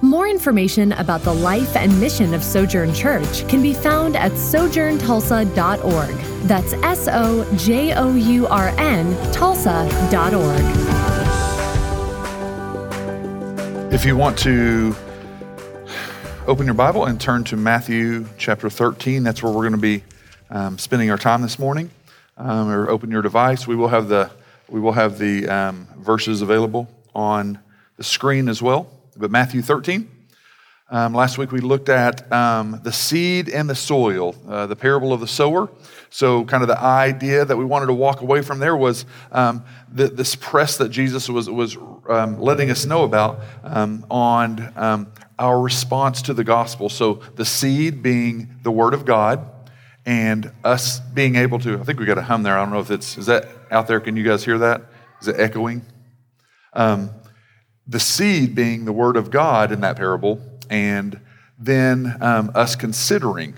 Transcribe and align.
More 0.00 0.28
information 0.28 0.92
about 0.92 1.22
the 1.22 1.34
life 1.34 1.74
and 1.74 2.00
mission 2.00 2.32
of 2.32 2.44
Sojourn 2.44 2.94
Church 2.94 3.46
can 3.48 3.60
be 3.60 3.74
found 3.74 4.14
at 4.14 4.30
sojourntulsa.org. 4.30 6.14
That's 6.46 6.72
S 6.72 7.08
O 7.10 7.56
J 7.56 7.94
O 7.94 8.14
U 8.14 8.46
R 8.46 8.68
N 8.78 9.32
Tulsa.org. 9.32 10.60
If 13.92 14.04
you 14.04 14.16
want 14.16 14.38
to 14.38 14.94
open 16.46 16.64
your 16.64 16.74
Bible 16.74 17.06
and 17.06 17.20
turn 17.20 17.42
to 17.44 17.56
Matthew 17.56 18.28
chapter 18.38 18.70
13, 18.70 19.24
that's 19.24 19.42
where 19.42 19.50
we're 19.50 19.62
going 19.62 19.72
to 19.72 19.78
be 19.78 20.04
um, 20.50 20.78
spending 20.78 21.10
our 21.10 21.18
time 21.18 21.42
this 21.42 21.58
morning. 21.58 21.90
Um, 22.36 22.68
or 22.68 22.88
open 22.88 23.10
your 23.10 23.22
device. 23.22 23.66
We 23.66 23.74
will 23.74 23.88
have 23.88 24.06
the 24.06 24.30
we 24.68 24.78
will 24.78 24.92
have 24.92 25.18
the 25.18 25.48
um, 25.48 25.88
verses 25.96 26.40
available 26.40 26.88
on 27.16 27.58
the 27.96 28.04
screen 28.04 28.48
as 28.48 28.62
well. 28.62 28.97
But 29.18 29.30
Matthew 29.30 29.62
13. 29.62 30.08
Um, 30.90 31.12
last 31.12 31.36
week 31.36 31.52
we 31.52 31.60
looked 31.60 31.90
at 31.90 32.32
um, 32.32 32.80
the 32.82 32.92
seed 32.92 33.50
and 33.50 33.68
the 33.68 33.74
soil, 33.74 34.34
uh, 34.48 34.66
the 34.66 34.76
parable 34.76 35.12
of 35.12 35.20
the 35.20 35.26
sower. 35.26 35.68
So, 36.08 36.46
kind 36.46 36.62
of 36.62 36.68
the 36.68 36.80
idea 36.80 37.44
that 37.44 37.56
we 37.56 37.66
wanted 37.66 37.86
to 37.86 37.92
walk 37.92 38.22
away 38.22 38.40
from 38.40 38.58
there 38.58 38.74
was 38.74 39.04
um, 39.30 39.64
the, 39.92 40.08
this 40.08 40.34
press 40.34 40.78
that 40.78 40.88
Jesus 40.88 41.28
was, 41.28 41.50
was 41.50 41.76
um, 42.08 42.40
letting 42.40 42.70
us 42.70 42.86
know 42.86 43.02
about 43.02 43.40
um, 43.64 44.06
on 44.10 44.72
um, 44.76 45.12
our 45.38 45.60
response 45.60 46.22
to 46.22 46.32
the 46.32 46.44
gospel. 46.44 46.88
So, 46.88 47.20
the 47.34 47.44
seed 47.44 48.02
being 48.02 48.56
the 48.62 48.70
word 48.70 48.94
of 48.94 49.04
God, 49.04 49.46
and 50.06 50.50
us 50.64 51.00
being 51.00 51.36
able 51.36 51.58
to, 51.58 51.78
I 51.78 51.82
think 51.82 52.00
we 52.00 52.06
got 52.06 52.16
a 52.16 52.22
hum 52.22 52.42
there. 52.42 52.56
I 52.56 52.62
don't 52.62 52.72
know 52.72 52.80
if 52.80 52.90
it's, 52.90 53.18
is 53.18 53.26
that 53.26 53.46
out 53.70 53.88
there? 53.88 54.00
Can 54.00 54.16
you 54.16 54.24
guys 54.24 54.42
hear 54.42 54.56
that? 54.56 54.84
Is 55.20 55.28
it 55.28 55.38
echoing? 55.38 55.84
Um, 56.72 57.10
the 57.88 57.98
seed 57.98 58.54
being 58.54 58.84
the 58.84 58.92
word 58.92 59.16
of 59.16 59.30
God 59.30 59.72
in 59.72 59.80
that 59.80 59.96
parable, 59.96 60.40
and 60.68 61.18
then 61.58 62.16
um, 62.20 62.50
us 62.54 62.76
considering 62.76 63.54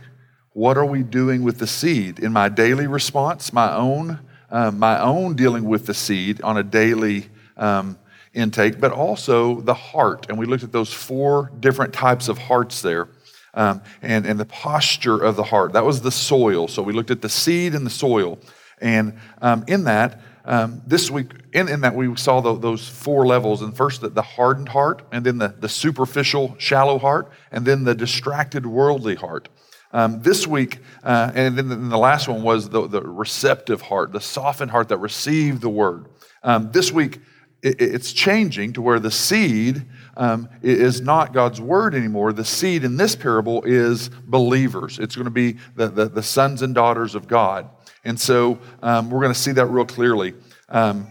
what 0.53 0.78
are 0.78 0.87
we 0.87 1.03
doing 1.03 1.42
with 1.42 1.59
the 1.59 1.67
seed 1.67 2.19
in 2.19 2.33
my 2.33 2.48
daily 2.48 2.87
response, 2.87 3.53
my 3.53 3.75
own, 3.75 4.20
um, 4.50 4.78
my 4.78 5.00
own 5.00 5.34
dealing 5.34 5.64
with 5.64 5.87
the 5.87 5.95
seed 5.95 6.41
on 6.42 6.56
a 6.56 6.62
daily 6.62 7.28
um, 7.56 7.98
intake, 8.33 8.81
but 8.81 8.92
also 8.92 9.61
the 9.61 9.75
heart. 9.75 10.27
And 10.28 10.39
we 10.39 10.47
looked 10.47 10.62
at 10.62 10.72
those 10.72 10.92
four 10.92 11.50
different 11.61 11.92
types 11.92 12.28
of 12.28 12.39
hearts 12.39 12.83
there. 12.83 13.09
Um, 13.53 13.83
and, 14.00 14.27
and 14.27 14.39
the 14.39 14.44
posture 14.44 15.19
of 15.20 15.34
the 15.34 15.42
heart. 15.42 15.72
That 15.72 15.84
was 15.84 16.03
the 16.03 16.12
soil. 16.12 16.69
So 16.69 16.84
we 16.84 16.92
looked 16.92 17.11
at 17.11 17.20
the 17.20 17.28
seed 17.28 17.75
and 17.75 17.84
the 17.84 17.91
soil. 17.91 18.39
And 18.81 19.19
um, 19.42 19.65
in 19.67 19.83
that, 19.84 20.20
um, 20.44 20.83
this 20.86 21.10
week, 21.10 21.33
in, 21.52 21.69
in 21.69 21.83
that, 21.83 21.94
we 21.94 22.14
saw 22.16 22.41
the, 22.41 22.56
those 22.56 22.88
four 22.88 23.27
levels. 23.27 23.62
And 23.62 23.77
first, 23.77 24.00
the, 24.00 24.08
the, 24.08 24.22
hardened 24.22 24.70
heart, 24.70 25.02
and 25.12 25.24
then 25.24 25.38
the, 25.38 25.48
the 25.48 25.69
superficial, 25.69 26.55
shallow 26.58 26.98
heart, 26.98 27.30
and 27.52 27.66
then 27.66 27.84
the 27.84 27.94
distracted, 27.94 28.64
worldly 28.64 29.14
heart. 29.14 29.48
Um, 29.92 30.22
this 30.22 30.47
week, 30.47 30.78
uh, 31.02 31.32
and 31.34 31.58
then 31.58 31.88
the 31.88 31.98
last 31.98 32.28
one 32.28 32.42
was 32.42 32.69
the, 32.69 32.86
the 32.86 33.02
receptive 33.02 33.82
heart, 33.82 34.12
the 34.12 34.20
softened 34.20 34.70
heart 34.70 34.88
that 34.88 34.98
received 34.98 35.62
the 35.62 35.69
word. 35.69 36.06
Um, 36.44 36.70
this 36.70 36.92
week, 36.92 37.19
it, 37.60 37.81
it's 37.81 38.12
changing 38.12 38.72
to 38.75 38.82
where 38.82 39.00
the 39.00 39.10
seed 39.10 39.84
um, 40.16 40.48
is 40.62 41.00
not 41.00 41.32
God's 41.32 41.60
word 41.60 41.94
anymore. 41.94 42.32
The 42.32 42.44
seed 42.44 42.84
in 42.84 42.97
this 42.97 43.16
parable 43.16 43.62
is 43.65 44.10
believers. 44.26 44.98
It's 44.98 45.16
going 45.16 45.25
to 45.25 45.31
be 45.31 45.56
the, 45.75 45.88
the, 45.88 46.09
the 46.09 46.22
sons 46.22 46.62
and 46.62 46.75
daughters 46.75 47.15
of 47.15 47.26
God. 47.26 47.69
And 48.05 48.19
so 48.19 48.59
um, 48.83 49.11
we're 49.11 49.21
going 49.21 49.33
to 49.33 49.38
see 49.38 49.53
that 49.53 49.66
real 49.66 49.84
clearly. 49.84 50.34
Um, 50.69 51.06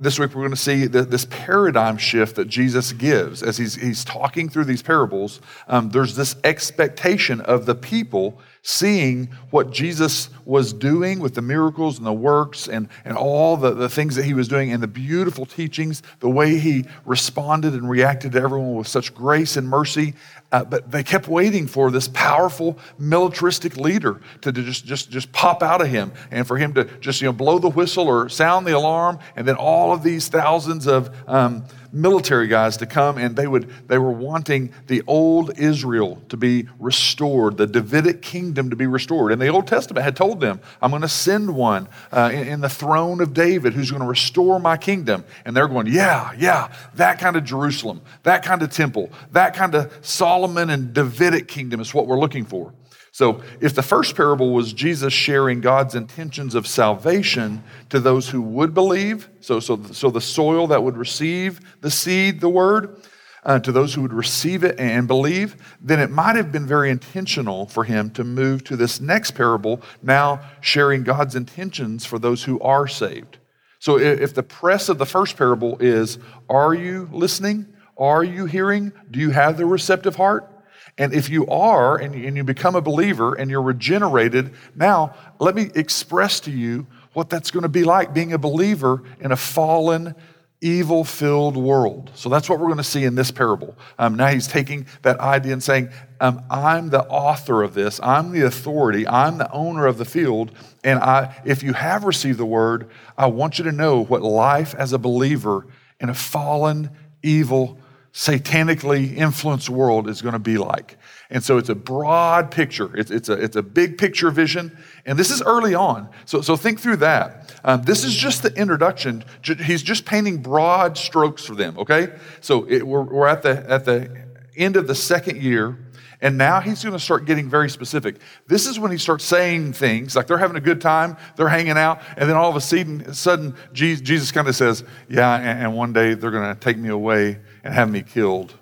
this 0.00 0.16
week, 0.16 0.28
we're 0.28 0.42
going 0.42 0.50
to 0.50 0.56
see 0.56 0.86
the, 0.86 1.02
this 1.02 1.26
paradigm 1.28 1.96
shift 1.96 2.36
that 2.36 2.46
Jesus 2.46 2.92
gives 2.92 3.42
as 3.42 3.56
he's, 3.56 3.74
he's 3.74 4.04
talking 4.04 4.48
through 4.48 4.66
these 4.66 4.82
parables. 4.82 5.40
Um, 5.66 5.90
there's 5.90 6.14
this 6.14 6.36
expectation 6.44 7.40
of 7.40 7.66
the 7.66 7.74
people 7.74 8.38
seeing 8.62 9.26
what 9.50 9.72
Jesus 9.72 10.30
was 10.44 10.72
doing 10.72 11.18
with 11.18 11.34
the 11.34 11.42
miracles 11.42 11.98
and 11.98 12.06
the 12.06 12.12
works 12.12 12.68
and, 12.68 12.88
and 13.04 13.16
all 13.16 13.56
the, 13.56 13.74
the 13.74 13.88
things 13.88 14.14
that 14.14 14.24
he 14.24 14.34
was 14.34 14.46
doing 14.46 14.72
and 14.72 14.80
the 14.80 14.86
beautiful 14.86 15.44
teachings, 15.44 16.04
the 16.20 16.30
way 16.30 16.58
he 16.58 16.84
responded 17.04 17.72
and 17.72 17.90
reacted 17.90 18.32
to 18.32 18.40
everyone 18.40 18.74
with 18.74 18.86
such 18.86 19.12
grace 19.12 19.56
and 19.56 19.68
mercy. 19.68 20.14
Uh, 20.50 20.64
but 20.64 20.90
they 20.90 21.02
kept 21.02 21.28
waiting 21.28 21.66
for 21.66 21.90
this 21.90 22.08
powerful 22.08 22.78
militaristic 22.98 23.76
leader 23.76 24.20
to, 24.40 24.50
just, 24.50 24.86
just, 24.86 25.10
just 25.10 25.30
pop 25.30 25.62
out 25.62 25.82
of 25.82 25.88
him 25.88 26.10
and 26.30 26.46
for 26.46 26.56
him 26.56 26.72
to 26.72 26.84
just 27.00 27.20
you 27.20 27.26
know, 27.26 27.32
blow 27.32 27.58
the 27.58 27.68
whistle 27.68 28.08
or 28.08 28.30
sound 28.30 28.66
the 28.66 28.74
alarm. 28.74 29.18
And 29.36 29.46
then 29.46 29.56
all 29.56 29.92
of 29.92 30.02
these 30.02 30.28
thousands 30.28 30.86
of 30.86 31.14
um, 31.28 31.64
military 31.92 32.48
guys 32.48 32.76
to 32.78 32.86
come 32.86 33.18
and 33.18 33.34
they 33.36 33.46
would 33.46 33.70
they 33.88 33.98
were 33.98 34.12
wanting 34.12 34.72
the 34.86 35.02
old 35.06 35.58
Israel 35.58 36.20
to 36.28 36.36
be 36.36 36.68
restored, 36.78 37.56
the 37.56 37.66
Davidic 37.66 38.22
kingdom 38.22 38.70
to 38.70 38.76
be 38.76 38.86
restored. 38.86 39.32
And 39.32 39.40
the 39.40 39.48
Old 39.48 39.66
Testament 39.66 40.04
had 40.04 40.16
told 40.16 40.40
them, 40.40 40.60
I'm 40.82 40.90
going 40.90 41.02
to 41.02 41.08
send 41.08 41.54
one 41.54 41.88
uh, 42.12 42.30
in, 42.32 42.48
in 42.48 42.60
the 42.60 42.68
throne 42.68 43.20
of 43.20 43.34
David 43.34 43.72
who's 43.72 43.90
going 43.90 44.02
to 44.02 44.08
restore 44.08 44.58
my 44.58 44.76
kingdom. 44.76 45.24
And 45.44 45.56
they're 45.56 45.68
going, 45.68 45.86
yeah, 45.86 46.32
yeah, 46.38 46.72
that 46.94 47.18
kind 47.18 47.36
of 47.36 47.44
Jerusalem, 47.44 48.00
that 48.22 48.42
kind 48.42 48.62
of 48.62 48.70
temple, 48.70 49.10
that 49.32 49.54
kind 49.54 49.74
of 49.74 49.92
Solomon 50.38 50.70
and 50.70 50.94
Davidic 50.94 51.48
kingdom 51.48 51.80
is 51.80 51.92
what 51.92 52.06
we're 52.06 52.20
looking 52.20 52.44
for. 52.44 52.72
So, 53.10 53.42
if 53.60 53.74
the 53.74 53.82
first 53.82 54.14
parable 54.14 54.52
was 54.52 54.72
Jesus 54.72 55.12
sharing 55.12 55.60
God's 55.60 55.96
intentions 55.96 56.54
of 56.54 56.64
salvation 56.64 57.64
to 57.88 57.98
those 57.98 58.28
who 58.28 58.40
would 58.40 58.72
believe, 58.72 59.28
so, 59.40 59.58
so, 59.58 59.82
so 59.90 60.10
the 60.10 60.20
soil 60.20 60.68
that 60.68 60.80
would 60.80 60.96
receive 60.96 61.58
the 61.80 61.90
seed, 61.90 62.40
the 62.40 62.48
word, 62.48 63.02
uh, 63.42 63.58
to 63.58 63.72
those 63.72 63.94
who 63.94 64.02
would 64.02 64.12
receive 64.12 64.62
it 64.62 64.78
and 64.78 65.08
believe, 65.08 65.56
then 65.80 65.98
it 65.98 66.08
might 66.08 66.36
have 66.36 66.52
been 66.52 66.68
very 66.68 66.88
intentional 66.88 67.66
for 67.66 67.82
him 67.82 68.08
to 68.10 68.22
move 68.22 68.62
to 68.62 68.76
this 68.76 69.00
next 69.00 69.32
parable, 69.32 69.82
now 70.04 70.40
sharing 70.60 71.02
God's 71.02 71.34
intentions 71.34 72.06
for 72.06 72.20
those 72.20 72.44
who 72.44 72.60
are 72.60 72.86
saved. 72.86 73.38
So, 73.80 73.98
if 73.98 74.34
the 74.34 74.44
press 74.44 74.88
of 74.88 74.98
the 74.98 75.06
first 75.06 75.36
parable 75.36 75.78
is, 75.80 76.18
Are 76.48 76.74
you 76.74 77.08
listening? 77.10 77.66
Are 77.98 78.22
you 78.22 78.46
hearing? 78.46 78.92
Do 79.10 79.18
you 79.18 79.30
have 79.30 79.56
the 79.56 79.66
receptive 79.66 80.16
heart? 80.16 80.48
And 80.96 81.12
if 81.12 81.28
you 81.28 81.46
are 81.46 81.96
and 81.96 82.36
you 82.36 82.44
become 82.44 82.74
a 82.74 82.80
believer 82.80 83.34
and 83.34 83.50
you're 83.50 83.62
regenerated, 83.62 84.52
now 84.74 85.14
let 85.38 85.54
me 85.54 85.70
express 85.74 86.40
to 86.40 86.50
you 86.50 86.86
what 87.12 87.30
that's 87.30 87.50
going 87.50 87.62
to 87.62 87.68
be 87.68 87.84
like 87.84 88.12
being 88.12 88.32
a 88.32 88.38
believer 88.38 89.02
in 89.20 89.30
a 89.30 89.36
fallen, 89.36 90.14
evil 90.60 91.04
filled 91.04 91.56
world. 91.56 92.10
So 92.14 92.28
that's 92.28 92.48
what 92.48 92.58
we're 92.58 92.66
going 92.66 92.78
to 92.78 92.84
see 92.84 93.04
in 93.04 93.14
this 93.14 93.30
parable. 93.30 93.76
Um, 93.98 94.16
now 94.16 94.26
he's 94.26 94.48
taking 94.48 94.86
that 95.02 95.20
idea 95.20 95.52
and 95.52 95.62
saying, 95.62 95.90
um, 96.20 96.42
I'm 96.50 96.90
the 96.90 97.04
author 97.04 97.62
of 97.62 97.74
this, 97.74 98.00
I'm 98.02 98.32
the 98.32 98.42
authority, 98.42 99.06
I'm 99.06 99.38
the 99.38 99.50
owner 99.52 99.86
of 99.86 99.98
the 99.98 100.04
field. 100.04 100.50
And 100.82 100.98
I, 100.98 101.40
if 101.44 101.62
you 101.62 101.74
have 101.74 102.02
received 102.04 102.38
the 102.38 102.46
word, 102.46 102.90
I 103.16 103.26
want 103.26 103.58
you 103.58 103.64
to 103.64 103.72
know 103.72 104.04
what 104.04 104.22
life 104.22 104.74
as 104.74 104.92
a 104.92 104.98
believer 104.98 105.66
in 106.00 106.08
a 106.10 106.14
fallen, 106.14 106.90
evil, 107.22 107.78
satanically 108.12 109.16
influenced 109.16 109.68
world 109.68 110.08
is 110.08 110.22
going 110.22 110.32
to 110.32 110.38
be 110.38 110.58
like. 110.58 110.96
And 111.30 111.44
so 111.44 111.58
it's 111.58 111.68
a 111.68 111.74
broad 111.74 112.50
picture. 112.50 112.96
It's, 112.96 113.10
it's, 113.10 113.28
a, 113.28 113.34
it's 113.34 113.56
a 113.56 113.62
big 113.62 113.98
picture 113.98 114.30
vision. 114.30 114.76
And 115.04 115.18
this 115.18 115.30
is 115.30 115.42
early 115.42 115.74
on. 115.74 116.08
So, 116.24 116.40
so 116.40 116.56
think 116.56 116.80
through 116.80 116.96
that. 116.96 117.54
Um, 117.64 117.82
this 117.82 118.04
is 118.04 118.14
just 118.14 118.42
the 118.42 118.52
introduction. 118.54 119.24
He's 119.42 119.82
just 119.82 120.06
painting 120.06 120.38
broad 120.38 120.96
strokes 120.96 121.44
for 121.44 121.54
them, 121.54 121.78
okay? 121.78 122.08
So 122.40 122.64
it, 122.64 122.86
we're, 122.86 123.02
we're 123.02 123.28
at, 123.28 123.42
the, 123.42 123.70
at 123.70 123.84
the 123.84 124.24
end 124.56 124.76
of 124.76 124.86
the 124.86 124.94
second 124.94 125.42
year. 125.42 125.78
And 126.20 126.36
now 126.36 126.60
he's 126.60 126.82
going 126.82 126.94
to 126.94 126.98
start 126.98 127.26
getting 127.26 127.48
very 127.48 127.70
specific. 127.70 128.16
This 128.48 128.66
is 128.66 128.80
when 128.80 128.90
he 128.90 128.98
starts 128.98 129.24
saying 129.24 129.74
things 129.74 130.16
like 130.16 130.26
they're 130.26 130.38
having 130.38 130.56
a 130.56 130.60
good 130.60 130.80
time, 130.80 131.16
they're 131.36 131.48
hanging 131.48 131.78
out, 131.78 132.00
and 132.16 132.28
then 132.28 132.36
all 132.36 132.50
of 132.50 132.56
a 132.56 132.60
sudden, 132.60 133.14
sudden 133.14 133.54
Jesus, 133.72 134.32
kind 134.32 134.48
of 134.48 134.56
says, 134.56 134.82
Yeah, 135.08 135.36
and 135.36 135.76
one 135.76 135.92
day 135.92 136.14
they're 136.14 136.32
going 136.32 136.52
to 136.52 136.58
take 136.58 136.76
me 136.76 136.88
away 136.88 137.38
and 137.68 137.74
have 137.74 137.90
me 137.90 138.02
killed. 138.02 138.54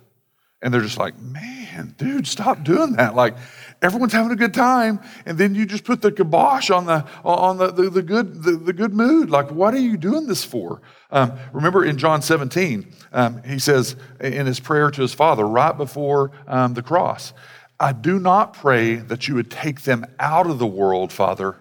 And 0.61 0.75
they're 0.75 0.81
just 0.81 0.99
like, 0.99 1.17
Man, 1.21 1.95
dude, 1.97 2.27
stop 2.27 2.65
doing 2.65 2.95
that. 2.95 3.15
Like, 3.15 3.37
everyone's 3.81 4.13
having 4.13 4.33
a 4.33 4.37
good 4.37 4.53
time, 4.53 4.99
and 5.25 5.39
then 5.39 5.55
you 5.55 5.65
just 5.65 5.85
put 5.85 6.03
the 6.03 6.11
kibosh 6.11 6.71
on 6.71 6.87
the 6.87 7.05
on 7.23 7.59
the, 7.59 7.71
the, 7.71 7.89
the 7.89 8.03
good 8.03 8.43
the, 8.43 8.53
the, 8.53 8.73
good 8.73 8.93
mood. 8.93 9.31
Like, 9.31 9.53
what 9.53 9.75
are 9.75 9.79
you 9.79 9.97
doing 9.97 10.27
this 10.27 10.43
for? 10.43 10.81
Um, 11.13 11.39
remember 11.53 11.85
in 11.85 11.99
John 11.99 12.21
17, 12.21 12.93
um, 13.13 13.43
he 13.45 13.61
says 13.61 13.95
in 14.21 14.47
his 14.47 14.59
prayer 14.59 14.91
to 14.91 15.03
his 15.03 15.15
father 15.15 15.47
right 15.47 15.77
before 15.77 16.33
um, 16.49 16.75
the 16.75 16.83
cross, 16.83 17.33
I 17.79 17.93
do 17.93 18.19
not 18.19 18.55
pray 18.55 18.97
that 18.97 19.29
you 19.29 19.37
would 19.37 19.53
take 19.53 19.83
them 19.83 20.05
out 20.19 20.49
of 20.49 20.59
the 20.59 20.67
world, 20.67 21.13
Father, 21.13 21.59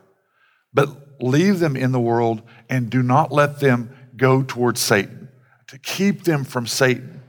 but 0.74 1.22
leave 1.22 1.60
them 1.60 1.76
in 1.76 1.92
the 1.92 2.00
world 2.00 2.42
and 2.70 2.90
do 2.90 3.04
not 3.04 3.32
let 3.32 3.60
them 3.60 3.96
go 4.18 4.42
towards 4.42 4.80
Satan, 4.80 5.30
to 5.68 5.78
keep 5.78 6.24
them 6.24 6.44
from 6.44 6.66
Satan. 6.66 7.22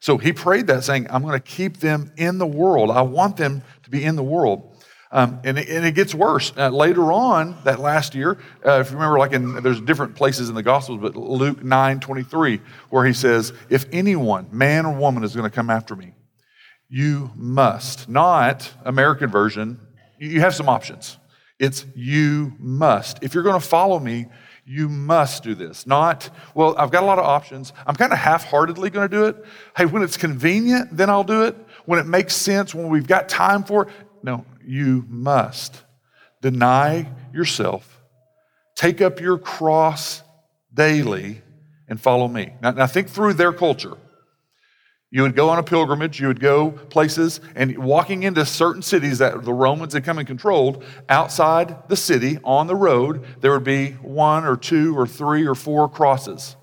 So 0.00 0.16
he 0.16 0.32
prayed 0.32 0.68
that, 0.68 0.84
saying, 0.84 1.08
I'm 1.10 1.22
going 1.22 1.34
to 1.34 1.40
keep 1.40 1.78
them 1.78 2.12
in 2.16 2.38
the 2.38 2.46
world. 2.46 2.90
I 2.90 3.02
want 3.02 3.36
them 3.36 3.62
to 3.82 3.90
be 3.90 4.04
in 4.04 4.16
the 4.16 4.22
world. 4.22 4.76
Um, 5.10 5.40
and, 5.42 5.58
it, 5.58 5.68
and, 5.68 5.86
it, 5.86 5.94
gets 5.94 6.14
worse. 6.14 6.52
Uh, 6.56 6.68
later 6.68 7.12
on, 7.12 7.56
that 7.64 7.80
last 7.80 8.14
year, 8.14 8.38
uh, 8.64 8.80
if 8.80 8.90
you 8.90 8.96
remember, 8.96 9.18
like 9.18 9.32
in, 9.32 9.62
there's 9.62 9.80
different 9.80 10.14
places 10.14 10.50
in 10.50 10.54
the 10.54 10.62
Gospels, 10.62 11.00
but 11.00 11.16
Luke 11.16 11.64
9 11.64 12.00
23, 12.00 12.60
where 12.90 13.06
he 13.06 13.14
says, 13.14 13.54
If 13.70 13.86
anyone, 13.90 14.48
man 14.52 14.84
or 14.84 14.94
woman, 14.94 15.24
is 15.24 15.34
going 15.34 15.48
to 15.48 15.54
come 15.54 15.70
after 15.70 15.96
me, 15.96 16.12
you 16.90 17.30
must, 17.34 18.08
not 18.08 18.70
American 18.84 19.30
version, 19.30 19.80
you 20.18 20.40
have 20.40 20.54
some 20.54 20.68
options. 20.68 21.16
It's 21.58 21.86
you 21.94 22.52
must. 22.58 23.22
If 23.22 23.34
you're 23.34 23.42
going 23.42 23.60
to 23.60 23.66
follow 23.66 23.98
me, 23.98 24.26
you 24.68 24.88
must 24.90 25.42
do 25.42 25.54
this. 25.54 25.86
Not, 25.86 26.28
well, 26.54 26.74
I've 26.76 26.90
got 26.90 27.02
a 27.02 27.06
lot 27.06 27.18
of 27.18 27.24
options. 27.24 27.72
I'm 27.86 27.96
kind 27.96 28.12
of 28.12 28.18
half 28.18 28.44
heartedly 28.44 28.90
going 28.90 29.08
to 29.08 29.16
do 29.16 29.24
it. 29.24 29.44
Hey, 29.74 29.86
when 29.86 30.02
it's 30.02 30.18
convenient, 30.18 30.94
then 30.94 31.08
I'll 31.08 31.24
do 31.24 31.44
it. 31.44 31.56
When 31.86 31.98
it 31.98 32.06
makes 32.06 32.36
sense, 32.36 32.74
when 32.74 32.90
we've 32.90 33.06
got 33.06 33.30
time 33.30 33.64
for 33.64 33.84
it, 33.84 33.88
no, 34.22 34.44
you 34.62 35.06
must. 35.08 35.82
Deny 36.42 37.10
yourself, 37.32 38.00
take 38.76 39.00
up 39.00 39.20
your 39.20 39.38
cross 39.38 40.22
daily, 40.74 41.40
and 41.88 41.98
follow 41.98 42.28
me. 42.28 42.52
Now, 42.60 42.72
now 42.72 42.86
think 42.86 43.08
through 43.08 43.34
their 43.34 43.54
culture. 43.54 43.96
You 45.10 45.22
would 45.22 45.34
go 45.34 45.48
on 45.48 45.58
a 45.58 45.62
pilgrimage, 45.62 46.20
you 46.20 46.26
would 46.26 46.40
go 46.40 46.70
places, 46.70 47.40
and 47.54 47.78
walking 47.78 48.24
into 48.24 48.44
certain 48.44 48.82
cities 48.82 49.18
that 49.18 49.42
the 49.42 49.54
Romans 49.54 49.94
had 49.94 50.04
come 50.04 50.18
and 50.18 50.26
controlled, 50.26 50.84
outside 51.08 51.88
the 51.88 51.96
city, 51.96 52.38
on 52.44 52.66
the 52.66 52.76
road, 52.76 53.24
there 53.40 53.52
would 53.52 53.64
be 53.64 53.92
one 54.02 54.44
or 54.44 54.54
two 54.54 54.96
or 54.98 55.06
three 55.06 55.46
or 55.46 55.54
four 55.54 55.88
crosses. 55.88 56.56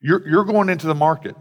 You're, 0.00 0.26
you're 0.28 0.44
going 0.44 0.68
into 0.68 0.88
the 0.88 0.96
market. 0.96 1.36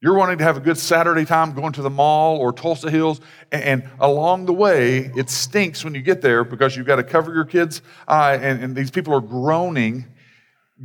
You're 0.00 0.14
wanting 0.14 0.38
to 0.38 0.44
have 0.44 0.56
a 0.56 0.60
good 0.60 0.78
Saturday 0.78 1.24
time 1.24 1.54
going 1.54 1.72
to 1.72 1.82
the 1.82 1.90
mall 1.90 2.36
or 2.38 2.52
Tulsa 2.52 2.88
Hills, 2.88 3.20
and, 3.50 3.62
and 3.62 3.90
along 3.98 4.46
the 4.46 4.52
way, 4.52 5.10
it 5.16 5.28
stinks 5.28 5.82
when 5.82 5.94
you 5.94 6.02
get 6.02 6.22
there 6.22 6.44
because 6.44 6.76
you've 6.76 6.86
got 6.86 6.96
to 6.96 7.04
cover 7.04 7.34
your 7.34 7.44
kids' 7.44 7.82
eye, 8.06 8.34
and, 8.34 8.62
and 8.62 8.76
these 8.76 8.92
people 8.92 9.12
are 9.12 9.20
groaning, 9.20 10.06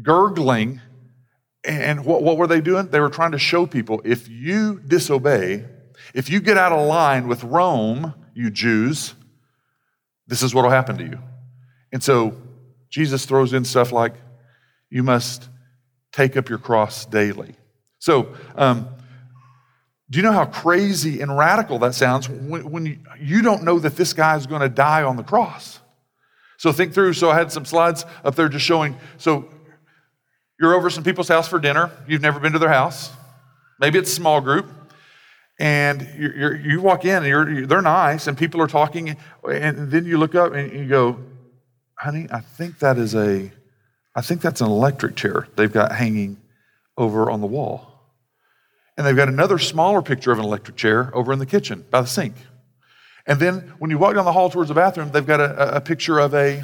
gurgling 0.01 0.81
and 1.63 2.05
what, 2.05 2.23
what 2.23 2.37
were 2.37 2.47
they 2.47 2.61
doing? 2.61 2.87
They 2.87 2.99
were 2.99 3.09
trying 3.09 3.31
to 3.31 3.39
show 3.39 3.65
people 3.65 4.01
if 4.05 4.27
you 4.29 4.79
disobey, 4.85 5.65
if 6.13 6.29
you 6.29 6.39
get 6.39 6.57
out 6.57 6.71
of 6.71 6.87
line 6.87 7.27
with 7.27 7.43
Rome, 7.43 8.13
you 8.33 8.49
Jews, 8.49 9.13
this 10.27 10.43
is 10.43 10.53
what 10.53 10.63
will 10.63 10.71
happen 10.71 10.97
to 10.97 11.03
you. 11.03 11.19
And 11.91 12.03
so 12.03 12.35
Jesus 12.89 13.25
throws 13.25 13.53
in 13.53 13.65
stuff 13.65 13.91
like, 13.91 14.13
you 14.89 15.03
must 15.03 15.49
take 16.11 16.37
up 16.37 16.49
your 16.49 16.59
cross 16.59 17.05
daily. 17.05 17.55
So, 17.99 18.33
um, 18.55 18.87
do 20.09 20.17
you 20.17 20.23
know 20.23 20.31
how 20.31 20.45
crazy 20.45 21.19
and 21.19 21.37
radical 21.37 21.79
that 21.79 21.93
sounds 21.93 22.29
when, 22.29 22.69
when 22.71 22.85
you, 22.85 22.97
you 23.19 23.41
don't 23.41 23.63
know 23.63 23.77
that 23.79 23.97
this 23.97 24.13
guy 24.13 24.37
is 24.37 24.47
going 24.47 24.61
to 24.61 24.69
die 24.69 25.03
on 25.03 25.17
the 25.17 25.23
cross? 25.23 25.79
So, 26.57 26.71
think 26.71 26.93
through. 26.93 27.13
So, 27.13 27.29
I 27.29 27.35
had 27.35 27.51
some 27.51 27.65
slides 27.65 28.05
up 28.23 28.35
there 28.35 28.47
just 28.47 28.65
showing. 28.65 28.95
So, 29.17 29.49
you're 30.59 30.73
over 30.73 30.89
some 30.89 31.03
people's 31.03 31.27
house 31.27 31.47
for 31.47 31.59
dinner. 31.59 31.91
You've 32.07 32.21
never 32.21 32.39
been 32.39 32.53
to 32.53 32.59
their 32.59 32.69
house. 32.69 33.11
Maybe 33.79 33.99
it's 33.99 34.11
a 34.11 34.15
small 34.15 34.41
group. 34.41 34.67
And 35.59 36.07
you're, 36.17 36.35
you're, 36.35 36.55
you 36.55 36.81
walk 36.81 37.05
in 37.05 37.17
and 37.17 37.25
you're, 37.25 37.65
they're 37.65 37.81
nice 37.81 38.27
and 38.27 38.37
people 38.37 38.61
are 38.61 38.67
talking. 38.67 39.17
And 39.47 39.91
then 39.91 40.05
you 40.05 40.17
look 40.17 40.35
up 40.35 40.53
and 40.53 40.71
you 40.71 40.87
go, 40.87 41.19
honey, 41.95 42.27
I 42.31 42.41
think 42.41 42.79
that 42.79 42.97
is 42.97 43.15
a, 43.15 43.51
I 44.15 44.21
think 44.21 44.41
that's 44.41 44.61
an 44.61 44.67
electric 44.67 45.15
chair 45.15 45.47
they've 45.55 45.71
got 45.71 45.91
hanging 45.91 46.37
over 46.97 47.29
on 47.29 47.41
the 47.41 47.47
wall. 47.47 47.93
And 48.97 49.05
they've 49.05 49.15
got 49.15 49.27
another 49.27 49.59
smaller 49.59 50.01
picture 50.01 50.31
of 50.31 50.39
an 50.39 50.45
electric 50.45 50.75
chair 50.75 51.11
over 51.15 51.31
in 51.31 51.39
the 51.39 51.45
kitchen 51.45 51.85
by 51.91 52.01
the 52.01 52.07
sink. 52.07 52.33
And 53.27 53.39
then 53.39 53.73
when 53.77 53.91
you 53.91 53.97
walk 53.97 54.15
down 54.15 54.25
the 54.25 54.33
hall 54.33 54.49
towards 54.49 54.69
the 54.69 54.73
bathroom, 54.75 55.11
they've 55.11 55.25
got 55.25 55.39
a, 55.39 55.77
a 55.77 55.81
picture 55.81 56.17
of 56.17 56.33
a 56.33 56.63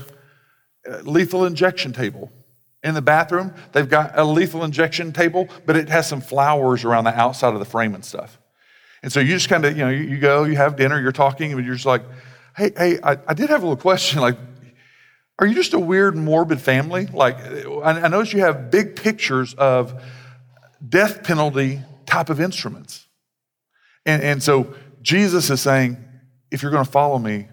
lethal 1.03 1.45
injection 1.45 1.93
table 1.93 2.31
in 2.83 2.93
the 2.93 3.01
bathroom. 3.01 3.53
They've 3.71 3.89
got 3.89 4.17
a 4.17 4.23
lethal 4.23 4.63
injection 4.63 5.13
table, 5.13 5.47
but 5.65 5.75
it 5.75 5.89
has 5.89 6.07
some 6.07 6.21
flowers 6.21 6.83
around 6.83 7.05
the 7.05 7.17
outside 7.17 7.53
of 7.53 7.59
the 7.59 7.65
frame 7.65 7.95
and 7.95 8.03
stuff. 8.03 8.39
And 9.01 9.11
so 9.11 9.19
you 9.19 9.29
just 9.29 9.49
kind 9.49 9.65
of, 9.65 9.77
you 9.77 9.83
know, 9.83 9.89
you, 9.89 10.03
you, 10.03 10.17
go, 10.17 10.43
you 10.43 10.55
have 10.55 10.75
dinner, 10.75 10.99
you're 10.99 11.11
talking, 11.11 11.51
and 11.51 11.65
you're 11.65 11.75
just 11.75 11.85
like, 11.85 12.03
hey, 12.55 12.71
hey, 12.75 12.99
I, 13.03 13.17
I, 13.27 13.33
did 13.33 13.49
have 13.49 13.63
a 13.63 13.65
little 13.65 13.81
question. 13.81 14.19
Like, 14.21 14.37
are 15.39 15.47
you 15.47 15.55
just 15.55 15.73
a 15.73 15.79
weird, 15.79 16.15
morbid 16.15 16.61
family? 16.61 17.07
Like, 17.07 17.39
I, 17.39 18.03
I 18.03 18.07
notice 18.07 18.33
you 18.33 18.41
have 18.41 18.69
big 18.69 18.95
pictures 18.95 19.53
of 19.55 20.01
death 20.87 21.23
penalty 21.23 21.81
type 22.05 22.29
of 22.29 22.39
instruments. 22.39 23.07
And, 24.05 24.21
and 24.21 24.43
so 24.43 24.73
Jesus 25.01 25.49
is 25.49 25.59
saying, 25.59 25.97
if 26.51 26.61
you're 26.61 26.71
going 26.71 26.85
to 26.85 26.91
follow 26.91 27.17
me, 27.17 27.47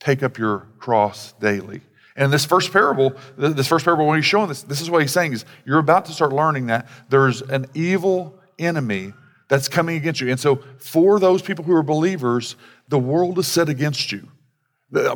take 0.00 0.22
up 0.22 0.36
your 0.36 0.68
cross 0.78 1.32
daily. 1.40 1.80
And 2.16 2.32
this 2.32 2.44
first 2.44 2.72
parable, 2.72 3.14
this 3.36 3.66
first 3.66 3.84
parable, 3.84 4.06
when 4.06 4.16
he's 4.16 4.24
showing 4.24 4.48
this, 4.48 4.62
this 4.62 4.80
is 4.80 4.88
what 4.88 5.02
he's 5.02 5.12
saying 5.12 5.32
is 5.32 5.44
you're 5.64 5.80
about 5.80 6.04
to 6.06 6.12
start 6.12 6.32
learning 6.32 6.66
that 6.66 6.88
there's 7.08 7.42
an 7.42 7.66
evil 7.74 8.38
enemy 8.58 9.12
that's 9.48 9.68
coming 9.68 9.96
against 9.96 10.20
you. 10.20 10.30
And 10.30 10.38
so 10.38 10.62
for 10.78 11.18
those 11.18 11.42
people 11.42 11.64
who 11.64 11.74
are 11.74 11.82
believers, 11.82 12.56
the 12.88 12.98
world 12.98 13.38
is 13.38 13.48
set 13.48 13.68
against 13.68 14.12
you. 14.12 14.28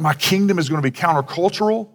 My 0.00 0.14
kingdom 0.14 0.58
is 0.58 0.68
going 0.68 0.82
to 0.82 0.90
be 0.90 0.96
countercultural. 0.96 1.88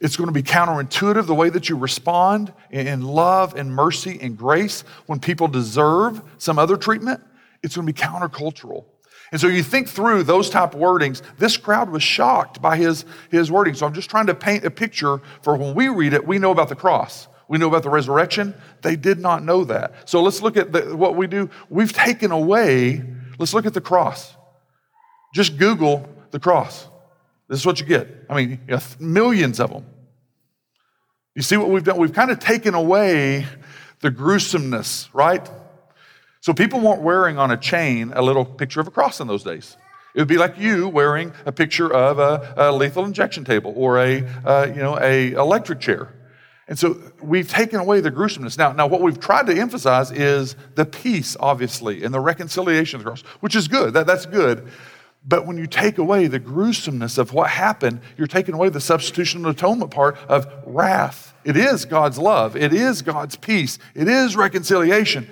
It's 0.00 0.16
going 0.16 0.26
to 0.26 0.32
be 0.32 0.42
counterintuitive 0.42 1.26
the 1.26 1.34
way 1.34 1.48
that 1.50 1.68
you 1.68 1.76
respond 1.76 2.52
in 2.70 3.02
love 3.02 3.54
and 3.54 3.72
mercy 3.72 4.18
and 4.20 4.36
grace 4.36 4.82
when 5.06 5.20
people 5.20 5.46
deserve 5.46 6.20
some 6.38 6.58
other 6.58 6.76
treatment. 6.76 7.20
It's 7.62 7.76
going 7.76 7.86
to 7.86 7.92
be 7.92 7.98
countercultural. 7.98 8.84
And 9.32 9.40
so 9.40 9.48
you 9.48 9.62
think 9.62 9.88
through 9.88 10.22
those 10.24 10.50
type 10.50 10.74
of 10.74 10.80
wordings. 10.80 11.22
This 11.38 11.56
crowd 11.56 11.90
was 11.90 12.02
shocked 12.02 12.62
by 12.62 12.76
his, 12.76 13.04
his 13.30 13.50
wording. 13.50 13.74
So 13.74 13.86
I'm 13.86 13.94
just 13.94 14.10
trying 14.10 14.26
to 14.26 14.34
paint 14.34 14.64
a 14.64 14.70
picture 14.70 15.20
for 15.42 15.56
when 15.56 15.74
we 15.74 15.88
read 15.88 16.12
it, 16.12 16.26
we 16.26 16.38
know 16.38 16.50
about 16.50 16.68
the 16.68 16.76
cross. 16.76 17.28
We 17.48 17.58
know 17.58 17.68
about 17.68 17.82
the 17.82 17.90
resurrection. 17.90 18.54
They 18.82 18.96
did 18.96 19.18
not 19.18 19.42
know 19.42 19.64
that. 19.64 20.08
So 20.08 20.22
let's 20.22 20.40
look 20.40 20.56
at 20.56 20.72
the, 20.72 20.96
what 20.96 21.16
we 21.16 21.26
do. 21.26 21.50
We've 21.68 21.92
taken 21.92 22.30
away, 22.30 23.02
let's 23.38 23.52
look 23.52 23.66
at 23.66 23.74
the 23.74 23.80
cross. 23.80 24.34
Just 25.34 25.58
Google 25.58 26.08
the 26.30 26.38
cross. 26.38 26.86
This 27.48 27.60
is 27.60 27.66
what 27.66 27.80
you 27.80 27.86
get. 27.86 28.08
I 28.30 28.34
mean, 28.34 28.60
you 28.66 28.76
know, 28.76 28.80
millions 28.98 29.60
of 29.60 29.70
them. 29.70 29.84
You 31.34 31.42
see 31.42 31.56
what 31.56 31.68
we've 31.68 31.82
done? 31.82 31.98
We've 31.98 32.12
kind 32.12 32.30
of 32.30 32.38
taken 32.38 32.74
away 32.74 33.46
the 34.00 34.10
gruesomeness, 34.10 35.08
right? 35.12 35.48
So 36.44 36.52
people 36.52 36.78
weren't 36.78 37.00
wearing 37.00 37.38
on 37.38 37.50
a 37.50 37.56
chain 37.56 38.12
a 38.14 38.20
little 38.20 38.44
picture 38.44 38.78
of 38.78 38.86
a 38.86 38.90
cross 38.90 39.18
in 39.18 39.26
those 39.26 39.42
days. 39.42 39.78
It 40.14 40.20
would 40.20 40.28
be 40.28 40.36
like 40.36 40.58
you 40.58 40.90
wearing 40.90 41.32
a 41.46 41.52
picture 41.52 41.90
of 41.90 42.18
a, 42.18 42.52
a 42.58 42.70
lethal 42.70 43.06
injection 43.06 43.46
table 43.46 43.72
or 43.74 43.98
a, 43.98 44.26
uh, 44.44 44.66
you 44.68 44.82
know, 44.82 44.98
a 45.00 45.32
electric 45.32 45.80
chair. 45.80 46.12
And 46.68 46.78
so 46.78 47.00
we've 47.22 47.48
taken 47.48 47.80
away 47.80 48.00
the 48.00 48.10
gruesomeness. 48.10 48.58
Now, 48.58 48.72
now, 48.72 48.86
what 48.86 49.00
we've 49.00 49.18
tried 49.18 49.46
to 49.46 49.58
emphasize 49.58 50.10
is 50.10 50.54
the 50.74 50.84
peace, 50.84 51.34
obviously, 51.40 52.04
and 52.04 52.12
the 52.12 52.20
reconciliation 52.20 53.00
of 53.00 53.04
the 53.04 53.08
cross, 53.08 53.22
which 53.40 53.56
is 53.56 53.66
good. 53.66 53.94
That, 53.94 54.06
that's 54.06 54.26
good. 54.26 54.68
But 55.26 55.46
when 55.46 55.56
you 55.56 55.66
take 55.66 55.96
away 55.96 56.26
the 56.26 56.38
gruesomeness 56.38 57.16
of 57.16 57.32
what 57.32 57.48
happened, 57.48 58.02
you're 58.18 58.26
taking 58.26 58.54
away 58.54 58.68
the 58.68 58.82
substitution 58.82 59.46
and 59.46 59.56
atonement 59.56 59.92
part 59.92 60.18
of 60.28 60.46
wrath. 60.66 61.32
It 61.42 61.56
is 61.56 61.86
God's 61.86 62.18
love, 62.18 62.54
it 62.54 62.74
is 62.74 63.00
God's 63.00 63.36
peace, 63.36 63.78
it 63.94 64.08
is 64.08 64.36
reconciliation. 64.36 65.26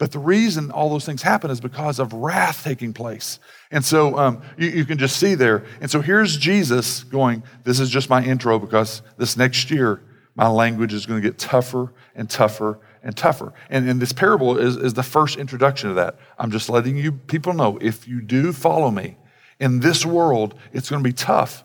But 0.00 0.12
the 0.12 0.18
reason 0.18 0.70
all 0.70 0.88
those 0.88 1.04
things 1.04 1.20
happen 1.20 1.50
is 1.50 1.60
because 1.60 1.98
of 1.98 2.14
wrath 2.14 2.64
taking 2.64 2.94
place. 2.94 3.38
And 3.70 3.84
so 3.84 4.16
um, 4.16 4.40
you, 4.56 4.70
you, 4.70 4.84
can 4.86 4.96
just 4.96 5.18
see 5.18 5.34
there. 5.34 5.66
And 5.82 5.90
so 5.90 6.00
here's 6.00 6.38
Jesus 6.38 7.04
going, 7.04 7.42
This 7.64 7.80
is 7.80 7.90
just 7.90 8.08
my 8.08 8.24
intro 8.24 8.58
because 8.58 9.02
this 9.18 9.36
next 9.36 9.70
year, 9.70 10.00
my 10.34 10.48
language 10.48 10.94
is 10.94 11.04
going 11.04 11.20
to 11.20 11.28
get 11.28 11.38
tougher 11.38 11.92
and 12.14 12.30
tougher 12.30 12.78
and 13.02 13.14
tougher. 13.14 13.52
And, 13.68 13.86
and 13.90 14.00
this 14.00 14.14
parable 14.14 14.56
is, 14.56 14.76
is 14.76 14.94
the 14.94 15.02
first 15.02 15.36
introduction 15.36 15.90
to 15.90 15.94
that. 15.96 16.16
I'm 16.38 16.50
just 16.50 16.70
letting 16.70 16.96
you 16.96 17.12
people 17.12 17.52
know 17.52 17.76
if 17.82 18.08
you 18.08 18.22
do 18.22 18.54
follow 18.54 18.90
me 18.90 19.18
in 19.58 19.80
this 19.80 20.06
world, 20.06 20.54
it's 20.72 20.88
going 20.88 21.04
to 21.04 21.06
be 21.06 21.12
tough. 21.12 21.62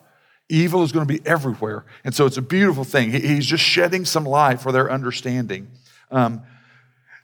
Evil 0.49 0.83
is 0.83 0.91
going 0.91 1.07
to 1.07 1.13
be 1.13 1.25
everywhere. 1.25 1.85
And 2.03 2.13
so 2.13 2.25
it's 2.25 2.35
a 2.35 2.41
beautiful 2.41 2.83
thing. 2.83 3.13
He, 3.13 3.19
he's 3.21 3.45
just 3.45 3.63
shedding 3.63 4.03
some 4.03 4.25
light 4.25 4.59
for 4.59 4.73
their 4.73 4.91
understanding. 4.91 5.69
Um, 6.11 6.41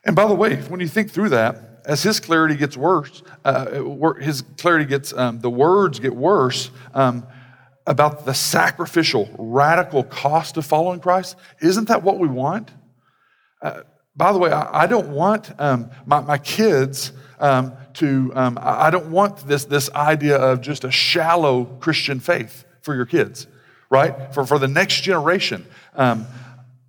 and 0.03 0.15
by 0.15 0.27
the 0.27 0.35
way, 0.35 0.55
when 0.55 0.79
you 0.79 0.87
think 0.87 1.11
through 1.11 1.29
that, 1.29 1.71
as 1.85 2.03
his 2.03 2.19
clarity 2.19 2.55
gets 2.55 2.77
worse, 2.77 3.23
uh, 3.43 4.13
his 4.15 4.43
clarity 4.57 4.85
gets, 4.85 5.13
um, 5.13 5.39
the 5.39 5.49
words 5.49 5.99
get 5.99 6.15
worse 6.15 6.69
um, 6.93 7.25
about 7.87 8.25
the 8.25 8.33
sacrificial, 8.33 9.29
radical 9.37 10.03
cost 10.03 10.57
of 10.57 10.65
following 10.65 10.99
Christ. 10.99 11.35
Isn't 11.59 11.87
that 11.87 12.03
what 12.03 12.19
we 12.19 12.27
want? 12.27 12.71
Uh, 13.61 13.81
by 14.15 14.31
the 14.31 14.39
way, 14.39 14.51
I, 14.51 14.83
I 14.83 14.87
don't 14.87 15.09
want 15.09 15.51
um, 15.59 15.89
my, 16.05 16.21
my, 16.21 16.37
kids 16.37 17.13
um, 17.39 17.73
to, 17.93 18.31
um, 18.35 18.59
I 18.61 18.89
don't 18.89 19.09
want 19.11 19.47
this, 19.47 19.65
this 19.65 19.89
idea 19.91 20.37
of 20.37 20.61
just 20.61 20.83
a 20.83 20.91
shallow 20.91 21.65
Christian 21.65 22.19
faith 22.19 22.65
for 22.81 22.95
your 22.95 23.05
kids, 23.05 23.47
right? 23.89 24.33
For, 24.33 24.45
for 24.45 24.59
the 24.59 24.67
next 24.67 25.01
generation. 25.01 25.65
Um, 25.95 26.25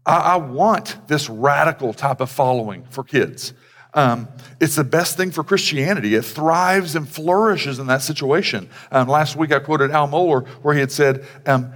I, 0.05 0.17
I 0.17 0.37
want 0.37 0.97
this 1.09 1.29
radical 1.29 1.93
type 1.93 2.21
of 2.21 2.31
following 2.31 2.85
for 2.91 3.05
kids. 3.05 3.55
Um, 3.95 4.29
it's 4.61 4.77
the 4.77 4.85
best 4.85 5.17
thing 5.17 5.31
for 5.31 5.45
Christianity. 5.45 6.15
It 6.15 6.25
thrives 6.25 6.97
and 6.97 7.07
flourishes 7.07 7.79
in 7.79 7.87
that 7.89 8.03
situation. 8.03 8.71
Um, 8.91 9.09
last 9.09 9.37
week 9.37 9.53
I 9.53 9.59
quoted 9.59 9.91
Al 9.91 10.09
Mohler 10.09 10.47
where 10.63 10.75
he 10.75 10.81
had 10.81 10.91
said, 10.91 11.27
um, 11.47 11.73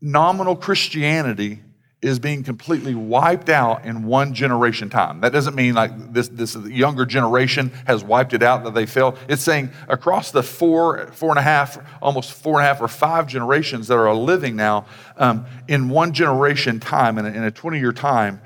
nominal 0.00 0.56
Christianity 0.56 1.62
is 2.02 2.18
being 2.18 2.42
completely 2.42 2.96
wiped 2.96 3.48
out 3.48 3.84
in 3.84 4.02
one 4.02 4.34
generation 4.34 4.90
time. 4.90 5.20
That 5.20 5.32
doesn't 5.32 5.54
mean 5.54 5.74
like 5.74 6.12
this, 6.12 6.26
this 6.28 6.56
younger 6.56 7.06
generation 7.06 7.70
has 7.86 8.02
wiped 8.02 8.34
it 8.34 8.42
out, 8.42 8.64
that 8.64 8.74
they 8.74 8.86
failed. 8.86 9.16
It's 9.28 9.42
saying 9.42 9.70
across 9.88 10.32
the 10.32 10.42
four, 10.42 11.06
four 11.12 11.30
and 11.30 11.38
a 11.38 11.42
half, 11.42 11.78
almost 12.02 12.32
four 12.32 12.58
and 12.58 12.64
a 12.64 12.68
half 12.68 12.80
or 12.80 12.88
five 12.88 13.28
generations 13.28 13.86
that 13.86 13.96
are 13.96 14.12
living 14.12 14.56
now, 14.56 14.86
um, 15.16 15.46
in 15.68 15.88
one 15.88 16.12
generation 16.12 16.80
time, 16.80 17.18
in 17.18 17.24
a, 17.24 17.28
in 17.28 17.44
a 17.44 17.52
20 17.52 17.78
year 17.78 17.92
time, 17.92 18.40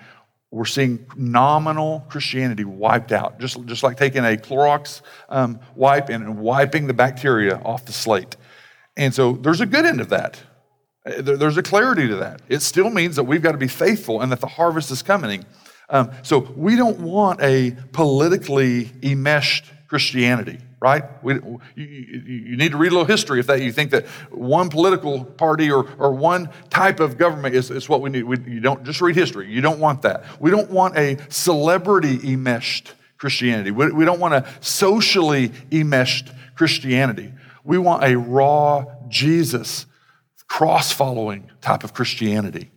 we're 0.51 0.67
seeing 0.67 1.07
nominal 1.17 2.05
Christianity 2.11 2.65
wiped 2.65 3.11
out, 3.11 3.41
just, 3.41 3.65
just 3.65 3.83
like 3.83 3.97
taking 3.97 4.25
a 4.25 4.37
Clorox 4.37 5.01
um, 5.31 5.61
wipe 5.75 6.11
and 6.11 6.39
wiping 6.39 6.87
the 6.87 6.95
bacteria 6.95 7.57
off 7.65 7.87
the 7.87 7.93
slate. 7.93 8.37
And 8.99 9.15
so 9.15 9.33
there's 9.33 9.61
a 9.63 9.67
good 9.67 9.87
end 9.87 10.01
of 10.01 10.11
that. 10.11 10.41
There's 11.07 11.57
a 11.57 11.63
clarity 11.63 12.09
to 12.09 12.17
that. 12.17 12.43
It 12.49 12.63
still 12.63 12.91
means 12.91 13.17
that 13.17 13.25
we've 13.25 13.43
got 13.43 13.53
to 13.53 13.59
be 13.59 13.69
faithful 13.69 14.23
and 14.23 14.33
that 14.33 14.41
the 14.41 14.49
harvest 14.49 14.91
is 14.91 15.03
coming. 15.03 15.45
Um, 15.89 16.11
so 16.23 16.41
we 16.57 16.75
don't 16.75 16.99
want 16.99 17.41
a 17.41 17.77
politically 17.93 18.91
enmeshed 19.03 19.67
Christianity, 19.87 20.59
right? 20.81 21.05
We, 21.23 21.35
you, 21.77 21.85
you, 21.85 22.57
need 22.57 22.73
to 22.73 22.77
read 22.77 22.89
a 22.89 22.95
little 22.97 23.05
history 23.05 23.39
if 23.39 23.47
that 23.47 23.63
you 23.63 23.71
think 23.71 23.93
that 23.93 24.07
one 24.33 24.69
political 24.69 25.25
party 25.25 25.71
or, 25.71 25.89
or 25.97 26.13
one 26.13 26.51
type 26.71 26.99
of 26.99 27.17
government 27.17 27.55
is, 27.55 27.71
is 27.71 27.89
what 27.89 28.01
we 28.01 28.11
need. 28.11 28.25
We, 28.25 28.39
you 28.41 28.59
don't 28.59 28.85
just 28.85 29.01
read 29.01 29.15
history. 29.15 29.49
You 29.49 29.61
don't 29.61 29.79
want 29.79 30.03
that. 30.03 30.25
We 30.41 30.51
don't 30.51 30.71
want 30.73 30.97
a 30.97 31.19
celebrity 31.29 32.33
enmeshed 32.33 32.95
Christianity. 33.17 33.71
We, 33.71 33.93
we 33.93 34.05
don't 34.05 34.19
want 34.19 34.35
a 34.35 34.45
socially 34.61 35.53
enmeshed 35.71 36.33
Christianity. 36.57 37.33
We 37.63 37.79
want 37.79 38.03
a 38.03 38.17
raw 38.17 38.87
Jesus 39.09 39.87
cross 40.49 40.93
following 40.93 41.51
type 41.61 41.85
of 41.85 41.95
Christianity. 41.95 42.71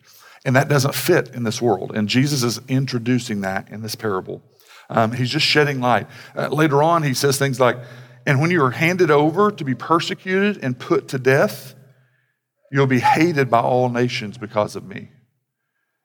And 0.45 0.55
that 0.55 0.69
doesn't 0.69 0.95
fit 0.95 1.29
in 1.35 1.43
this 1.43 1.61
world. 1.61 1.91
And 1.93 2.07
Jesus 2.07 2.43
is 2.43 2.59
introducing 2.67 3.41
that 3.41 3.69
in 3.69 3.81
this 3.81 3.95
parable. 3.95 4.41
Um, 4.89 5.11
he's 5.11 5.29
just 5.29 5.45
shedding 5.45 5.79
light. 5.79 6.07
Uh, 6.35 6.47
later 6.47 6.81
on, 6.81 7.03
he 7.03 7.13
says 7.13 7.38
things 7.38 7.59
like, 7.59 7.77
And 8.25 8.41
when 8.41 8.49
you 8.49 8.63
are 8.63 8.71
handed 8.71 9.11
over 9.11 9.51
to 9.51 9.63
be 9.63 9.75
persecuted 9.75 10.63
and 10.63 10.79
put 10.79 11.09
to 11.09 11.19
death, 11.19 11.75
you'll 12.71 12.88
be 12.88 12.99
hated 12.99 13.49
by 13.49 13.59
all 13.59 13.89
nations 13.89 14.38
because 14.38 14.75
of 14.75 14.85
me. 14.85 15.09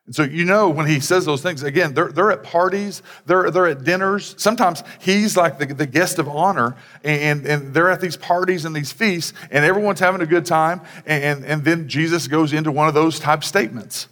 And 0.06 0.14
so, 0.14 0.22
you 0.22 0.44
know, 0.44 0.68
when 0.68 0.86
he 0.86 1.00
says 1.00 1.24
those 1.24 1.42
things, 1.42 1.62
again, 1.62 1.94
they're, 1.94 2.12
they're 2.12 2.30
at 2.30 2.42
parties, 2.42 3.02
they're, 3.24 3.50
they're 3.50 3.68
at 3.68 3.84
dinners. 3.84 4.34
Sometimes 4.36 4.82
he's 5.00 5.34
like 5.34 5.58
the, 5.58 5.66
the 5.66 5.86
guest 5.86 6.18
of 6.18 6.28
honor, 6.28 6.76
and, 7.02 7.46
and 7.46 7.72
they're 7.72 7.88
at 7.88 8.02
these 8.02 8.16
parties 8.16 8.66
and 8.66 8.76
these 8.76 8.92
feasts, 8.92 9.32
and 9.50 9.64
everyone's 9.64 10.00
having 10.00 10.20
a 10.20 10.26
good 10.26 10.44
time. 10.44 10.82
And, 11.06 11.44
and 11.46 11.64
then 11.64 11.88
Jesus 11.88 12.28
goes 12.28 12.52
into 12.52 12.70
one 12.70 12.86
of 12.86 12.92
those 12.92 13.18
type 13.18 13.42
statements. 13.42 14.08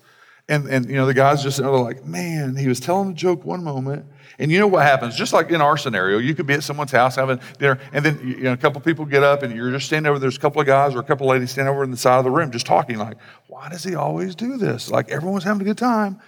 And, 0.48 0.66
and 0.66 0.88
you 0.88 0.96
know, 0.96 1.04
the 1.04 1.14
guys 1.14 1.42
just 1.42 1.60
are 1.60 1.70
like, 1.78 2.06
man, 2.06 2.56
he 2.56 2.68
was 2.68 2.80
telling 2.80 3.10
a 3.10 3.14
joke 3.14 3.44
one 3.44 3.62
moment, 3.62 4.06
and 4.42 4.50
you 4.50 4.58
know 4.58 4.66
what 4.66 4.82
happens? 4.82 5.14
Just 5.14 5.32
like 5.32 5.50
in 5.50 5.60
our 5.60 5.76
scenario, 5.76 6.18
you 6.18 6.34
could 6.34 6.48
be 6.48 6.54
at 6.54 6.64
someone's 6.64 6.90
house 6.90 7.14
having 7.14 7.38
dinner, 7.58 7.78
and 7.92 8.04
then 8.04 8.18
you 8.26 8.42
know, 8.42 8.52
a 8.52 8.56
couple 8.56 8.80
people 8.80 9.04
get 9.04 9.22
up 9.22 9.44
and 9.44 9.54
you're 9.54 9.70
just 9.70 9.86
standing 9.86 10.10
over. 10.10 10.18
There's 10.18 10.36
a 10.36 10.40
couple 10.40 10.60
of 10.60 10.66
guys 10.66 10.96
or 10.96 10.98
a 10.98 11.04
couple 11.04 11.28
of 11.28 11.30
ladies 11.30 11.52
standing 11.52 11.72
over 11.72 11.84
in 11.84 11.92
the 11.92 11.96
side 11.96 12.18
of 12.18 12.24
the 12.24 12.30
room 12.32 12.50
just 12.50 12.66
talking, 12.66 12.98
like, 12.98 13.18
why 13.46 13.68
does 13.68 13.84
he 13.84 13.94
always 13.94 14.34
do 14.34 14.56
this? 14.56 14.90
Like 14.90 15.10
everyone's 15.10 15.44
having 15.44 15.62
a 15.62 15.64
good 15.64 15.78
time. 15.78 16.20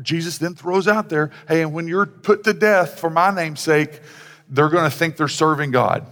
Jesus 0.00 0.38
then 0.38 0.54
throws 0.54 0.88
out 0.88 1.10
there, 1.10 1.30
hey, 1.46 1.60
and 1.60 1.74
when 1.74 1.86
you're 1.86 2.06
put 2.06 2.42
to 2.44 2.54
death 2.54 2.98
for 2.98 3.10
my 3.10 3.30
name's 3.30 3.60
sake, 3.60 4.00
they're 4.48 4.70
going 4.70 4.90
to 4.90 4.96
think 4.96 5.18
they're 5.18 5.28
serving 5.28 5.70
God. 5.70 6.06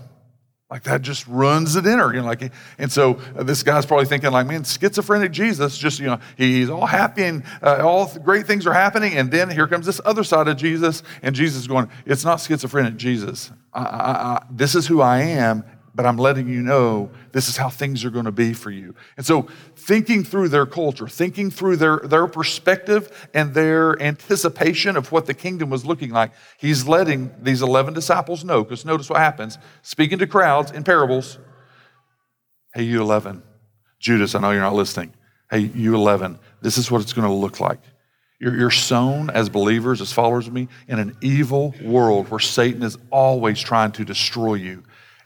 Like 0.68 0.82
that 0.82 1.02
just 1.02 1.28
runs 1.28 1.74
the 1.74 1.82
dinner, 1.82 2.12
you 2.12 2.20
know. 2.20 2.26
Like, 2.26 2.50
and 2.78 2.90
so 2.90 3.20
uh, 3.36 3.44
this 3.44 3.62
guy's 3.62 3.86
probably 3.86 4.06
thinking, 4.06 4.32
like, 4.32 4.48
man, 4.48 4.64
schizophrenic 4.64 5.30
Jesus, 5.30 5.78
just 5.78 6.00
you 6.00 6.06
know, 6.06 6.18
he's 6.36 6.68
all 6.68 6.86
happy 6.86 7.22
and 7.22 7.44
uh, 7.62 7.86
all 7.86 8.12
great 8.18 8.48
things 8.48 8.66
are 8.66 8.72
happening, 8.72 9.16
and 9.16 9.30
then 9.30 9.48
here 9.48 9.68
comes 9.68 9.86
this 9.86 10.00
other 10.04 10.24
side 10.24 10.48
of 10.48 10.56
Jesus, 10.56 11.04
and 11.22 11.36
Jesus 11.36 11.60
is 11.60 11.68
going, 11.68 11.88
it's 12.04 12.24
not 12.24 12.40
schizophrenic 12.40 12.96
Jesus. 12.96 13.52
I, 13.72 13.82
I, 13.82 14.10
I, 14.10 14.46
this 14.50 14.74
is 14.74 14.88
who 14.88 15.00
I 15.00 15.20
am, 15.20 15.62
but 15.96 16.04
I'm 16.04 16.18
letting 16.18 16.46
you 16.46 16.60
know 16.60 17.10
this 17.32 17.48
is 17.48 17.56
how 17.56 17.70
things 17.70 18.04
are 18.04 18.10
going 18.10 18.26
to 18.26 18.32
be 18.32 18.52
for 18.52 18.70
you. 18.70 18.94
And 19.16 19.24
so, 19.24 19.48
thinking 19.76 20.24
through 20.24 20.50
their 20.50 20.66
culture, 20.66 21.08
thinking 21.08 21.50
through 21.50 21.76
their, 21.76 22.00
their 22.04 22.26
perspective 22.26 23.28
and 23.32 23.54
their 23.54 24.00
anticipation 24.00 24.96
of 24.96 25.10
what 25.10 25.24
the 25.24 25.32
kingdom 25.32 25.70
was 25.70 25.86
looking 25.86 26.10
like, 26.10 26.32
he's 26.58 26.86
letting 26.86 27.34
these 27.40 27.62
11 27.62 27.94
disciples 27.94 28.44
know. 28.44 28.62
Because 28.62 28.84
notice 28.84 29.08
what 29.08 29.20
happens 29.20 29.56
speaking 29.80 30.18
to 30.18 30.26
crowds 30.26 30.70
in 30.70 30.84
parables. 30.84 31.38
Hey, 32.74 32.82
you 32.82 33.00
11. 33.00 33.42
Judas, 33.98 34.34
I 34.34 34.40
know 34.40 34.50
you're 34.50 34.60
not 34.60 34.74
listening. 34.74 35.14
Hey, 35.50 35.60
you 35.60 35.94
11. 35.94 36.38
This 36.60 36.76
is 36.76 36.90
what 36.90 37.00
it's 37.00 37.14
going 37.14 37.26
to 37.26 37.32
look 37.32 37.58
like. 37.58 37.80
You're, 38.38 38.54
you're 38.54 38.70
sown 38.70 39.30
as 39.30 39.48
believers, 39.48 40.02
as 40.02 40.12
followers 40.12 40.46
of 40.46 40.52
me, 40.52 40.68
in 40.88 40.98
an 40.98 41.16
evil 41.22 41.74
world 41.82 42.30
where 42.30 42.38
Satan 42.38 42.82
is 42.82 42.98
always 43.10 43.58
trying 43.58 43.92
to 43.92 44.04
destroy 44.04 44.54
you 44.54 44.82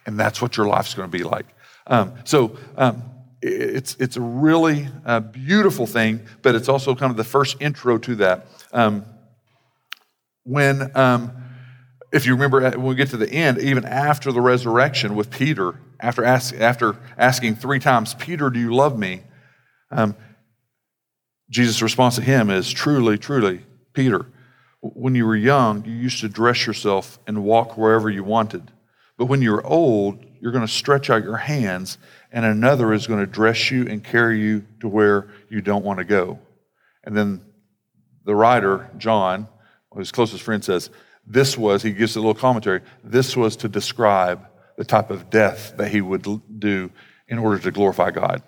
and 0.07 0.19
that's 0.19 0.41
what 0.41 0.57
your 0.57 0.67
life's 0.67 0.95
going 0.95 1.11
to 1.11 1.19
be 1.19 1.25
like. 1.25 1.47
Um, 1.87 2.15
so 2.25 2.57
um, 2.77 3.03
it's, 3.43 3.97
it's 3.99 4.17
a 4.17 4.21
really 4.21 4.89
uh, 5.05 5.21
beautiful 5.21 5.87
thing, 5.87 6.21
but 6.43 6.55
it's 6.55 6.69
also 6.69 6.95
kind 6.95 7.11
of 7.11 7.17
the 7.17 7.25
first 7.25 7.57
intro 7.61 7.99
to 7.99 8.15
that. 8.17 8.47
Um, 8.73 9.05
when, 10.45 10.97
um, 10.97 11.33
if 12.13 12.27
you 12.27 12.33
remember, 12.35 12.65
uh, 12.65 12.73
when 12.73 12.87
we 12.87 12.95
get 12.95 13.11
to 13.11 13.17
the 13.17 13.31
end, 13.31 13.59
even 13.59 13.85
after 13.85 14.33
the 14.33 14.41
resurrection 14.41 15.15
with 15.15 15.31
Peter, 15.31 15.81
after, 16.01 16.25
ask, 16.25 16.55
after 16.55 16.97
asking 17.17 17.57
three 17.57 17.79
times, 17.79 18.15
Peter, 18.15 18.51
do 18.51 18.59
you 18.59 18.75
love 18.75 18.99
me? 18.99 19.23
Um, 19.91 20.17
Jesus' 21.51 21.83
response 21.83 22.17
to 22.17 22.23
him 22.23 22.51
is, 22.51 22.71
Truly, 22.71 23.19
truly, 23.19 23.65
Peter, 23.93 24.27
when 24.81 25.15
you 25.15 25.27
were 25.27 25.37
young, 25.37 25.85
you 25.85 25.93
used 25.93 26.21
to 26.21 26.29
dress 26.29 26.67
yourself 26.67 27.19
and 27.27 27.45
walk 27.45 27.77
wherever 27.77 28.09
you 28.09 28.25
wanted. 28.25 28.71
But 29.21 29.27
when 29.27 29.43
you're 29.43 29.67
old, 29.67 30.25
you're 30.41 30.51
going 30.51 30.67
to 30.67 30.73
stretch 30.73 31.11
out 31.11 31.23
your 31.25 31.37
hands, 31.37 31.99
and 32.33 32.43
another 32.43 32.95
is 32.95 33.07
going 33.07 33.21
to 33.21 33.27
dress 33.27 33.71
you 33.71 33.87
and 33.87 34.03
carry 34.03 34.41
you 34.41 34.65
to 34.81 34.89
where 34.89 35.29
you 35.51 35.61
don't 35.61 35.85
want 35.85 35.99
to 35.99 36.07
go. 36.07 36.39
And 37.05 37.15
then 37.15 37.45
the 38.25 38.35
writer, 38.35 38.91
John, 38.97 39.47
his 39.95 40.11
closest 40.11 40.43
friend, 40.43 40.65
says, 40.65 40.89
This 41.27 41.59
was, 41.59 41.83
he 41.83 41.93
gives 41.93 42.17
a 42.17 42.19
little 42.19 42.33
commentary, 42.33 42.81
this 43.05 43.37
was 43.37 43.57
to 43.57 43.69
describe 43.69 44.47
the 44.79 44.87
type 44.87 45.11
of 45.11 45.29
death 45.29 45.75
that 45.77 45.91
he 45.91 46.01
would 46.01 46.23
do 46.59 46.91
in 47.29 47.39
order 47.39 47.59
to 47.59 47.71
glorify 47.71 48.13
God. 48.13 48.43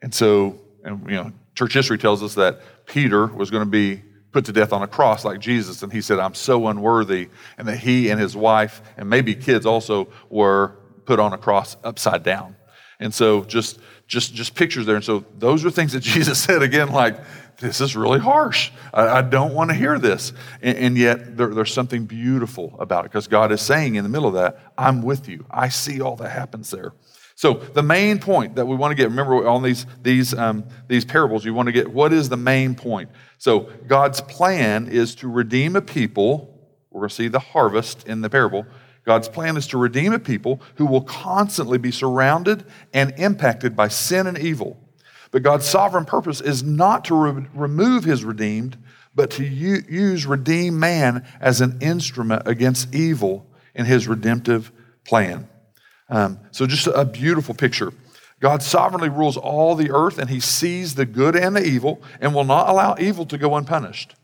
And 0.00 0.14
so, 0.14 0.60
and 0.84 1.04
you 1.10 1.16
know, 1.16 1.32
church 1.56 1.74
history 1.74 1.98
tells 1.98 2.22
us 2.22 2.36
that 2.36 2.86
Peter 2.86 3.26
was 3.26 3.50
going 3.50 3.64
to 3.64 3.70
be 3.70 4.04
put 4.32 4.44
to 4.44 4.52
death 4.52 4.72
on 4.72 4.82
a 4.82 4.86
cross 4.86 5.24
like 5.24 5.40
Jesus. 5.40 5.82
And 5.82 5.92
he 5.92 6.00
said, 6.00 6.18
I'm 6.18 6.34
so 6.34 6.68
unworthy. 6.68 7.28
And 7.56 7.66
that 7.68 7.78
he 7.78 8.10
and 8.10 8.20
his 8.20 8.36
wife, 8.36 8.82
and 8.96 9.08
maybe 9.08 9.34
kids 9.34 9.66
also, 9.66 10.08
were 10.28 10.76
put 11.04 11.18
on 11.18 11.32
a 11.32 11.38
cross 11.38 11.76
upside 11.84 12.22
down. 12.22 12.56
And 13.00 13.14
so 13.14 13.44
just 13.44 13.78
just 14.06 14.34
just 14.34 14.54
pictures 14.54 14.86
there. 14.86 14.96
And 14.96 15.04
so 15.04 15.24
those 15.38 15.64
are 15.64 15.70
things 15.70 15.92
that 15.92 16.00
Jesus 16.02 16.38
said 16.38 16.62
again, 16.62 16.90
like, 16.90 17.18
this 17.58 17.80
is 17.80 17.96
really 17.96 18.20
harsh. 18.20 18.70
I, 18.92 19.08
I 19.08 19.22
don't 19.22 19.54
want 19.54 19.70
to 19.70 19.76
hear 19.76 19.98
this. 19.98 20.32
And, 20.62 20.78
and 20.78 20.98
yet 20.98 21.36
there, 21.36 21.48
there's 21.48 21.72
something 21.72 22.06
beautiful 22.06 22.76
about 22.78 23.04
it 23.04 23.10
because 23.10 23.28
God 23.28 23.52
is 23.52 23.60
saying 23.60 23.96
in 23.96 24.04
the 24.04 24.10
middle 24.10 24.28
of 24.28 24.34
that, 24.34 24.72
I'm 24.76 25.02
with 25.02 25.28
you. 25.28 25.44
I 25.50 25.68
see 25.68 26.00
all 26.00 26.16
that 26.16 26.30
happens 26.30 26.70
there. 26.70 26.92
So 27.38 27.54
the 27.54 27.84
main 27.84 28.18
point 28.18 28.56
that 28.56 28.66
we 28.66 28.74
want 28.74 28.90
to 28.90 28.96
get, 28.96 29.10
remember 29.10 29.46
on 29.46 29.62
these, 29.62 29.86
these, 30.02 30.34
um, 30.34 30.64
these 30.88 31.04
parables, 31.04 31.44
you 31.44 31.54
want 31.54 31.66
to 31.66 31.72
get 31.72 31.88
what 31.88 32.12
is 32.12 32.28
the 32.28 32.36
main 32.36 32.74
point? 32.74 33.10
So 33.38 33.70
God's 33.86 34.20
plan 34.20 34.88
is 34.88 35.14
to 35.14 35.28
redeem 35.28 35.76
a 35.76 35.80
people. 35.80 36.68
We're 36.90 37.02
going 37.02 37.10
to 37.10 37.14
see 37.14 37.28
the 37.28 37.38
harvest 37.38 38.08
in 38.08 38.22
the 38.22 38.28
parable. 38.28 38.66
God's 39.04 39.28
plan 39.28 39.56
is 39.56 39.68
to 39.68 39.78
redeem 39.78 40.12
a 40.12 40.18
people 40.18 40.60
who 40.74 40.86
will 40.86 41.02
constantly 41.02 41.78
be 41.78 41.92
surrounded 41.92 42.64
and 42.92 43.14
impacted 43.16 43.76
by 43.76 43.86
sin 43.86 44.26
and 44.26 44.36
evil. 44.36 44.76
But 45.30 45.44
God's 45.44 45.64
sovereign 45.64 46.06
purpose 46.06 46.40
is 46.40 46.64
not 46.64 47.04
to 47.04 47.14
re- 47.14 47.46
remove 47.54 48.02
his 48.02 48.24
redeemed, 48.24 48.76
but 49.14 49.30
to 49.30 49.44
u- 49.44 49.84
use 49.88 50.26
redeemed 50.26 50.78
man 50.78 51.24
as 51.40 51.60
an 51.60 51.78
instrument 51.80 52.42
against 52.46 52.92
evil 52.92 53.46
in 53.76 53.86
his 53.86 54.08
redemptive 54.08 54.72
plan. 55.04 55.48
Um, 56.08 56.38
so, 56.50 56.66
just 56.66 56.86
a 56.86 57.04
beautiful 57.04 57.54
picture. 57.54 57.92
God 58.40 58.62
sovereignly 58.62 59.08
rules 59.08 59.36
all 59.36 59.74
the 59.74 59.90
earth, 59.90 60.18
and 60.18 60.30
he 60.30 60.40
sees 60.40 60.94
the 60.94 61.06
good 61.06 61.34
and 61.34 61.56
the 61.56 61.64
evil, 61.64 62.02
and 62.20 62.34
will 62.34 62.44
not 62.44 62.68
allow 62.68 62.94
evil 62.98 63.26
to 63.26 63.38
go 63.38 63.56
unpunished. 63.56 64.14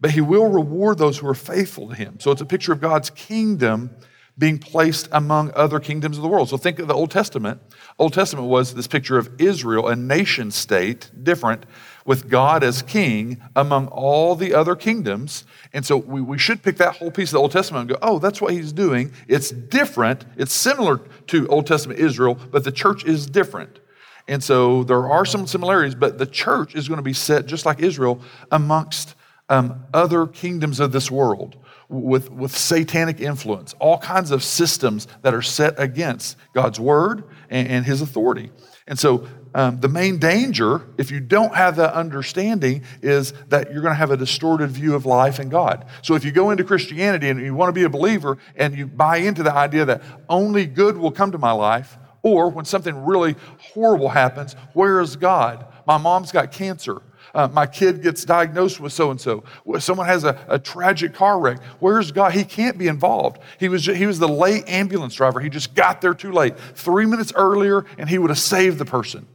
But 0.00 0.10
he 0.10 0.20
will 0.20 0.48
reward 0.48 0.98
those 0.98 1.18
who 1.18 1.28
are 1.28 1.34
faithful 1.34 1.88
to 1.88 1.94
him. 1.94 2.18
So, 2.20 2.30
it's 2.32 2.42
a 2.42 2.46
picture 2.46 2.72
of 2.72 2.80
God's 2.80 3.10
kingdom 3.10 3.90
being 4.38 4.58
placed 4.58 5.08
among 5.12 5.52
other 5.54 5.78
kingdoms 5.78 6.16
of 6.16 6.22
the 6.22 6.28
world. 6.28 6.48
So 6.48 6.56
think 6.56 6.78
of 6.78 6.88
the 6.88 6.94
Old 6.94 7.10
Testament. 7.10 7.60
Old 7.98 8.14
Testament 8.14 8.48
was 8.48 8.74
this 8.74 8.86
picture 8.86 9.18
of 9.18 9.30
Israel, 9.38 9.88
a 9.88 9.96
nation 9.96 10.50
state, 10.50 11.10
different, 11.22 11.66
with 12.04 12.28
God 12.28 12.62
as 12.62 12.82
king 12.82 13.40
among 13.54 13.86
all 13.88 14.34
the 14.34 14.54
other 14.54 14.74
kingdoms. 14.74 15.44
And 15.72 15.84
so 15.84 15.96
we, 15.96 16.20
we 16.20 16.38
should 16.38 16.62
pick 16.62 16.76
that 16.78 16.96
whole 16.96 17.10
piece 17.10 17.30
of 17.30 17.34
the 17.34 17.40
Old 17.40 17.52
Testament 17.52 17.90
and 17.90 18.00
go, 18.00 18.06
oh, 18.06 18.18
that's 18.18 18.40
what 18.40 18.52
he's 18.52 18.72
doing. 18.72 19.12
It's 19.28 19.50
different. 19.50 20.24
It's 20.36 20.52
similar 20.52 20.98
to 21.28 21.46
Old 21.48 21.66
Testament 21.66 22.00
Israel, 22.00 22.38
but 22.50 22.64
the 22.64 22.72
church 22.72 23.04
is 23.04 23.26
different. 23.26 23.80
And 24.28 24.42
so 24.42 24.84
there 24.84 25.08
are 25.08 25.24
some 25.24 25.46
similarities, 25.46 25.94
but 25.94 26.18
the 26.18 26.26
church 26.26 26.74
is 26.74 26.88
going 26.88 26.98
to 26.98 27.02
be 27.02 27.12
set 27.12 27.46
just 27.46 27.66
like 27.66 27.80
Israel 27.80 28.20
amongst 28.50 29.14
um, 29.48 29.84
other 29.92 30.26
kingdoms 30.26 30.80
of 30.80 30.92
this 30.92 31.10
world 31.10 31.56
with, 31.88 32.30
with 32.30 32.56
satanic 32.56 33.20
influence, 33.20 33.74
all 33.78 33.98
kinds 33.98 34.30
of 34.30 34.42
systems 34.42 35.06
that 35.22 35.34
are 35.34 35.42
set 35.42 35.74
against 35.78 36.36
God's 36.54 36.80
word 36.80 37.24
and, 37.50 37.68
and 37.68 37.84
his 37.84 38.00
authority. 38.00 38.50
And 38.86 38.98
so 38.98 39.26
um, 39.54 39.80
the 39.80 39.88
main 39.88 40.18
danger, 40.18 40.86
if 40.96 41.10
you 41.10 41.20
don't 41.20 41.54
have 41.54 41.76
that 41.76 41.92
understanding, 41.92 42.84
is 43.02 43.32
that 43.48 43.70
you're 43.70 43.82
going 43.82 43.92
to 43.92 43.98
have 43.98 44.10
a 44.10 44.16
distorted 44.16 44.70
view 44.70 44.94
of 44.94 45.04
life 45.04 45.38
and 45.38 45.50
God. 45.50 45.86
So 46.00 46.14
if 46.14 46.24
you 46.24 46.32
go 46.32 46.50
into 46.50 46.64
Christianity 46.64 47.28
and 47.28 47.40
you 47.40 47.54
want 47.54 47.68
to 47.68 47.72
be 47.72 47.84
a 47.84 47.90
believer 47.90 48.38
and 48.56 48.76
you 48.76 48.86
buy 48.86 49.18
into 49.18 49.42
the 49.42 49.52
idea 49.52 49.84
that 49.84 50.02
only 50.28 50.66
good 50.66 50.96
will 50.96 51.12
come 51.12 51.32
to 51.32 51.38
my 51.38 51.52
life, 51.52 51.98
or 52.22 52.48
when 52.48 52.64
something 52.64 53.04
really 53.04 53.34
horrible 53.58 54.08
happens, 54.08 54.54
where 54.72 55.00
is 55.00 55.16
God? 55.16 55.66
My 55.86 55.98
mom's 55.98 56.32
got 56.32 56.52
cancer. 56.52 57.02
Uh, 57.34 57.48
my 57.48 57.66
kid 57.66 58.02
gets 58.02 58.24
diagnosed 58.24 58.78
with 58.78 58.92
so 58.92 59.10
and 59.10 59.20
so. 59.20 59.42
Someone 59.78 60.06
has 60.06 60.24
a, 60.24 60.38
a, 60.48 60.58
tragic 60.58 61.14
car 61.14 61.40
wreck. 61.40 61.62
Where's 61.80 62.12
God? 62.12 62.32
He 62.32 62.44
can't 62.44 62.76
be 62.76 62.88
involved. 62.88 63.38
He 63.58 63.68
was, 63.68 63.86
he 63.86 64.06
was 64.06 64.18
the 64.18 64.28
late 64.28 64.68
ambulance 64.68 65.14
driver. 65.14 65.40
He 65.40 65.48
just 65.48 65.74
got 65.74 66.00
there 66.00 66.14
too 66.14 66.32
late. 66.32 66.58
Three 66.74 67.06
minutes 67.06 67.32
earlier, 67.34 67.86
and 67.96 68.08
he 68.08 68.18
would 68.18 68.30
have 68.30 68.38
saved 68.38 68.78
the 68.78 68.84
person. 68.84 69.26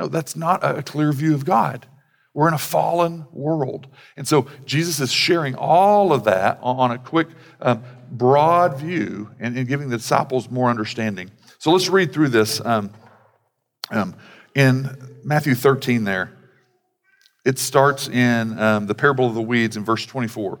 No, 0.00 0.08
that's 0.08 0.34
not 0.34 0.64
a 0.64 0.82
clear 0.82 1.12
view 1.12 1.34
of 1.34 1.44
God. 1.44 1.86
We're 2.32 2.48
in 2.48 2.54
a 2.54 2.58
fallen 2.58 3.26
world. 3.32 3.86
And 4.16 4.26
so 4.26 4.46
Jesus 4.64 4.98
is 4.98 5.12
sharing 5.12 5.54
all 5.54 6.14
of 6.14 6.24
that 6.24 6.58
on 6.62 6.90
a 6.90 6.96
quick, 6.96 7.28
um, 7.60 7.84
broad 8.10 8.78
view 8.78 9.30
and, 9.38 9.58
and, 9.58 9.68
giving 9.68 9.90
the 9.90 9.98
disciples 9.98 10.50
more 10.50 10.70
understanding. 10.70 11.30
So 11.58 11.70
let's 11.70 11.90
read 11.90 12.14
through 12.14 12.30
this 12.30 12.64
um, 12.64 12.94
um, 13.90 14.16
in 14.54 14.88
Matthew 15.22 15.54
13 15.54 16.04
there. 16.04 16.32
It 17.44 17.58
starts 17.58 18.08
in 18.08 18.58
um, 18.58 18.86
the 18.86 18.94
parable 18.94 19.26
of 19.26 19.34
the 19.34 19.42
weeds 19.42 19.76
in 19.76 19.84
verse 19.84 20.06
24. 20.06 20.60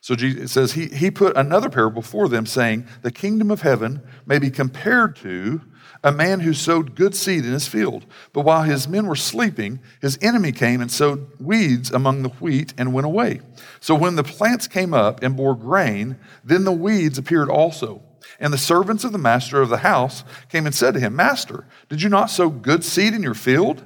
So 0.00 0.14
Jesus, 0.14 0.52
says, 0.52 0.74
he, 0.74 0.86
he 0.86 1.10
put 1.10 1.36
another 1.36 1.70
parable 1.70 2.02
before 2.02 2.28
them, 2.28 2.46
saying, 2.46 2.86
The 3.02 3.10
kingdom 3.10 3.50
of 3.50 3.62
heaven 3.62 4.00
may 4.26 4.38
be 4.38 4.50
compared 4.50 5.16
to 5.16 5.60
a 6.02 6.12
man 6.12 6.40
who 6.40 6.54
sowed 6.54 6.94
good 6.94 7.14
seed 7.14 7.44
in 7.44 7.52
his 7.52 7.66
field. 7.66 8.06
But 8.32 8.42
while 8.42 8.62
his 8.62 8.88
men 8.88 9.06
were 9.06 9.16
sleeping, 9.16 9.80
his 10.00 10.18
enemy 10.22 10.52
came 10.52 10.80
and 10.80 10.90
sowed 10.90 11.28
weeds 11.40 11.90
among 11.90 12.22
the 12.22 12.28
wheat 12.28 12.74
and 12.78 12.92
went 12.92 13.06
away. 13.06 13.40
So 13.80 13.94
when 13.94 14.16
the 14.16 14.24
plants 14.24 14.68
came 14.68 14.94
up 14.94 15.22
and 15.22 15.36
bore 15.36 15.54
grain, 15.54 16.16
then 16.44 16.64
the 16.64 16.72
weeds 16.72 17.18
appeared 17.18 17.50
also. 17.50 18.02
And 18.38 18.52
the 18.52 18.58
servants 18.58 19.04
of 19.04 19.12
the 19.12 19.18
master 19.18 19.62
of 19.62 19.68
the 19.68 19.78
house 19.78 20.24
came 20.50 20.66
and 20.66 20.74
said 20.74 20.94
to 20.94 21.00
him, 21.00 21.16
Master, 21.16 21.66
did 21.88 22.02
you 22.02 22.08
not 22.08 22.30
sow 22.30 22.50
good 22.50 22.84
seed 22.84 23.14
in 23.14 23.22
your 23.22 23.34
field? 23.34 23.82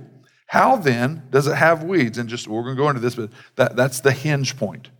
How 0.46 0.76
then 0.76 1.22
does 1.30 1.46
it 1.46 1.54
have 1.54 1.84
weeds? 1.84 2.18
And 2.18 2.28
just, 2.28 2.48
we're 2.48 2.64
going 2.64 2.76
to 2.76 2.82
go 2.82 2.88
into 2.88 3.00
this, 3.00 3.14
but 3.14 3.30
that, 3.56 3.76
that's 3.76 4.00
the 4.00 4.12
hinge 4.12 4.56
point. 4.56 4.90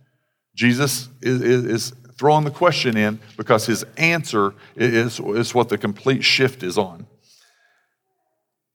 Jesus 0.55 1.09
is, 1.21 1.41
is, 1.41 1.65
is 1.65 1.93
throwing 2.21 2.43
the 2.43 2.51
question 2.51 2.95
in 2.95 3.19
because 3.35 3.65
his 3.65 3.83
answer 3.97 4.53
is, 4.75 5.19
is 5.19 5.55
what 5.55 5.69
the 5.69 5.77
complete 5.77 6.23
shift 6.23 6.61
is 6.61 6.77
on. 6.77 7.07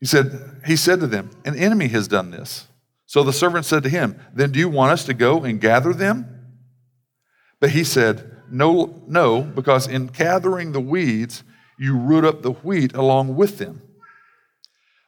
He 0.01 0.07
said, 0.07 0.63
he 0.67 0.75
said 0.75 0.99
to 0.99 1.07
them, 1.07 1.31
An 1.45 1.55
enemy 1.55 1.87
has 1.89 2.09
done 2.09 2.33
this. 2.33 2.67
So 3.07 3.23
the 3.23 3.33
servant 3.33 3.65
said 3.65 3.85
to 3.85 3.89
him, 3.89 4.21
Then 4.35 4.51
do 4.51 4.59
you 4.59 4.69
want 4.69 4.91
us 4.91 5.05
to 5.05 5.15
go 5.15 5.45
and 5.45 5.61
gather 5.61 5.93
them? 5.93 6.27
But 7.61 7.71
he 7.71 7.85
said, 7.85 8.37
No, 8.51 9.01
no, 9.07 9.43
because 9.43 9.87
in 9.87 10.09
gathering 10.09 10.73
the 10.73 10.81
weeds, 10.81 11.45
you 11.79 11.97
root 11.97 12.25
up 12.25 12.43
the 12.43 12.51
wheat 12.51 12.97
along 12.97 13.37
with 13.37 13.59
them. 13.59 13.81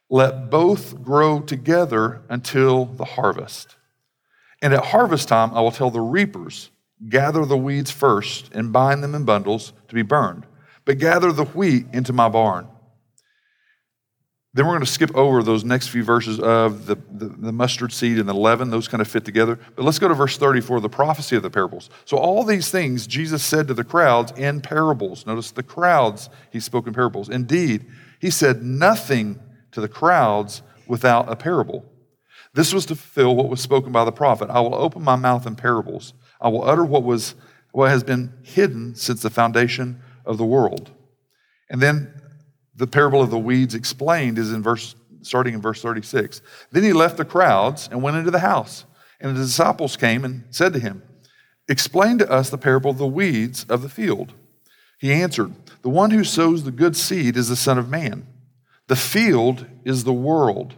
Let 0.09 0.49
both 0.49 1.03
grow 1.03 1.41
together 1.41 2.21
until 2.29 2.85
the 2.85 3.03
harvest. 3.03 3.75
And 4.61 4.73
at 4.73 4.85
harvest 4.85 5.27
time, 5.27 5.53
I 5.53 5.59
will 5.59 5.71
tell 5.71 5.91
the 5.91 5.99
reapers, 5.99 6.69
gather 7.07 7.45
the 7.45 7.57
weeds 7.57 7.91
first 7.91 8.49
and 8.53 8.73
bind 8.73 9.03
them 9.03 9.15
in 9.15 9.23
bundles 9.23 9.73
to 9.87 9.95
be 9.95 10.01
burned, 10.01 10.45
but 10.85 10.97
gather 10.97 11.31
the 11.31 11.45
wheat 11.45 11.85
into 11.93 12.11
my 12.11 12.27
barn. 12.27 12.67
Then 14.53 14.65
we're 14.65 14.73
going 14.73 14.85
to 14.85 14.91
skip 14.91 15.15
over 15.15 15.43
those 15.43 15.63
next 15.63 15.89
few 15.89 16.03
verses 16.03 16.39
of 16.39 16.87
the, 16.87 16.95
the, 17.11 17.27
the, 17.27 17.51
mustard 17.51 17.93
seed 17.93 18.17
and 18.17 18.27
the 18.27 18.33
leaven. 18.33 18.71
Those 18.71 18.87
kind 18.87 18.99
of 18.99 19.07
fit 19.07 19.23
together. 19.23 19.59
But 19.75 19.85
let's 19.85 19.99
go 19.99 20.07
to 20.07 20.15
verse 20.15 20.37
34, 20.37 20.81
the 20.81 20.89
prophecy 20.89 21.35
of 21.35 21.43
the 21.43 21.51
parables. 21.51 21.91
So, 22.05 22.17
all 22.17 22.43
these 22.43 22.71
things 22.71 23.05
Jesus 23.05 23.43
said 23.43 23.67
to 23.67 23.75
the 23.75 23.83
crowds 23.83 24.31
in 24.31 24.59
parables. 24.61 25.27
Notice 25.27 25.51
the 25.51 25.61
crowds 25.61 26.31
he 26.51 26.59
spoke 26.59 26.87
in 26.87 26.93
parables. 26.93 27.29
Indeed, 27.29 27.85
he 28.19 28.31
said 28.31 28.63
nothing 28.63 29.39
to 29.71 29.81
the 29.81 29.87
crowds 29.87 30.63
without 30.87 31.31
a 31.31 31.35
parable. 31.35 31.85
This 32.53 32.73
was 32.73 32.87
to 32.87 32.95
fulfill 32.95 33.35
what 33.35 33.49
was 33.49 33.61
spoken 33.61 33.91
by 33.91 34.03
the 34.03 34.11
prophet 34.11 34.49
I 34.49 34.59
will 34.61 34.75
open 34.75 35.03
my 35.03 35.15
mouth 35.15 35.45
in 35.45 35.55
parables, 35.55 36.13
I 36.39 36.49
will 36.49 36.63
utter 36.63 36.85
what, 36.85 37.03
was, 37.03 37.35
what 37.71 37.89
has 37.89 38.03
been 38.03 38.33
hidden 38.43 38.95
since 38.95 39.21
the 39.21 39.29
foundation 39.29 40.01
of 40.25 40.37
the 40.37 40.45
world. 40.45 40.91
And 41.69 41.81
then 41.81 42.13
the 42.75 42.87
parable 42.87 43.21
of 43.21 43.29
the 43.29 43.37
weeds 43.37 43.75
explained 43.75 44.37
is 44.37 44.53
in 44.53 44.63
verse 44.63 44.95
starting 45.21 45.53
in 45.53 45.61
verse 45.61 45.81
36. 45.81 46.41
Then 46.71 46.83
he 46.83 46.93
left 46.93 47.17
the 47.17 47.25
crowds 47.25 47.89
and 47.91 48.01
went 48.01 48.17
into 48.17 48.31
the 48.31 48.39
house. 48.39 48.85
And 49.19 49.35
the 49.35 49.41
disciples 49.41 49.97
came 49.97 50.23
and 50.23 50.45
said 50.49 50.73
to 50.73 50.79
him, 50.79 51.03
Explain 51.67 52.17
to 52.19 52.31
us 52.31 52.49
the 52.49 52.57
parable 52.57 52.91
of 52.91 52.97
the 52.97 53.05
weeds 53.05 53.65
of 53.65 53.81
the 53.81 53.89
field. 53.89 54.33
He 54.97 55.13
answered, 55.13 55.53
The 55.81 55.89
one 55.89 56.11
who 56.11 56.23
sows 56.23 56.63
the 56.63 56.71
good 56.71 56.95
seed 56.95 57.37
is 57.37 57.49
the 57.49 57.55
Son 57.55 57.77
of 57.77 57.89
Man. 57.89 58.27
The 58.87 58.95
field 58.95 59.67
is 59.85 60.03
the 60.03 60.13
world, 60.13 60.75